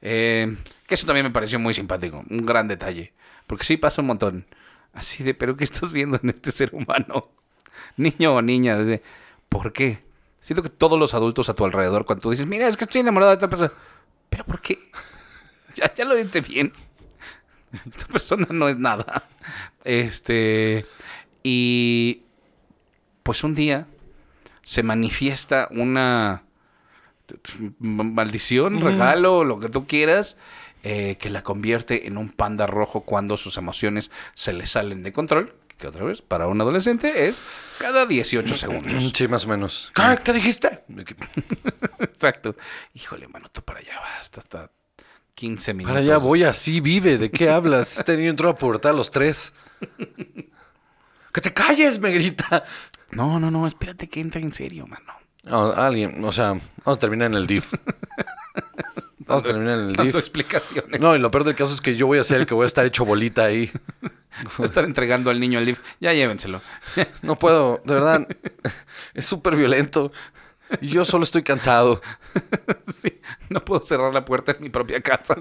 Eh, 0.00 0.56
que 0.86 0.94
eso 0.94 1.06
también 1.06 1.26
me 1.26 1.32
pareció 1.32 1.58
muy 1.58 1.74
simpático, 1.74 2.24
un 2.28 2.46
gran 2.46 2.68
detalle, 2.68 3.12
porque 3.46 3.64
sí 3.64 3.76
pasa 3.76 4.00
un 4.00 4.08
montón. 4.08 4.46
Así 4.92 5.24
de, 5.24 5.34
pero 5.34 5.56
¿qué 5.56 5.64
estás 5.64 5.92
viendo 5.92 6.20
en 6.22 6.30
este 6.30 6.52
ser 6.52 6.70
humano? 6.74 7.28
Niño 7.96 8.34
o 8.34 8.42
niña, 8.42 8.78
de, 8.78 9.02
¿por 9.48 9.72
qué? 9.72 10.11
Siento 10.42 10.62
que 10.62 10.68
todos 10.68 10.98
los 10.98 11.14
adultos 11.14 11.48
a 11.48 11.54
tu 11.54 11.64
alrededor, 11.64 12.04
cuando 12.04 12.22
tú 12.22 12.30
dices, 12.30 12.46
mira, 12.46 12.68
es 12.68 12.76
que 12.76 12.84
estoy 12.84 13.00
enamorado 13.00 13.30
de 13.30 13.36
esta 13.36 13.48
persona, 13.48 13.72
¿pero 14.28 14.44
por 14.44 14.60
qué? 14.60 14.78
Ya, 15.74 15.94
ya 15.94 16.04
lo 16.04 16.14
viste 16.14 16.42
bien. 16.42 16.74
Esta 17.86 18.04
persona 18.04 18.46
no 18.50 18.68
es 18.68 18.76
nada. 18.76 19.24
Este. 19.84 20.84
Y. 21.42 22.24
Pues 23.22 23.42
un 23.42 23.54
día 23.54 23.86
se 24.62 24.82
manifiesta 24.82 25.68
una 25.70 26.42
maldición, 27.78 28.80
regalo, 28.80 29.44
lo 29.44 29.60
que 29.60 29.68
tú 29.68 29.86
quieras, 29.86 30.36
eh, 30.82 31.16
que 31.20 31.30
la 31.30 31.42
convierte 31.42 32.06
en 32.06 32.18
un 32.18 32.30
panda 32.30 32.66
rojo 32.66 33.02
cuando 33.02 33.36
sus 33.36 33.56
emociones 33.56 34.10
se 34.34 34.52
le 34.52 34.66
salen 34.66 35.02
de 35.02 35.12
control. 35.12 35.54
Que 35.82 35.88
otra 35.88 36.04
vez, 36.04 36.22
para 36.22 36.46
un 36.46 36.60
adolescente 36.60 37.26
es 37.26 37.42
cada 37.78 38.06
18 38.06 38.56
segundos. 38.56 39.12
Sí, 39.12 39.26
más 39.26 39.46
o 39.46 39.48
menos. 39.48 39.90
¿Qué, 39.96 40.16
qué 40.22 40.32
dijiste? 40.32 40.84
Exacto. 41.98 42.54
Híjole, 42.94 43.26
mano, 43.26 43.48
tú 43.50 43.62
para 43.62 43.80
allá 43.80 43.98
vas 43.98 44.20
hasta, 44.20 44.42
hasta 44.42 44.70
15 45.34 45.74
minutos. 45.74 45.92
Para 45.92 46.04
allá 46.04 46.18
voy 46.18 46.44
así, 46.44 46.78
vive. 46.78 47.18
¿De 47.18 47.32
qué 47.32 47.50
hablas? 47.50 47.98
Este 47.98 48.16
niño 48.16 48.30
entró 48.30 48.48
a 48.48 48.54
pubertad 48.56 48.92
a 48.92 48.94
los 48.94 49.10
tres. 49.10 49.52
¡Que 51.32 51.40
te 51.40 51.52
calles! 51.52 51.98
Me 51.98 52.12
grita. 52.12 52.62
No, 53.10 53.40
no, 53.40 53.50
no, 53.50 53.66
espérate 53.66 54.08
que 54.08 54.20
entra 54.20 54.40
en 54.40 54.52
serio, 54.52 54.86
mano. 54.86 55.14
No, 55.42 55.72
alguien, 55.72 56.24
o 56.24 56.30
sea, 56.30 56.50
vamos 56.50 56.96
a 56.96 56.96
terminar 56.96 57.26
en 57.26 57.38
el 57.38 57.48
DIF. 57.48 57.74
Vamos 59.26 59.44
a 59.44 59.46
terminar 59.46 59.78
en 59.78 59.88
el 59.88 59.92
Dando 59.96 60.12
DIF. 60.12 60.16
explicaciones. 60.16 61.00
No, 61.00 61.14
y 61.14 61.18
lo 61.18 61.30
peor 61.30 61.44
del 61.44 61.54
caso 61.54 61.74
es 61.74 61.80
que 61.80 61.96
yo 61.96 62.06
voy 62.06 62.18
a 62.18 62.24
ser 62.24 62.40
el 62.40 62.46
que 62.46 62.54
voy 62.54 62.64
a 62.64 62.66
estar 62.66 62.84
hecho 62.86 63.04
bolita 63.04 63.44
ahí. 63.44 63.70
Estar 64.62 64.84
entregando 64.84 65.30
al 65.30 65.38
niño 65.38 65.58
el 65.58 65.66
lift. 65.66 65.82
Ya 66.00 66.12
llévenselo. 66.12 66.60
No 67.22 67.38
puedo, 67.38 67.82
de 67.84 67.94
verdad. 67.94 68.26
Es 69.14 69.26
súper 69.26 69.56
violento. 69.56 70.10
Y 70.80 70.88
yo 70.88 71.04
solo 71.04 71.24
estoy 71.24 71.42
cansado. 71.42 72.00
Sí, 73.02 73.20
no 73.50 73.62
puedo 73.62 73.82
cerrar 73.82 74.14
la 74.14 74.24
puerta 74.24 74.52
en 74.52 74.62
mi 74.62 74.70
propia 74.70 75.00
casa. 75.02 75.36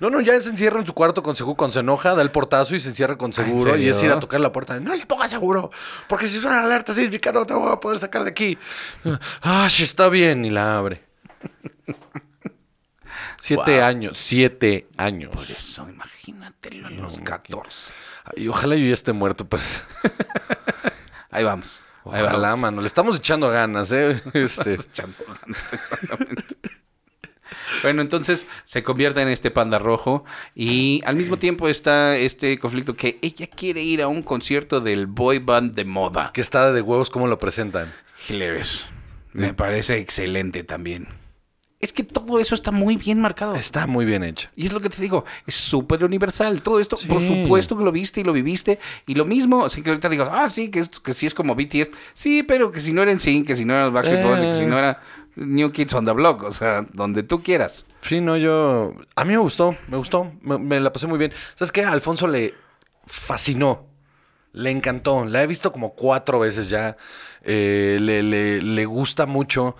No, 0.00 0.10
no, 0.10 0.20
ya 0.20 0.38
se 0.42 0.50
encierra 0.50 0.80
en 0.80 0.86
su 0.86 0.92
cuarto 0.92 1.22
con 1.22 1.36
seguro, 1.36 1.56
con 1.56 1.70
se 1.70 1.78
enoja, 1.78 2.16
da 2.16 2.22
el 2.22 2.32
portazo 2.32 2.74
y 2.74 2.80
se 2.80 2.88
encierra 2.88 3.16
con 3.16 3.32
seguro. 3.32 3.76
Y 3.76 3.88
es 3.88 4.02
ir 4.02 4.10
a 4.10 4.18
tocar 4.18 4.40
la 4.40 4.50
puerta. 4.50 4.80
No 4.80 4.92
le 4.94 5.06
ponga 5.06 5.28
seguro, 5.28 5.70
porque 6.08 6.26
si 6.26 6.38
suena 6.40 6.56
la 6.56 6.64
alerta 6.64 6.92
sísmica 6.92 7.30
no 7.30 7.46
te 7.46 7.54
voy 7.54 7.72
a 7.72 7.76
poder 7.76 8.00
sacar 8.00 8.24
de 8.24 8.30
aquí. 8.30 8.58
Ah, 9.40 9.68
sí, 9.70 9.84
está 9.84 10.08
bien. 10.08 10.44
Y 10.44 10.50
la 10.50 10.76
abre. 10.76 11.04
Siete 13.46 13.76
Wow. 13.76 13.84
años, 13.84 14.18
siete 14.18 14.86
años. 14.96 15.30
Por 15.30 15.44
eso, 15.50 15.86
imagínatelo 15.86 16.86
a 16.86 16.90
los 16.90 17.18
14. 17.18 17.92
Y 18.36 18.48
ojalá 18.48 18.74
yo 18.74 18.86
ya 18.86 18.94
esté 18.94 19.12
muerto, 19.12 19.44
pues. 19.44 19.84
Ahí 21.30 21.44
vamos. 21.44 21.84
Ahí 22.06 22.22
Ojalá, 22.22 22.48
vamos. 22.48 22.60
mano. 22.60 22.80
Le 22.80 22.86
estamos 22.86 23.16
echando 23.18 23.50
ganas, 23.50 23.92
¿eh? 23.92 24.22
Este. 24.32 24.74
Echando 24.74 25.16
ganas, 25.26 25.62
exactamente. 25.74 26.56
Bueno, 27.82 28.00
entonces 28.00 28.46
se 28.64 28.82
convierte 28.82 29.20
en 29.20 29.28
este 29.28 29.50
panda 29.50 29.78
rojo 29.78 30.24
y 30.54 31.02
al 31.04 31.16
mismo 31.16 31.38
tiempo 31.38 31.68
está 31.68 32.16
este 32.16 32.58
conflicto 32.58 32.94
que 32.94 33.18
ella 33.20 33.46
quiere 33.46 33.82
ir 33.82 34.00
a 34.00 34.08
un 34.08 34.22
concierto 34.22 34.80
del 34.80 35.06
boy 35.06 35.38
band 35.38 35.74
de 35.74 35.84
moda. 35.84 36.30
que 36.32 36.40
está 36.40 36.72
de 36.72 36.80
huevos 36.80 37.10
cómo 37.10 37.26
lo 37.26 37.38
presentan. 37.38 37.92
Hilarious. 38.26 38.86
Me 39.34 39.52
parece 39.52 39.98
excelente 39.98 40.64
también. 40.64 41.08
Es 41.84 41.92
que 41.92 42.02
todo 42.02 42.38
eso 42.38 42.54
está 42.54 42.70
muy 42.70 42.96
bien 42.96 43.20
marcado. 43.20 43.54
Está 43.56 43.86
muy 43.86 44.06
bien 44.06 44.24
hecha. 44.24 44.50
Y 44.56 44.64
es 44.64 44.72
lo 44.72 44.80
que 44.80 44.88
te 44.88 45.02
digo, 45.02 45.24
es 45.46 45.54
súper 45.54 46.02
universal. 46.02 46.62
Todo 46.62 46.80
esto, 46.80 46.96
por 47.08 47.20
supuesto 47.22 47.76
que 47.76 47.84
lo 47.84 47.92
viste 47.92 48.22
y 48.22 48.24
lo 48.24 48.32
viviste. 48.32 48.78
Y 49.06 49.14
lo 49.14 49.26
mismo, 49.26 49.66
así 49.66 49.82
que 49.82 49.90
ahorita 49.90 50.08
digas, 50.08 50.28
ah, 50.32 50.48
sí, 50.48 50.70
que, 50.70 50.86
que 51.04 51.12
sí 51.12 51.26
es 51.26 51.34
como 51.34 51.54
BTS. 51.54 51.90
Sí, 52.14 52.42
pero 52.42 52.72
que 52.72 52.80
si 52.80 52.92
no 52.94 53.02
era 53.02 53.12
en 53.12 53.20
Sync, 53.20 53.46
que 53.46 53.54
si 53.54 53.66
no 53.66 53.74
era 53.74 53.90
Backstreet 53.90 54.24
Boys, 54.24 54.40
que 54.40 54.54
si 54.54 54.62
Eh. 54.62 54.66
no 54.66 54.78
era 54.78 55.02
New 55.36 55.72
Kids 55.72 55.92
on 55.92 56.06
the 56.06 56.12
Block. 56.12 56.42
O 56.44 56.52
sea, 56.52 56.86
donde 56.94 57.22
tú 57.22 57.42
quieras. 57.42 57.84
Sí, 58.00 58.20
no, 58.22 58.36
yo. 58.38 58.94
A 59.14 59.24
mí 59.24 59.32
me 59.32 59.38
gustó, 59.38 59.76
me 59.88 59.98
gustó, 59.98 60.32
me, 60.40 60.58
me 60.58 60.80
la 60.80 60.90
pasé 60.90 61.06
muy 61.06 61.18
bien. 61.18 61.32
¿Sabes 61.56 61.70
qué? 61.70 61.82
A 61.84 61.92
Alfonso 61.92 62.26
le 62.28 62.54
fascinó, 63.06 63.86
le 64.52 64.70
encantó. 64.70 65.24
La 65.24 65.42
he 65.42 65.46
visto 65.46 65.72
como 65.72 65.94
cuatro 65.94 66.38
veces 66.38 66.68
ya. 66.68 66.96
eh, 67.46 67.98
le, 68.00 68.22
le- 68.22 68.62
le 68.62 68.84
gusta 68.86 69.26
mucho. 69.26 69.76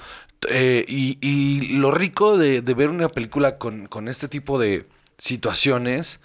Eh, 0.48 0.84
y, 0.88 1.18
y 1.20 1.76
lo 1.76 1.90
rico 1.90 2.36
de, 2.36 2.62
de 2.62 2.74
ver 2.74 2.90
una 2.90 3.08
película 3.08 3.58
con, 3.58 3.86
con 3.86 4.08
este 4.08 4.28
tipo 4.28 4.58
de 4.58 4.86
situaciones 5.18 6.20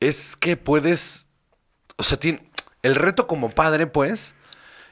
es 0.00 0.36
que 0.36 0.56
puedes. 0.56 1.28
O 1.96 2.02
sea, 2.02 2.18
tiene, 2.18 2.50
el 2.82 2.94
reto 2.94 3.26
como 3.26 3.50
padre, 3.50 3.86
pues, 3.86 4.34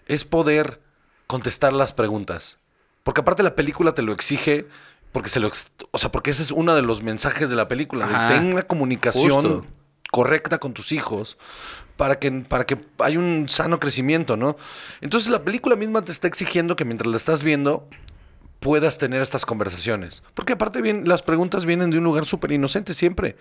es 0.06 0.24
poder 0.24 0.80
contestar 1.26 1.72
las 1.72 1.92
preguntas. 1.92 2.58
Porque 3.02 3.22
aparte 3.22 3.42
la 3.42 3.54
película 3.54 3.94
te 3.94 4.02
lo 4.02 4.12
exige, 4.12 4.66
porque 5.12 5.30
se 5.30 5.40
lo 5.40 5.50
o 5.90 5.98
sea, 5.98 6.12
porque 6.12 6.30
ese 6.30 6.42
es 6.42 6.50
uno 6.50 6.74
de 6.74 6.82
los 6.82 7.02
mensajes 7.02 7.48
de 7.50 7.56
la 7.56 7.68
película. 7.68 8.06
de. 8.06 8.34
Ten 8.34 8.54
la 8.54 8.64
comunicación 8.64 9.30
Justo. 9.30 9.66
correcta 10.10 10.58
con 10.58 10.74
tus 10.74 10.92
hijos 10.92 11.38
para 11.96 12.18
que, 12.18 12.30
para 12.30 12.64
que 12.64 12.78
haya 12.98 13.18
un 13.18 13.46
sano 13.48 13.80
crecimiento, 13.80 14.36
¿no? 14.36 14.56
Entonces 15.00 15.30
la 15.30 15.42
película 15.42 15.74
misma 15.76 16.04
te 16.04 16.12
está 16.12 16.28
exigiendo 16.28 16.76
que 16.76 16.84
mientras 16.84 17.10
la 17.10 17.16
estás 17.16 17.42
viendo 17.42 17.88
puedas 18.60 18.98
tener 18.98 19.22
estas 19.22 19.46
conversaciones. 19.46 20.22
Porque 20.34 20.54
aparte 20.54 20.82
bien, 20.82 21.08
las 21.08 21.22
preguntas 21.22 21.64
vienen 21.64 21.90
de 21.90 21.98
un 21.98 22.04
lugar 22.04 22.26
súper 22.26 22.52
inocente 22.52 22.94
siempre. 22.94 23.36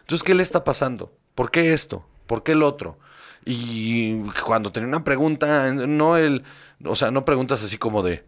Entonces, 0.00 0.22
¿qué 0.24 0.34
le 0.34 0.42
está 0.42 0.64
pasando? 0.64 1.12
¿Por 1.34 1.50
qué 1.50 1.72
esto? 1.72 2.06
¿Por 2.26 2.42
qué 2.42 2.52
el 2.52 2.62
otro? 2.62 2.98
Y 3.44 4.22
cuando 4.44 4.72
tenía 4.72 4.88
una 4.88 5.04
pregunta, 5.04 5.72
no 5.72 6.16
el, 6.16 6.44
o 6.84 6.96
sea, 6.96 7.10
no 7.10 7.24
preguntas 7.24 7.62
así 7.62 7.76
como 7.76 8.02
de, 8.02 8.24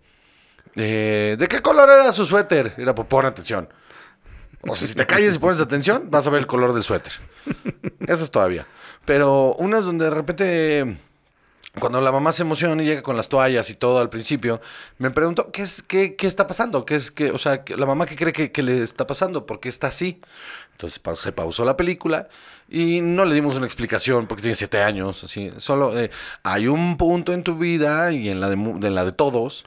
eh, 0.76 1.36
¿de 1.38 1.48
qué 1.48 1.60
color 1.60 1.88
era 1.88 2.12
su 2.12 2.26
suéter? 2.26 2.74
Era, 2.76 2.94
pues 2.94 3.08
pon 3.08 3.26
atención. 3.26 3.68
O 4.66 4.76
sea, 4.76 4.88
si 4.88 4.94
te 4.94 5.06
calles 5.06 5.36
y 5.36 5.38
pones 5.38 5.60
atención, 5.60 6.10
vas 6.10 6.26
a 6.26 6.30
ver 6.30 6.40
el 6.40 6.46
color 6.46 6.72
del 6.72 6.82
suéter. 6.82 7.12
Eso 8.06 8.24
es 8.24 8.30
todavía. 8.30 8.66
Pero 9.04 9.54
unas 9.58 9.84
donde 9.84 10.06
de 10.06 10.10
repente, 10.10 10.96
cuando 11.80 12.00
la 12.00 12.12
mamá 12.12 12.32
se 12.32 12.42
emociona 12.42 12.82
y 12.82 12.86
llega 12.86 13.02
con 13.02 13.16
las 13.16 13.28
toallas 13.28 13.68
y 13.70 13.74
todo 13.74 13.98
al 13.98 14.08
principio, 14.10 14.60
me 14.98 15.10
pregunto, 15.10 15.50
¿qué, 15.52 15.62
es, 15.62 15.82
qué, 15.82 16.14
qué 16.16 16.26
está 16.26 16.46
pasando? 16.46 16.84
¿Qué 16.84 16.94
es, 16.96 17.10
qué, 17.10 17.30
o 17.32 17.38
sea, 17.38 17.64
que- 17.64 17.76
la 17.76 17.86
mamá 17.86 18.06
qué 18.06 18.16
cree 18.16 18.32
que, 18.32 18.52
que 18.52 18.62
le 18.62 18.82
está 18.82 19.06
pasando? 19.06 19.46
¿Por 19.46 19.60
qué 19.60 19.68
está 19.68 19.88
así? 19.88 20.20
Entonces 20.72 21.00
se 21.20 21.32
pausó 21.32 21.64
la 21.64 21.76
película 21.76 22.28
y 22.68 23.00
no 23.00 23.24
le 23.24 23.34
dimos 23.34 23.56
una 23.56 23.66
explicación 23.66 24.26
porque 24.26 24.42
tiene 24.42 24.54
siete 24.56 24.82
años. 24.82 25.24
Así, 25.24 25.50
solo 25.58 25.98
eh, 25.98 26.10
hay 26.42 26.66
un 26.68 26.96
punto 26.96 27.32
en 27.32 27.42
tu 27.44 27.56
vida 27.58 28.12
y 28.12 28.28
en 28.28 28.40
la 28.40 28.48
de, 28.48 28.54
en 28.54 28.94
la 28.94 29.04
de 29.04 29.12
todos 29.12 29.64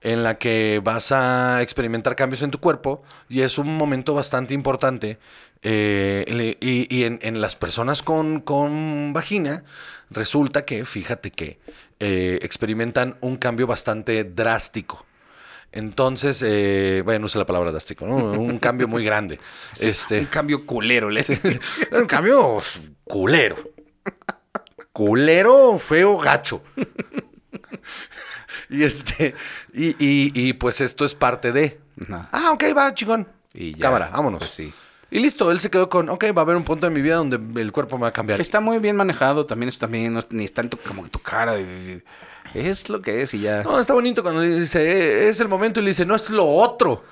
en 0.00 0.22
la 0.24 0.38
que 0.38 0.80
vas 0.82 1.12
a 1.12 1.62
experimentar 1.62 2.16
cambios 2.16 2.42
en 2.42 2.50
tu 2.50 2.58
cuerpo 2.60 3.02
y 3.28 3.42
es 3.42 3.58
un 3.58 3.76
momento 3.76 4.14
bastante 4.14 4.54
importante. 4.54 5.18
Eh, 5.62 6.56
y 6.60 6.94
y 6.94 7.04
en, 7.04 7.18
en 7.22 7.40
las 7.40 7.56
personas 7.56 8.02
con, 8.02 8.40
con 8.40 9.12
vagina, 9.12 9.64
resulta 10.10 10.64
que, 10.64 10.84
fíjate 10.84 11.30
que, 11.30 11.58
eh, 12.00 12.38
experimentan 12.42 13.16
un 13.20 13.36
cambio 13.36 13.66
bastante 13.66 14.24
drástico. 14.24 15.06
Entonces, 15.74 16.42
eh, 16.46 17.00
bueno, 17.04 17.20
no 17.20 17.28
sé 17.28 17.38
la 17.38 17.46
palabra 17.46 17.70
drástico, 17.70 18.06
¿no? 18.06 18.16
Un 18.38 18.58
cambio 18.58 18.86
muy 18.88 19.04
grande. 19.04 19.38
Este, 19.80 20.20
Un 20.20 20.26
cambio 20.26 20.66
culero. 20.66 21.08
le- 21.08 21.24
un 21.92 22.06
cambio 22.06 22.60
culero. 23.04 23.56
Culero, 24.92 25.78
feo, 25.78 26.18
gacho. 26.18 26.62
Y 28.68 28.84
este, 28.84 29.34
y, 29.74 29.88
y, 29.98 30.32
y 30.34 30.52
pues 30.54 30.80
esto 30.80 31.04
es 31.04 31.14
parte 31.14 31.52
de. 31.52 31.78
Ah, 32.10 32.50
ok, 32.52 32.64
va, 32.76 32.94
chingón. 32.94 33.28
Y 33.52 33.72
ya, 33.74 33.80
Cámara, 33.82 34.08
vámonos. 34.10 34.38
pues 34.38 34.50
sí. 34.50 34.72
Y 35.12 35.20
listo, 35.20 35.50
él 35.52 35.60
se 35.60 35.70
quedó 35.70 35.88
con, 35.90 36.08
ok, 36.08 36.24
va 36.36 36.40
a 36.40 36.44
haber 36.44 36.56
un 36.56 36.64
punto 36.64 36.86
en 36.86 36.92
mi 36.94 37.02
vida 37.02 37.16
donde 37.16 37.38
el 37.60 37.70
cuerpo 37.70 37.98
me 37.98 38.02
va 38.02 38.08
a 38.08 38.12
cambiar. 38.12 38.38
Que 38.38 38.42
está 38.42 38.60
muy 38.60 38.78
bien 38.78 38.96
manejado, 38.96 39.44
también 39.46 39.68
eso 39.68 39.78
también, 39.78 40.14
no, 40.14 40.24
ni 40.30 40.44
es 40.44 40.54
tanto 40.54 40.78
como 40.78 41.04
que 41.04 41.10
tu 41.10 41.18
cara. 41.20 41.52
de- 41.54 42.02
es 42.54 42.88
lo 42.88 43.00
que 43.02 43.22
es 43.22 43.32
y 43.34 43.40
ya. 43.40 43.62
No, 43.62 43.78
está 43.78 43.92
bonito 43.94 44.22
cuando 44.22 44.40
le 44.42 44.58
dice, 44.60 44.82
"Eh, 44.82 45.28
es 45.28 45.38
el 45.40 45.48
momento 45.48 45.80
y 45.80 45.82
le 45.84 45.90
dice, 45.90 46.04
no 46.06 46.14
es 46.16 46.28
lo 46.30 46.46
otro. 46.46 47.02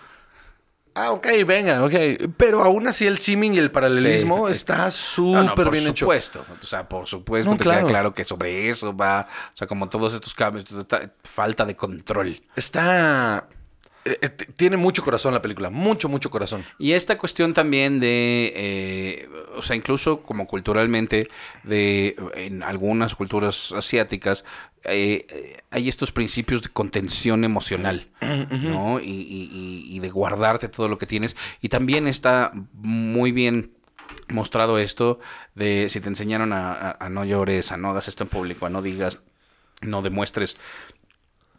Ah, 0.94 1.12
ok, 1.12 1.26
venga, 1.46 1.84
ok. 1.84 1.92
Pero 2.36 2.62
aún 2.64 2.88
así 2.88 3.06
el 3.06 3.16
simming 3.18 3.54
y 3.54 3.58
el 3.58 3.70
paralelismo 3.70 4.48
Sí. 4.48 4.52
está 4.54 4.86
No, 4.86 4.90
súper 4.90 5.44
no, 5.44 5.54
por 5.54 5.70
bien 5.70 5.84
hecho. 5.84 6.04
supuesto. 6.04 6.44
O 6.62 6.66
sea, 6.66 6.88
por 6.88 7.06
supuesto 7.06 7.50
No, 7.50 7.56
te 7.56 7.62
claro. 7.62 7.80
queda 7.80 7.88
claro 7.88 8.14
que 8.14 8.24
sobre 8.24 8.68
eso 8.68 8.94
va. 8.96 9.28
O 9.54 9.56
sea, 9.56 9.66
como 9.68 9.88
todos 9.88 10.12
estos 10.14 10.34
cambios, 10.34 10.64
ta- 10.88 11.10
falta 11.24 11.64
de 11.64 11.76
control. 11.76 12.40
Está... 12.56 13.46
eh, 14.04 14.18
eh, 14.22 14.28
tiene 14.56 14.76
mucho 14.76 15.02
corazón 15.04 15.34
la 15.34 15.42
película, 15.42 15.70
mucho, 15.70 16.08
mucho 16.08 16.30
corazón. 16.30 16.64
Y 16.78 16.92
esta 16.92 17.18
cuestión 17.18 17.52
también 17.54 18.00
de, 18.00 18.52
eh, 18.54 19.28
o 19.56 19.62
sea, 19.62 19.76
incluso 19.76 20.22
como 20.22 20.46
culturalmente, 20.46 21.28
de 21.64 22.16
en 22.34 22.62
algunas 22.62 23.14
culturas 23.14 23.72
asiáticas, 23.72 24.44
eh, 24.84 25.58
hay 25.70 25.88
estos 25.90 26.12
principios 26.12 26.62
de 26.62 26.70
contención 26.70 27.44
emocional, 27.44 28.06
¿no? 28.50 28.98
Y, 29.00 29.04
y- 29.10 29.50
y- 29.52 29.96
y 29.96 29.98
de 30.00 30.08
guardarte 30.08 30.68
todo 30.68 30.88
lo 30.88 30.96
que 30.96 31.06
tienes. 31.06 31.36
Y 31.60 31.68
también 31.68 32.06
está 32.06 32.52
muy 32.72 33.32
bien 33.32 33.72
mostrado 34.28 34.78
esto 34.78 35.20
de 35.54 35.88
si 35.90 36.00
te 36.00 36.08
enseñaron 36.08 36.52
a, 36.54 36.72
a- 36.72 36.96
a 36.98 37.08
no 37.10 37.24
llores, 37.26 37.70
a 37.72 37.76
no 37.76 37.90
hagas 37.90 38.08
esto 38.08 38.24
en 38.24 38.30
público, 38.30 38.64
a 38.64 38.70
no 38.70 38.80
digas, 38.80 39.18
no 39.82 40.00
demuestres 40.02 40.56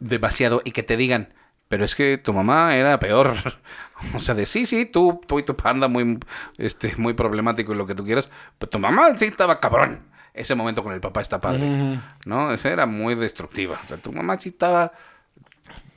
demasiado 0.00 0.60
y 0.64 0.72
que 0.72 0.82
te 0.82 0.96
digan, 0.96 1.32
pero 1.72 1.86
es 1.86 1.96
que 1.96 2.18
tu 2.18 2.34
mamá 2.34 2.76
era 2.76 2.98
peor. 3.00 3.32
O 4.14 4.18
sea, 4.18 4.34
de 4.34 4.44
sí, 4.46 4.66
sí, 4.66 4.84
tú, 4.84 5.20
tú 5.26 5.38
y 5.38 5.44
tu 5.44 5.54
panda 5.56 5.86
muy, 5.88 6.18
este, 6.58 6.94
muy 6.96 7.14
problemático 7.14 7.72
y 7.72 7.76
lo 7.76 7.86
que 7.86 7.94
tú 7.94 8.04
quieras, 8.04 8.28
pero 8.58 8.68
tu 8.68 8.78
mamá 8.80 9.16
sí 9.16 9.26
estaba 9.26 9.58
cabrón. 9.60 10.00
Ese 10.34 10.54
momento 10.56 10.82
con 10.82 10.92
el 10.92 11.00
papá 11.00 11.20
está 11.22 11.40
padre, 11.40 12.00
¿no? 12.26 12.50
Esa 12.52 12.70
era 12.70 12.84
muy 12.84 13.14
destructiva. 13.14 13.80
O 13.84 13.88
sea, 13.88 13.96
tu 13.98 14.12
mamá 14.12 14.38
sí 14.40 14.48
estaba 14.50 14.90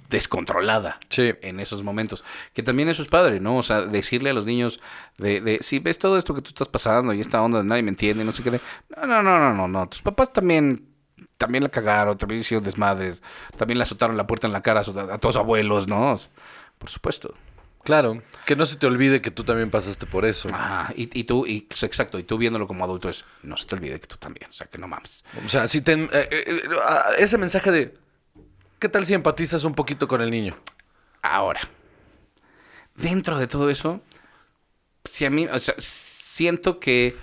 descontrolada 0.09 0.99
Sí. 1.09 1.33
en 1.41 1.59
esos 1.59 1.83
momentos. 1.83 2.23
Que 2.53 2.61
también 2.63 2.89
eso 2.89 3.01
es 3.01 3.07
padre, 3.09 3.39
¿no? 3.39 3.57
O 3.57 3.63
sea, 3.63 3.81
decirle 3.81 4.29
a 4.29 4.33
los 4.33 4.45
niños 4.45 4.79
de, 5.17 5.41
de 5.41 5.57
si 5.61 5.79
ves 5.79 5.97
todo 5.97 6.17
esto 6.19 6.35
que 6.35 6.41
tú 6.41 6.49
estás 6.49 6.67
pasando 6.67 7.11
y 7.13 7.21
esta 7.21 7.41
onda 7.41 7.57
de 7.59 7.63
nadie 7.65 7.81
me 7.83 7.89
entiende, 7.89 8.23
no 8.23 8.31
sé 8.31 8.43
qué. 8.43 8.51
de- 8.51 8.61
No, 8.97 9.07
no, 9.07 9.23
no, 9.23 9.39
no, 9.39 9.53
no, 9.53 9.67
no. 9.67 9.89
Tus 9.89 10.01
papás 10.03 10.31
también, 10.31 10.85
también 11.37 11.63
la 11.63 11.69
cagaron, 11.69 12.17
también 12.17 12.41
hicieron 12.41 12.63
desmadres, 12.63 13.21
también 13.57 13.77
le 13.77 13.83
azotaron 13.83 14.17
la 14.17 14.27
puerta 14.27 14.47
en 14.47 14.53
la 14.53 14.61
cara 14.61 14.81
a, 14.81 14.83
su- 14.83 14.97
a 14.99 15.17
todos 15.17 15.35
abuelos, 15.35 15.87
¿no? 15.87 16.19
Por 16.77 16.89
supuesto. 16.89 17.33
Claro, 17.83 18.23
que 18.47 18.55
no 18.55 18.65
se 18.65 18.77
te 18.77 18.87
olvide 18.87 19.21
que 19.21 19.29
tú 19.29 19.43
también 19.43 19.69
pasaste 19.69 20.07
por 20.07 20.25
eso. 20.25 20.47
Ah, 20.51 20.91
y, 20.95 21.03
y 21.19 21.23
tú, 21.25 21.45
y, 21.45 21.67
exacto, 21.69 22.17
y 22.17 22.23
tú 22.23 22.37
viéndolo 22.39 22.65
como 22.65 22.83
adulto 22.83 23.09
es, 23.09 23.25
no 23.43 23.57
se 23.57 23.67
te 23.67 23.75
olvide 23.75 23.99
que 23.99 24.07
tú 24.07 24.17
también, 24.17 24.49
o 24.49 24.53
sea, 24.53 24.65
que 24.65 24.79
no 24.79 24.87
mames. 24.87 25.23
O 25.45 25.49
sea, 25.49 25.67
si 25.67 25.81
te, 25.81 25.93
eh, 25.93 26.09
eh, 26.11 26.27
eh, 26.31 26.61
ah, 26.83 27.09
ese 27.19 27.37
mensaje 27.37 27.71
de, 27.71 27.95
¿qué 28.79 28.89
tal 28.89 29.05
si 29.05 29.13
empatizas 29.13 29.63
un 29.65 29.75
poquito 29.75 30.07
con 30.07 30.21
el 30.21 30.31
niño? 30.31 30.57
Ahora, 31.21 31.61
dentro 32.95 33.37
de 33.37 33.45
todo 33.47 33.69
eso, 33.69 34.01
si 35.09 35.25
a 35.25 35.29
mí, 35.29 35.45
o 35.45 35.59
sea, 35.59 35.75
siento 35.77 36.79
que 36.79 37.15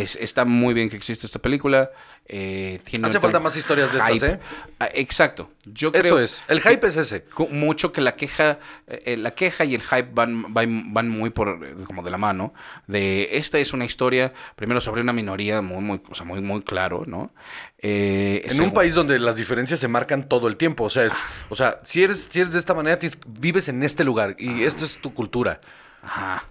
es- 0.00 0.16
está 0.16 0.44
muy 0.44 0.74
bien 0.74 0.88
que 0.90 0.96
existe 0.96 1.26
esta 1.26 1.38
película. 1.38 1.90
eh, 2.34 2.80
tiene 2.84 3.08
Hace 3.08 3.18
falta 3.20 3.40
más 3.40 3.56
historias 3.56 3.92
de 3.92 3.98
estas. 3.98 4.22
¿eh? 4.22 4.38
Ah, 4.78 4.88
exacto. 4.94 5.50
Yo 5.64 5.88
Eso 5.92 6.00
creo 6.00 6.18
es. 6.20 6.40
El 6.48 6.60
hype 6.62 6.86
es 6.86 6.96
ese. 6.96 7.24
mucho 7.50 7.92
que 7.92 8.00
la 8.00 8.14
queja, 8.14 8.58
eh, 8.86 9.16
la 9.16 9.32
queja 9.32 9.64
y 9.64 9.74
el 9.74 9.82
hype 9.82 10.08
van, 10.14 10.54
van, 10.54 10.94
van 10.94 11.08
muy 11.08 11.30
por 11.30 11.60
eh, 11.66 11.74
como 11.84 12.02
de 12.04 12.10
la 12.12 12.18
mano. 12.18 12.54
De 12.86 13.30
esta 13.32 13.58
es 13.58 13.72
una 13.72 13.84
historia, 13.84 14.32
primero 14.54 14.80
sobre 14.80 15.00
una 15.02 15.12
minoría 15.12 15.60
muy, 15.62 15.82
muy, 15.82 16.00
o 16.08 16.14
sea, 16.14 16.24
muy, 16.24 16.40
muy 16.40 16.62
claro, 16.62 17.02
¿no? 17.06 17.34
Eh, 17.78 18.46
En 18.48 18.62
un 18.62 18.72
país 18.72 18.94
donde 18.94 19.18
las 19.18 19.34
diferencias 19.36 19.80
se 19.80 19.88
marcan 19.88 20.28
todo 20.28 20.46
el 20.46 20.56
tiempo. 20.56 20.84
O 20.84 20.90
sea, 20.90 21.04
es, 21.04 21.14
o 21.50 21.56
sea 21.56 21.80
si, 21.82 22.04
eres, 22.04 22.28
si 22.30 22.40
eres 22.40 22.52
de 22.52 22.60
esta 22.60 22.72
manera, 22.72 22.98
tienes- 23.00 23.18
vives 23.26 23.68
en 23.68 23.82
este 23.82 24.04
lugar 24.04 24.36
y 24.38 24.62
esta 24.62 24.84
es 24.84 24.96
tu 25.02 25.12
cultura. 25.12 25.60
Ajá. 26.02 26.44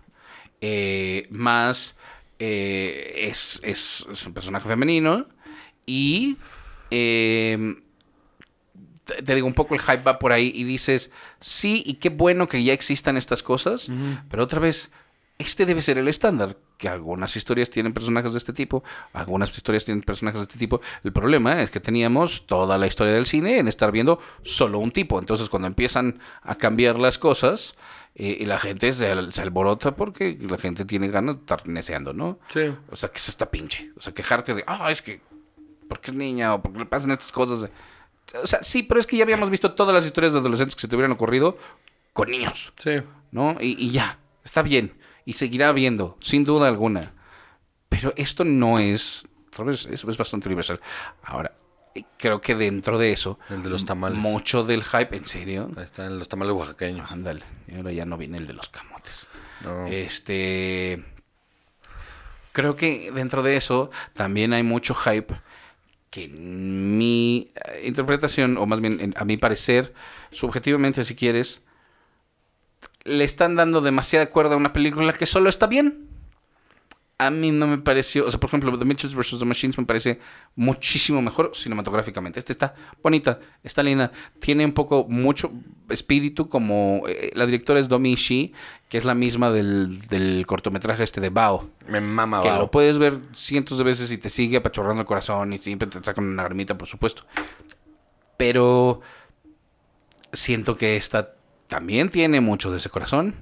Más 1.30 1.96
eh, 2.44 3.28
es, 3.30 3.60
es- 3.64 4.06
es 4.12 4.26
un 4.26 4.34
personaje 4.34 4.68
femenino 4.68 5.28
y 5.86 6.38
eh, 6.90 7.76
te, 9.06 9.22
te 9.24 9.36
digo, 9.36 9.48
un 9.48 9.54
poco 9.54 9.74
el 9.76 9.82
hype 9.82 10.04
va 10.04 10.20
por 10.20 10.32
ahí 10.32 10.52
y 10.56 10.64
dices, 10.64 11.12
sí, 11.40 11.84
y 11.86 11.96
qué 11.96 12.10
bueno 12.10 12.48
que 12.48 12.64
ya 12.64 12.74
existan 12.74 13.18
estas 13.18 13.44
cosas, 13.44 13.90
pero 14.30 14.44
otra 14.44 14.60
vez 14.60 14.92
este 15.38 15.66
debe 15.66 15.82
ser 15.82 15.98
el 15.98 16.08
estándar, 16.08 16.56
que 16.78 16.88
algunas 16.88 17.36
historias 17.36 17.72
tienen 17.72 17.94
personajes 17.94 18.32
de 18.32 18.38
este 18.38 18.54
tipo, 18.54 18.84
algunas 19.14 19.50
historias 19.56 19.86
tienen 19.86 20.04
personajes 20.04 20.40
de 20.40 20.44
este 20.44 20.60
tipo. 20.60 20.82
El 21.04 21.12
problema 21.14 21.62
es 21.64 21.72
que 21.72 21.80
teníamos 21.80 22.46
toda 22.46 22.78
la 22.78 22.86
historia 22.86 23.14
del 23.14 23.26
cine 23.26 23.58
en 23.58 23.68
estar 23.68 23.92
viendo 23.92 24.20
solo 24.44 24.78
un 24.80 24.92
tipo. 24.92 25.18
Entonces 25.20 25.50
cuando 25.50 25.68
empiezan 25.68 26.20
a 26.44 26.56
cambiar 26.56 27.00
las 27.00 27.18
cosas 27.18 27.74
eh, 28.16 28.38
y 28.40 28.46
la 28.46 28.60
gente 28.60 28.94
se, 28.94 29.32
se 29.32 29.42
alborota 29.42 29.96
porque 29.96 30.38
la 30.40 30.58
gente 30.58 30.86
tiene 30.86 31.10
ganas 31.10 31.36
de 31.36 31.42
estar 31.42 31.68
neceando, 31.68 32.14
¿no? 32.14 32.40
Sí. 32.54 32.74
O 32.90 32.96
sea, 32.96 33.10
que 33.10 33.18
eso 33.18 33.32
está 33.32 33.50
pinche. 33.50 33.92
O 33.98 34.02
sea, 34.02 34.14
quejarte 34.14 34.54
de, 34.54 34.64
ah, 34.68 34.92
es 34.92 35.02
que, 35.02 35.22
porque 35.88 36.12
es 36.12 36.18
niña 36.18 36.54
o 36.54 36.62
porque 36.62 36.80
le 36.80 36.86
pasan 36.86 37.12
estas 37.12 37.32
cosas. 37.32 37.70
O 38.42 38.48
sea, 38.48 38.64
sí, 38.64 38.84
pero 38.84 39.00
es 39.00 39.08
que 39.08 39.18
ya 39.18 39.24
habíamos 39.24 39.50
visto 39.50 39.74
todas 39.74 39.94
las 39.94 40.06
historias 40.06 40.34
de 40.34 40.40
adolescentes 40.40 40.76
que 40.76 40.82
se 40.82 40.88
te 40.88 40.96
hubieran 40.96 41.12
ocurrido 41.12 41.58
con 42.14 42.30
niños. 42.30 42.74
Sí. 42.80 43.02
¿no? 43.32 43.58
Y, 43.60 43.76
y 43.80 43.92
ya, 43.92 44.20
está 44.44 44.62
bien. 44.62 44.94
Y 45.26 45.34
seguirá 45.34 45.70
habiendo, 45.70 46.18
sin 46.22 46.44
duda 46.44 46.68
alguna. 46.68 47.14
Pero 47.90 48.14
esto 48.16 48.44
no 48.44 48.80
es, 48.80 49.24
tal 49.56 49.66
vez 49.66 49.86
eso 49.86 50.10
es 50.10 50.18
bastante 50.18 50.48
universal. 50.48 50.80
Ahora, 51.24 51.54
creo 52.18 52.42
que 52.42 52.56
dentro 52.56 52.98
de 52.98 53.12
eso, 53.12 53.38
El 53.50 53.64
de 53.64 53.70
los 53.70 53.86
tamales. 53.86 54.18
mucho 54.18 54.64
del 54.64 54.84
hype, 54.84 55.16
¿en 55.16 55.26
serio? 55.26 55.70
Ahí 55.76 55.84
están 55.84 56.18
los 56.18 56.28
tamales 56.30 56.54
oaxaqueños. 56.56 57.12
Ándale, 57.12 57.44
y 57.68 57.76
ahora 57.76 57.92
ya 57.92 58.06
no 58.06 58.18
viene 58.18 58.38
el 58.38 58.48
de 58.48 58.54
los 58.54 58.70
camotes. 58.70 59.28
No. 59.64 59.88
Este, 59.88 61.04
creo 62.52 62.76
que 62.76 63.12
dentro 63.12 63.44
de 63.44 63.56
eso 63.58 63.92
también 64.14 64.54
hay 64.54 64.64
mucho 64.64 64.94
hype 64.96 65.34
que 66.10 66.26
en 66.26 66.98
mi 66.98 67.52
eh, 67.66 67.84
interpretación, 67.86 68.58
o 68.58 68.66
más 68.66 68.82
bien 68.82 69.00
en- 69.00 69.14
a 69.18 69.24
mi 69.24 69.38
parecer, 69.38 69.94
subjetivamente 70.32 71.06
si 71.06 71.16
quieres, 71.16 71.62
le 73.06 73.24
están 73.24 73.56
dando 73.56 73.82
demasiada 73.82 74.30
cuerda 74.30 74.56
a 74.56 74.58
una 74.58 74.74
película 74.74 75.14
que 75.14 75.26
solo 75.26 75.50
está 75.50 75.68
bien. 75.68 76.08
A 77.22 77.30
mí 77.30 77.52
no 77.52 77.68
me 77.68 77.78
pareció, 77.78 78.26
o 78.26 78.32
sea, 78.32 78.40
por 78.40 78.48
ejemplo, 78.48 78.76
The 78.80 78.84
Mitchells 78.84 79.14
vs. 79.14 79.38
The 79.38 79.46
Machines 79.46 79.78
me 79.78 79.86
parece 79.86 80.20
muchísimo 80.56 81.22
mejor 81.22 81.52
cinematográficamente. 81.54 82.40
Este 82.40 82.52
está 82.52 82.74
bonita, 83.04 83.40
está 83.64 83.84
linda, 83.84 84.12
tiene 84.40 84.66
un 84.66 84.72
poco 84.72 85.06
mucho 85.08 85.52
espíritu 85.90 86.50
como 86.50 87.04
eh, 87.08 87.32
la 87.36 87.46
directora 87.46 87.80
es 87.80 87.88
Domi 87.88 88.16
Shi, 88.16 88.54
que 88.90 88.98
es 88.98 89.06
la 89.06 89.14
misma 89.14 89.52
del, 89.52 90.02
del 90.08 90.48
cortometraje 90.48 91.04
este 91.04 91.22
de 91.22 91.30
Bao 91.30 91.70
Me 91.88 92.02
mama, 92.02 92.42
que 92.42 92.48
Bao. 92.50 92.58
lo 92.60 92.72
puedes 92.72 92.98
ver 92.98 93.20
cientos 93.36 93.78
de 93.78 93.84
veces 93.84 94.12
y 94.12 94.18
te 94.18 94.32
sigue 94.32 94.58
apachurrando 94.58 95.02
el 95.02 95.08
corazón 95.08 95.54
y 95.54 95.60
siempre 95.60 95.88
te 95.88 96.04
sacan 96.04 96.26
una 96.26 96.44
gramita, 96.44 96.76
por 96.76 96.88
supuesto. 96.88 97.24
Pero 98.38 99.02
siento 100.34 100.76
que 100.76 100.98
esta 100.98 101.36
también 101.68 102.10
tiene 102.10 102.42
mucho 102.42 102.72
de 102.72 102.78
ese 102.78 102.90
corazón, 102.90 103.36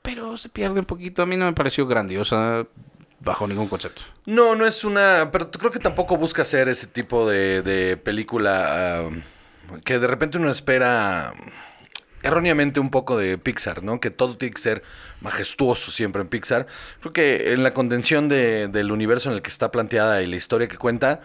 pero 0.00 0.38
se 0.38 0.48
pierde 0.48 0.80
un 0.80 0.86
poquito. 0.86 1.22
A 1.22 1.26
mí 1.26 1.36
no 1.36 1.44
me 1.44 1.52
pareció 1.52 1.86
grandiosa 1.86 2.66
bajo 3.24 3.46
ningún 3.46 3.68
concepto. 3.68 4.02
No, 4.26 4.54
no 4.54 4.66
es 4.66 4.84
una. 4.84 5.30
Pero 5.32 5.50
creo 5.50 5.70
que 5.70 5.78
tampoco 5.78 6.16
busca 6.16 6.44
ser 6.44 6.68
ese 6.68 6.86
tipo 6.86 7.28
de, 7.28 7.62
de 7.62 7.96
película 7.96 9.04
ah, 9.06 9.10
que 9.84 9.98
de 9.98 10.06
repente 10.06 10.38
uno 10.38 10.50
espera 10.50 11.32
erróneamente 12.22 12.80
un 12.80 12.90
poco 12.90 13.18
de 13.18 13.36
Pixar, 13.38 13.82
¿no? 13.82 14.00
Que 14.00 14.10
todo 14.10 14.36
tiene 14.38 14.54
que 14.54 14.60
ser 14.62 14.82
majestuoso 15.20 15.90
siempre 15.90 16.22
en 16.22 16.28
Pixar. 16.28 16.66
Creo 17.00 17.12
que 17.12 17.52
en 17.52 17.62
la 17.62 17.74
contención 17.74 18.28
de- 18.28 18.68
del 18.68 18.92
universo 18.92 19.28
en 19.28 19.34
el 19.36 19.42
que 19.42 19.50
está 19.50 19.70
planteada 19.70 20.22
y 20.22 20.26
la 20.26 20.36
historia 20.36 20.66
que 20.68 20.78
cuenta, 20.78 21.20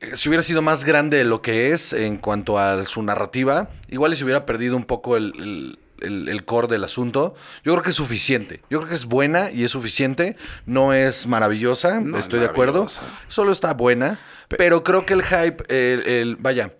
eh, 0.00 0.14
si 0.14 0.28
hubiera 0.28 0.42
sido 0.44 0.62
más 0.62 0.84
grande 0.84 1.16
de 1.18 1.24
lo 1.24 1.42
que 1.42 1.72
es 1.72 1.92
en 1.92 2.18
cuanto 2.18 2.58
a 2.60 2.84
su 2.86 3.02
narrativa, 3.02 3.68
igual 3.88 4.14
se 4.16 4.22
hubiera 4.24 4.46
perdido 4.46 4.76
un 4.76 4.84
poco 4.84 5.16
el- 5.16 5.78
el- 6.00 6.28
el 6.28 6.44
core 6.44 6.68
del 6.68 6.84
asunto. 6.84 7.34
Yo 7.64 7.72
creo 7.72 7.82
que 7.82 7.90
es 7.90 7.96
suficiente. 7.96 8.60
Yo 8.70 8.78
creo 8.78 8.88
que 8.88 8.94
es 8.94 9.04
buena 9.06 9.50
y 9.50 9.64
es 9.64 9.70
suficiente. 9.70 10.36
No 10.66 10.92
es 10.92 11.26
maravillosa, 11.26 12.00
No 12.00 12.18
es 12.18 12.24
estoy 12.24 12.40
de 12.40 12.46
acuerdo. 12.46 12.86
Solo 13.28 13.52
está 13.52 13.74
buena. 13.74 14.18
pero 14.48 14.84
creo 14.84 15.06
que 15.06 15.14
el 15.14 15.22
hype, 15.24 15.64
el, 15.68 16.06
el- 16.06 16.36
vaya, 16.36 16.72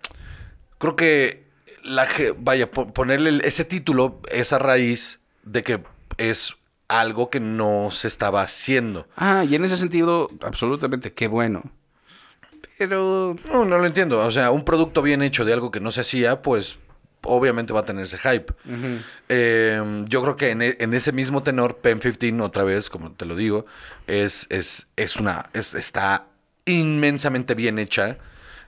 creo 0.77 0.95
que 0.95 1.45
la 1.83 2.07
vaya, 2.37 2.69
po- 2.71 2.93
ponerle 2.93 3.41
ese 3.47 3.65
título 3.65 4.21
es 4.31 4.53
a 4.53 4.59
raíz 4.59 5.19
de 5.43 5.63
que 5.63 5.83
es 6.17 6.55
algo 6.87 7.29
que 7.29 7.39
no 7.39 7.89
se 7.91 8.07
estaba 8.07 8.41
haciendo. 8.43 9.07
Ah, 9.15 9.43
y 9.43 9.55
en 9.55 9.65
ese 9.65 9.75
sentido, 9.77 10.29
absolutamente, 10.41 11.13
qué 11.13 11.27
bueno. 11.27 11.63
Pero 12.77 13.35
No, 13.51 13.65
no 13.65 13.77
lo 13.77 13.85
entiendo. 13.85 14.19
O 14.19 14.31
sea, 14.31 14.51
un 14.51 14.65
producto 14.65 15.01
bien 15.01 15.21
hecho 15.21 15.45
de 15.45 15.53
algo 15.53 15.71
que 15.71 15.79
no 15.79 15.91
se 15.91 16.01
hacía, 16.01 16.41
pues 16.41 16.77
obviamente 17.25 17.73
va 17.73 17.81
a 17.81 17.85
tener 17.85 18.03
ese 18.03 18.17
hype. 18.17 18.53
Eh, 19.29 20.03
yo 20.07 20.21
creo 20.21 20.35
que 20.35 20.49
en, 20.51 20.61
e- 20.61 20.77
en 20.79 20.93
ese 20.93 21.11
mismo 21.11 21.43
tenor, 21.43 21.77
Pen 21.77 21.99
15, 21.99 22.41
otra 22.41 22.63
vez, 22.63 22.89
como 22.89 23.11
te 23.11 23.25
lo 23.25 23.35
digo, 23.35 23.65
es, 24.07 24.47
es, 24.49 24.87
es 24.95 25.17
una. 25.17 25.49
Es, 25.53 25.73
está 25.73 26.25
inmensamente 26.65 27.55
bien 27.55 27.79
hecha. 27.79 28.17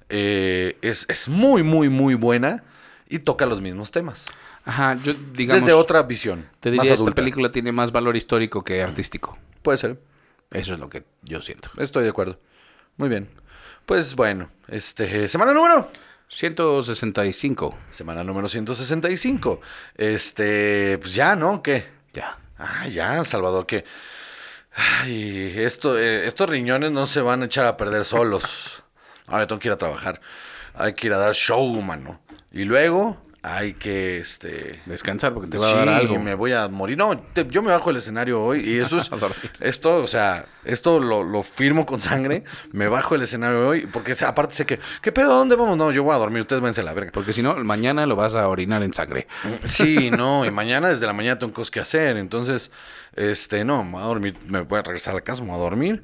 eh, 0.09 0.77
es, 0.81 1.05
es 1.09 1.27
muy, 1.27 1.63
muy, 1.63 1.89
muy 1.89 2.15
buena. 2.15 2.63
Y 3.09 3.19
toca 3.19 3.45
los 3.45 3.61
mismos 3.61 3.91
temas. 3.91 4.25
Ajá, 4.65 4.97
yo 5.01 5.13
digamos, 5.33 5.61
Desde 5.63 5.73
otra 5.73 6.03
visión. 6.03 6.45
te 6.59 6.71
diría, 6.71 6.93
esta 6.93 7.11
película 7.15 7.51
tiene 7.53 7.71
más 7.71 7.93
valor 7.93 8.17
histórico 8.17 8.65
que 8.65 8.81
artístico. 8.81 9.37
Puede 9.61 9.77
ser. 9.77 9.97
Eso 10.51 10.73
es 10.73 10.79
lo 10.79 10.89
que 10.89 11.03
yo 11.23 11.41
siento. 11.41 11.69
Estoy 11.77 12.03
de 12.03 12.09
acuerdo. 12.09 12.37
Muy 12.97 13.07
bien. 13.07 13.29
Pues 13.85 14.13
bueno, 14.15 14.49
este, 14.67 15.29
semana 15.29 15.53
número. 15.53 15.89
165. 16.29 17.77
Semana 17.91 18.23
número 18.23 18.49
165. 18.49 19.61
Este, 19.95 20.97
pues 20.99 21.13
ya, 21.15 21.35
¿no? 21.35 21.61
¿Qué? 21.61 21.85
Ya. 22.13 22.37
Ah, 22.57 22.87
ya, 22.87 23.23
Salvador, 23.23 23.65
que. 23.65 23.85
Ay, 24.73 25.53
esto, 25.57 25.97
eh, 25.97 26.27
estos 26.27 26.49
riñones 26.49 26.91
no 26.91 27.07
se 27.07 27.21
van 27.21 27.41
a 27.41 27.45
echar 27.45 27.65
a 27.65 27.77
perder 27.77 28.05
solos. 28.05 28.83
Ahora 29.27 29.47
tengo 29.47 29.59
que 29.59 29.67
ir 29.69 29.73
a 29.73 29.77
trabajar. 29.77 30.21
Hay 30.75 30.93
que 30.93 31.07
ir 31.07 31.13
a 31.13 31.17
dar 31.17 31.33
show, 31.33 31.67
mano. 31.81 32.19
Y 32.51 32.63
luego 32.63 33.17
hay 33.55 33.73
que, 33.73 34.17
este. 34.17 34.81
Descansar 34.85 35.33
porque 35.33 35.49
te 35.49 35.57
va 35.57 35.69
a 35.69 35.75
dar 35.75 35.89
algo. 35.89 36.19
me 36.19 36.35
voy 36.35 36.51
a 36.53 36.67
morir. 36.67 36.97
No, 36.97 37.17
te- 37.17 37.47
yo 37.49 37.61
me 37.61 37.71
bajo 37.71 37.89
el 37.89 37.97
escenario 37.97 38.43
hoy 38.43 38.61
y 38.67 38.77
eso 38.79 38.97
es. 38.97 39.09
Esto, 39.59 39.97
o 39.97 40.07
sea, 40.07 40.45
esto 40.65 40.99
lo, 40.99 41.23
lo 41.23 41.43
firmo 41.43 41.85
con 41.85 41.99
sangre. 42.01 42.43
Me 42.71 42.87
bajo 42.87 43.15
el 43.15 43.21
escenario 43.21 43.67
hoy 43.69 43.85
porque 43.87 44.15
aparte 44.25 44.53
sé 44.55 44.65
que. 44.65 44.79
¿Qué 45.01 45.11
pedo? 45.11 45.33
¿A 45.33 45.37
dónde 45.37 45.55
vamos? 45.55 45.77
No, 45.77 45.91
yo 45.91 46.03
voy 46.03 46.13
a 46.13 46.17
dormir. 46.17 46.41
Ustedes 46.41 46.61
váyanse 46.61 46.81
a 46.81 46.83
la 46.83 46.93
verga. 46.93 47.11
Porque 47.13 47.33
si 47.33 47.41
no, 47.41 47.55
mañana 47.63 48.05
lo 48.05 48.15
vas 48.15 48.35
a 48.35 48.47
orinar 48.47 48.83
en 48.83 48.93
sangre. 48.93 49.27
Sí, 49.65 50.11
no, 50.11 50.45
y 50.45 50.51
mañana 50.51 50.89
desde 50.89 51.05
la 51.05 51.13
mañana 51.13 51.39
tengo 51.39 51.53
cosas 51.53 51.71
que 51.71 51.79
hacer, 51.79 52.17
entonces, 52.17 52.71
este, 53.15 53.63
no, 53.65 53.83
me 53.83 53.91
voy 53.93 54.01
a 54.01 54.05
dormir, 54.05 54.37
me 54.45 54.61
voy 54.61 54.79
a 54.79 54.81
regresar 54.81 55.11
a 55.13 55.15
la 55.15 55.21
casa, 55.21 55.41
me 55.43 55.49
voy 55.49 55.57
a 55.57 55.61
dormir, 55.61 56.03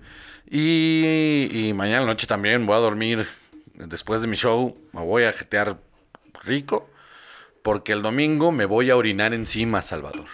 y, 0.50 1.50
y 1.52 1.74
mañana 1.74 2.00
en 2.02 2.06
la 2.06 2.12
noche 2.14 2.28
también 2.28 2.66
voy 2.66 2.76
a 2.76 2.80
dormir, 2.80 3.28
después 3.74 4.22
de 4.22 4.28
mi 4.28 4.36
show, 4.36 4.78
me 4.92 5.02
voy 5.02 5.24
a 5.24 5.34
jetear 5.34 5.78
rico, 6.44 6.90
porque 7.64 7.94
el 7.94 8.02
domingo 8.02 8.52
me 8.52 8.66
voy 8.66 8.90
a 8.92 8.96
orinar 8.96 9.34
encima, 9.34 9.82
Salvador. 9.82 10.28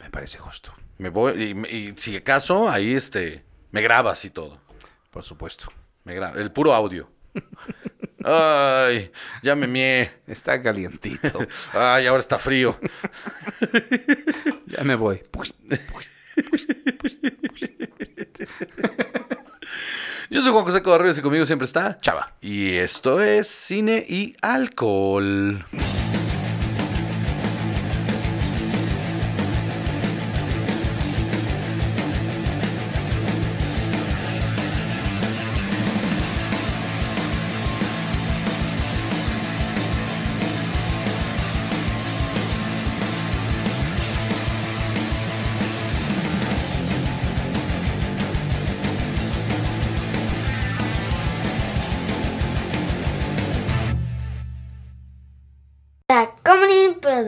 Me 0.00 0.10
parece 0.10 0.38
justo. 0.38 0.74
Me 0.98 1.08
voy, 1.08 1.42
y, 1.42 1.74
y 1.74 1.94
si 1.96 2.16
acaso, 2.16 2.68
ahí, 2.68 2.94
este, 2.94 3.42
me 3.70 3.80
grabas 3.80 4.24
y 4.24 4.30
todo, 4.30 4.60
Por 5.10 5.22
supuesto. 5.22 5.72
me 6.04 6.14
graba, 6.14 6.38
el 6.38 6.52
puro 6.52 6.74
audio. 6.74 7.10
Ay, 8.22 9.10
ya 9.42 9.56
me 9.56 9.66
mié. 9.66 10.12
Está 10.26 10.62
calientito. 10.62 11.46
Ay, 11.72 12.06
ahora 12.06 12.20
está 12.20 12.38
frío. 12.38 12.78
ya 14.66 14.84
me 14.84 14.94
voy. 14.94 15.22
Yo 20.32 20.40
soy 20.42 20.52
Juan 20.52 20.64
José 20.64 20.80
Cobarrios 20.80 21.18
y 21.18 21.22
conmigo 21.22 21.44
siempre 21.44 21.66
está 21.66 21.98
Chava. 21.98 22.30
Y 22.40 22.74
esto 22.74 23.20
es 23.20 23.48
cine 23.48 24.06
y 24.08 24.36
alcohol. 24.40 25.64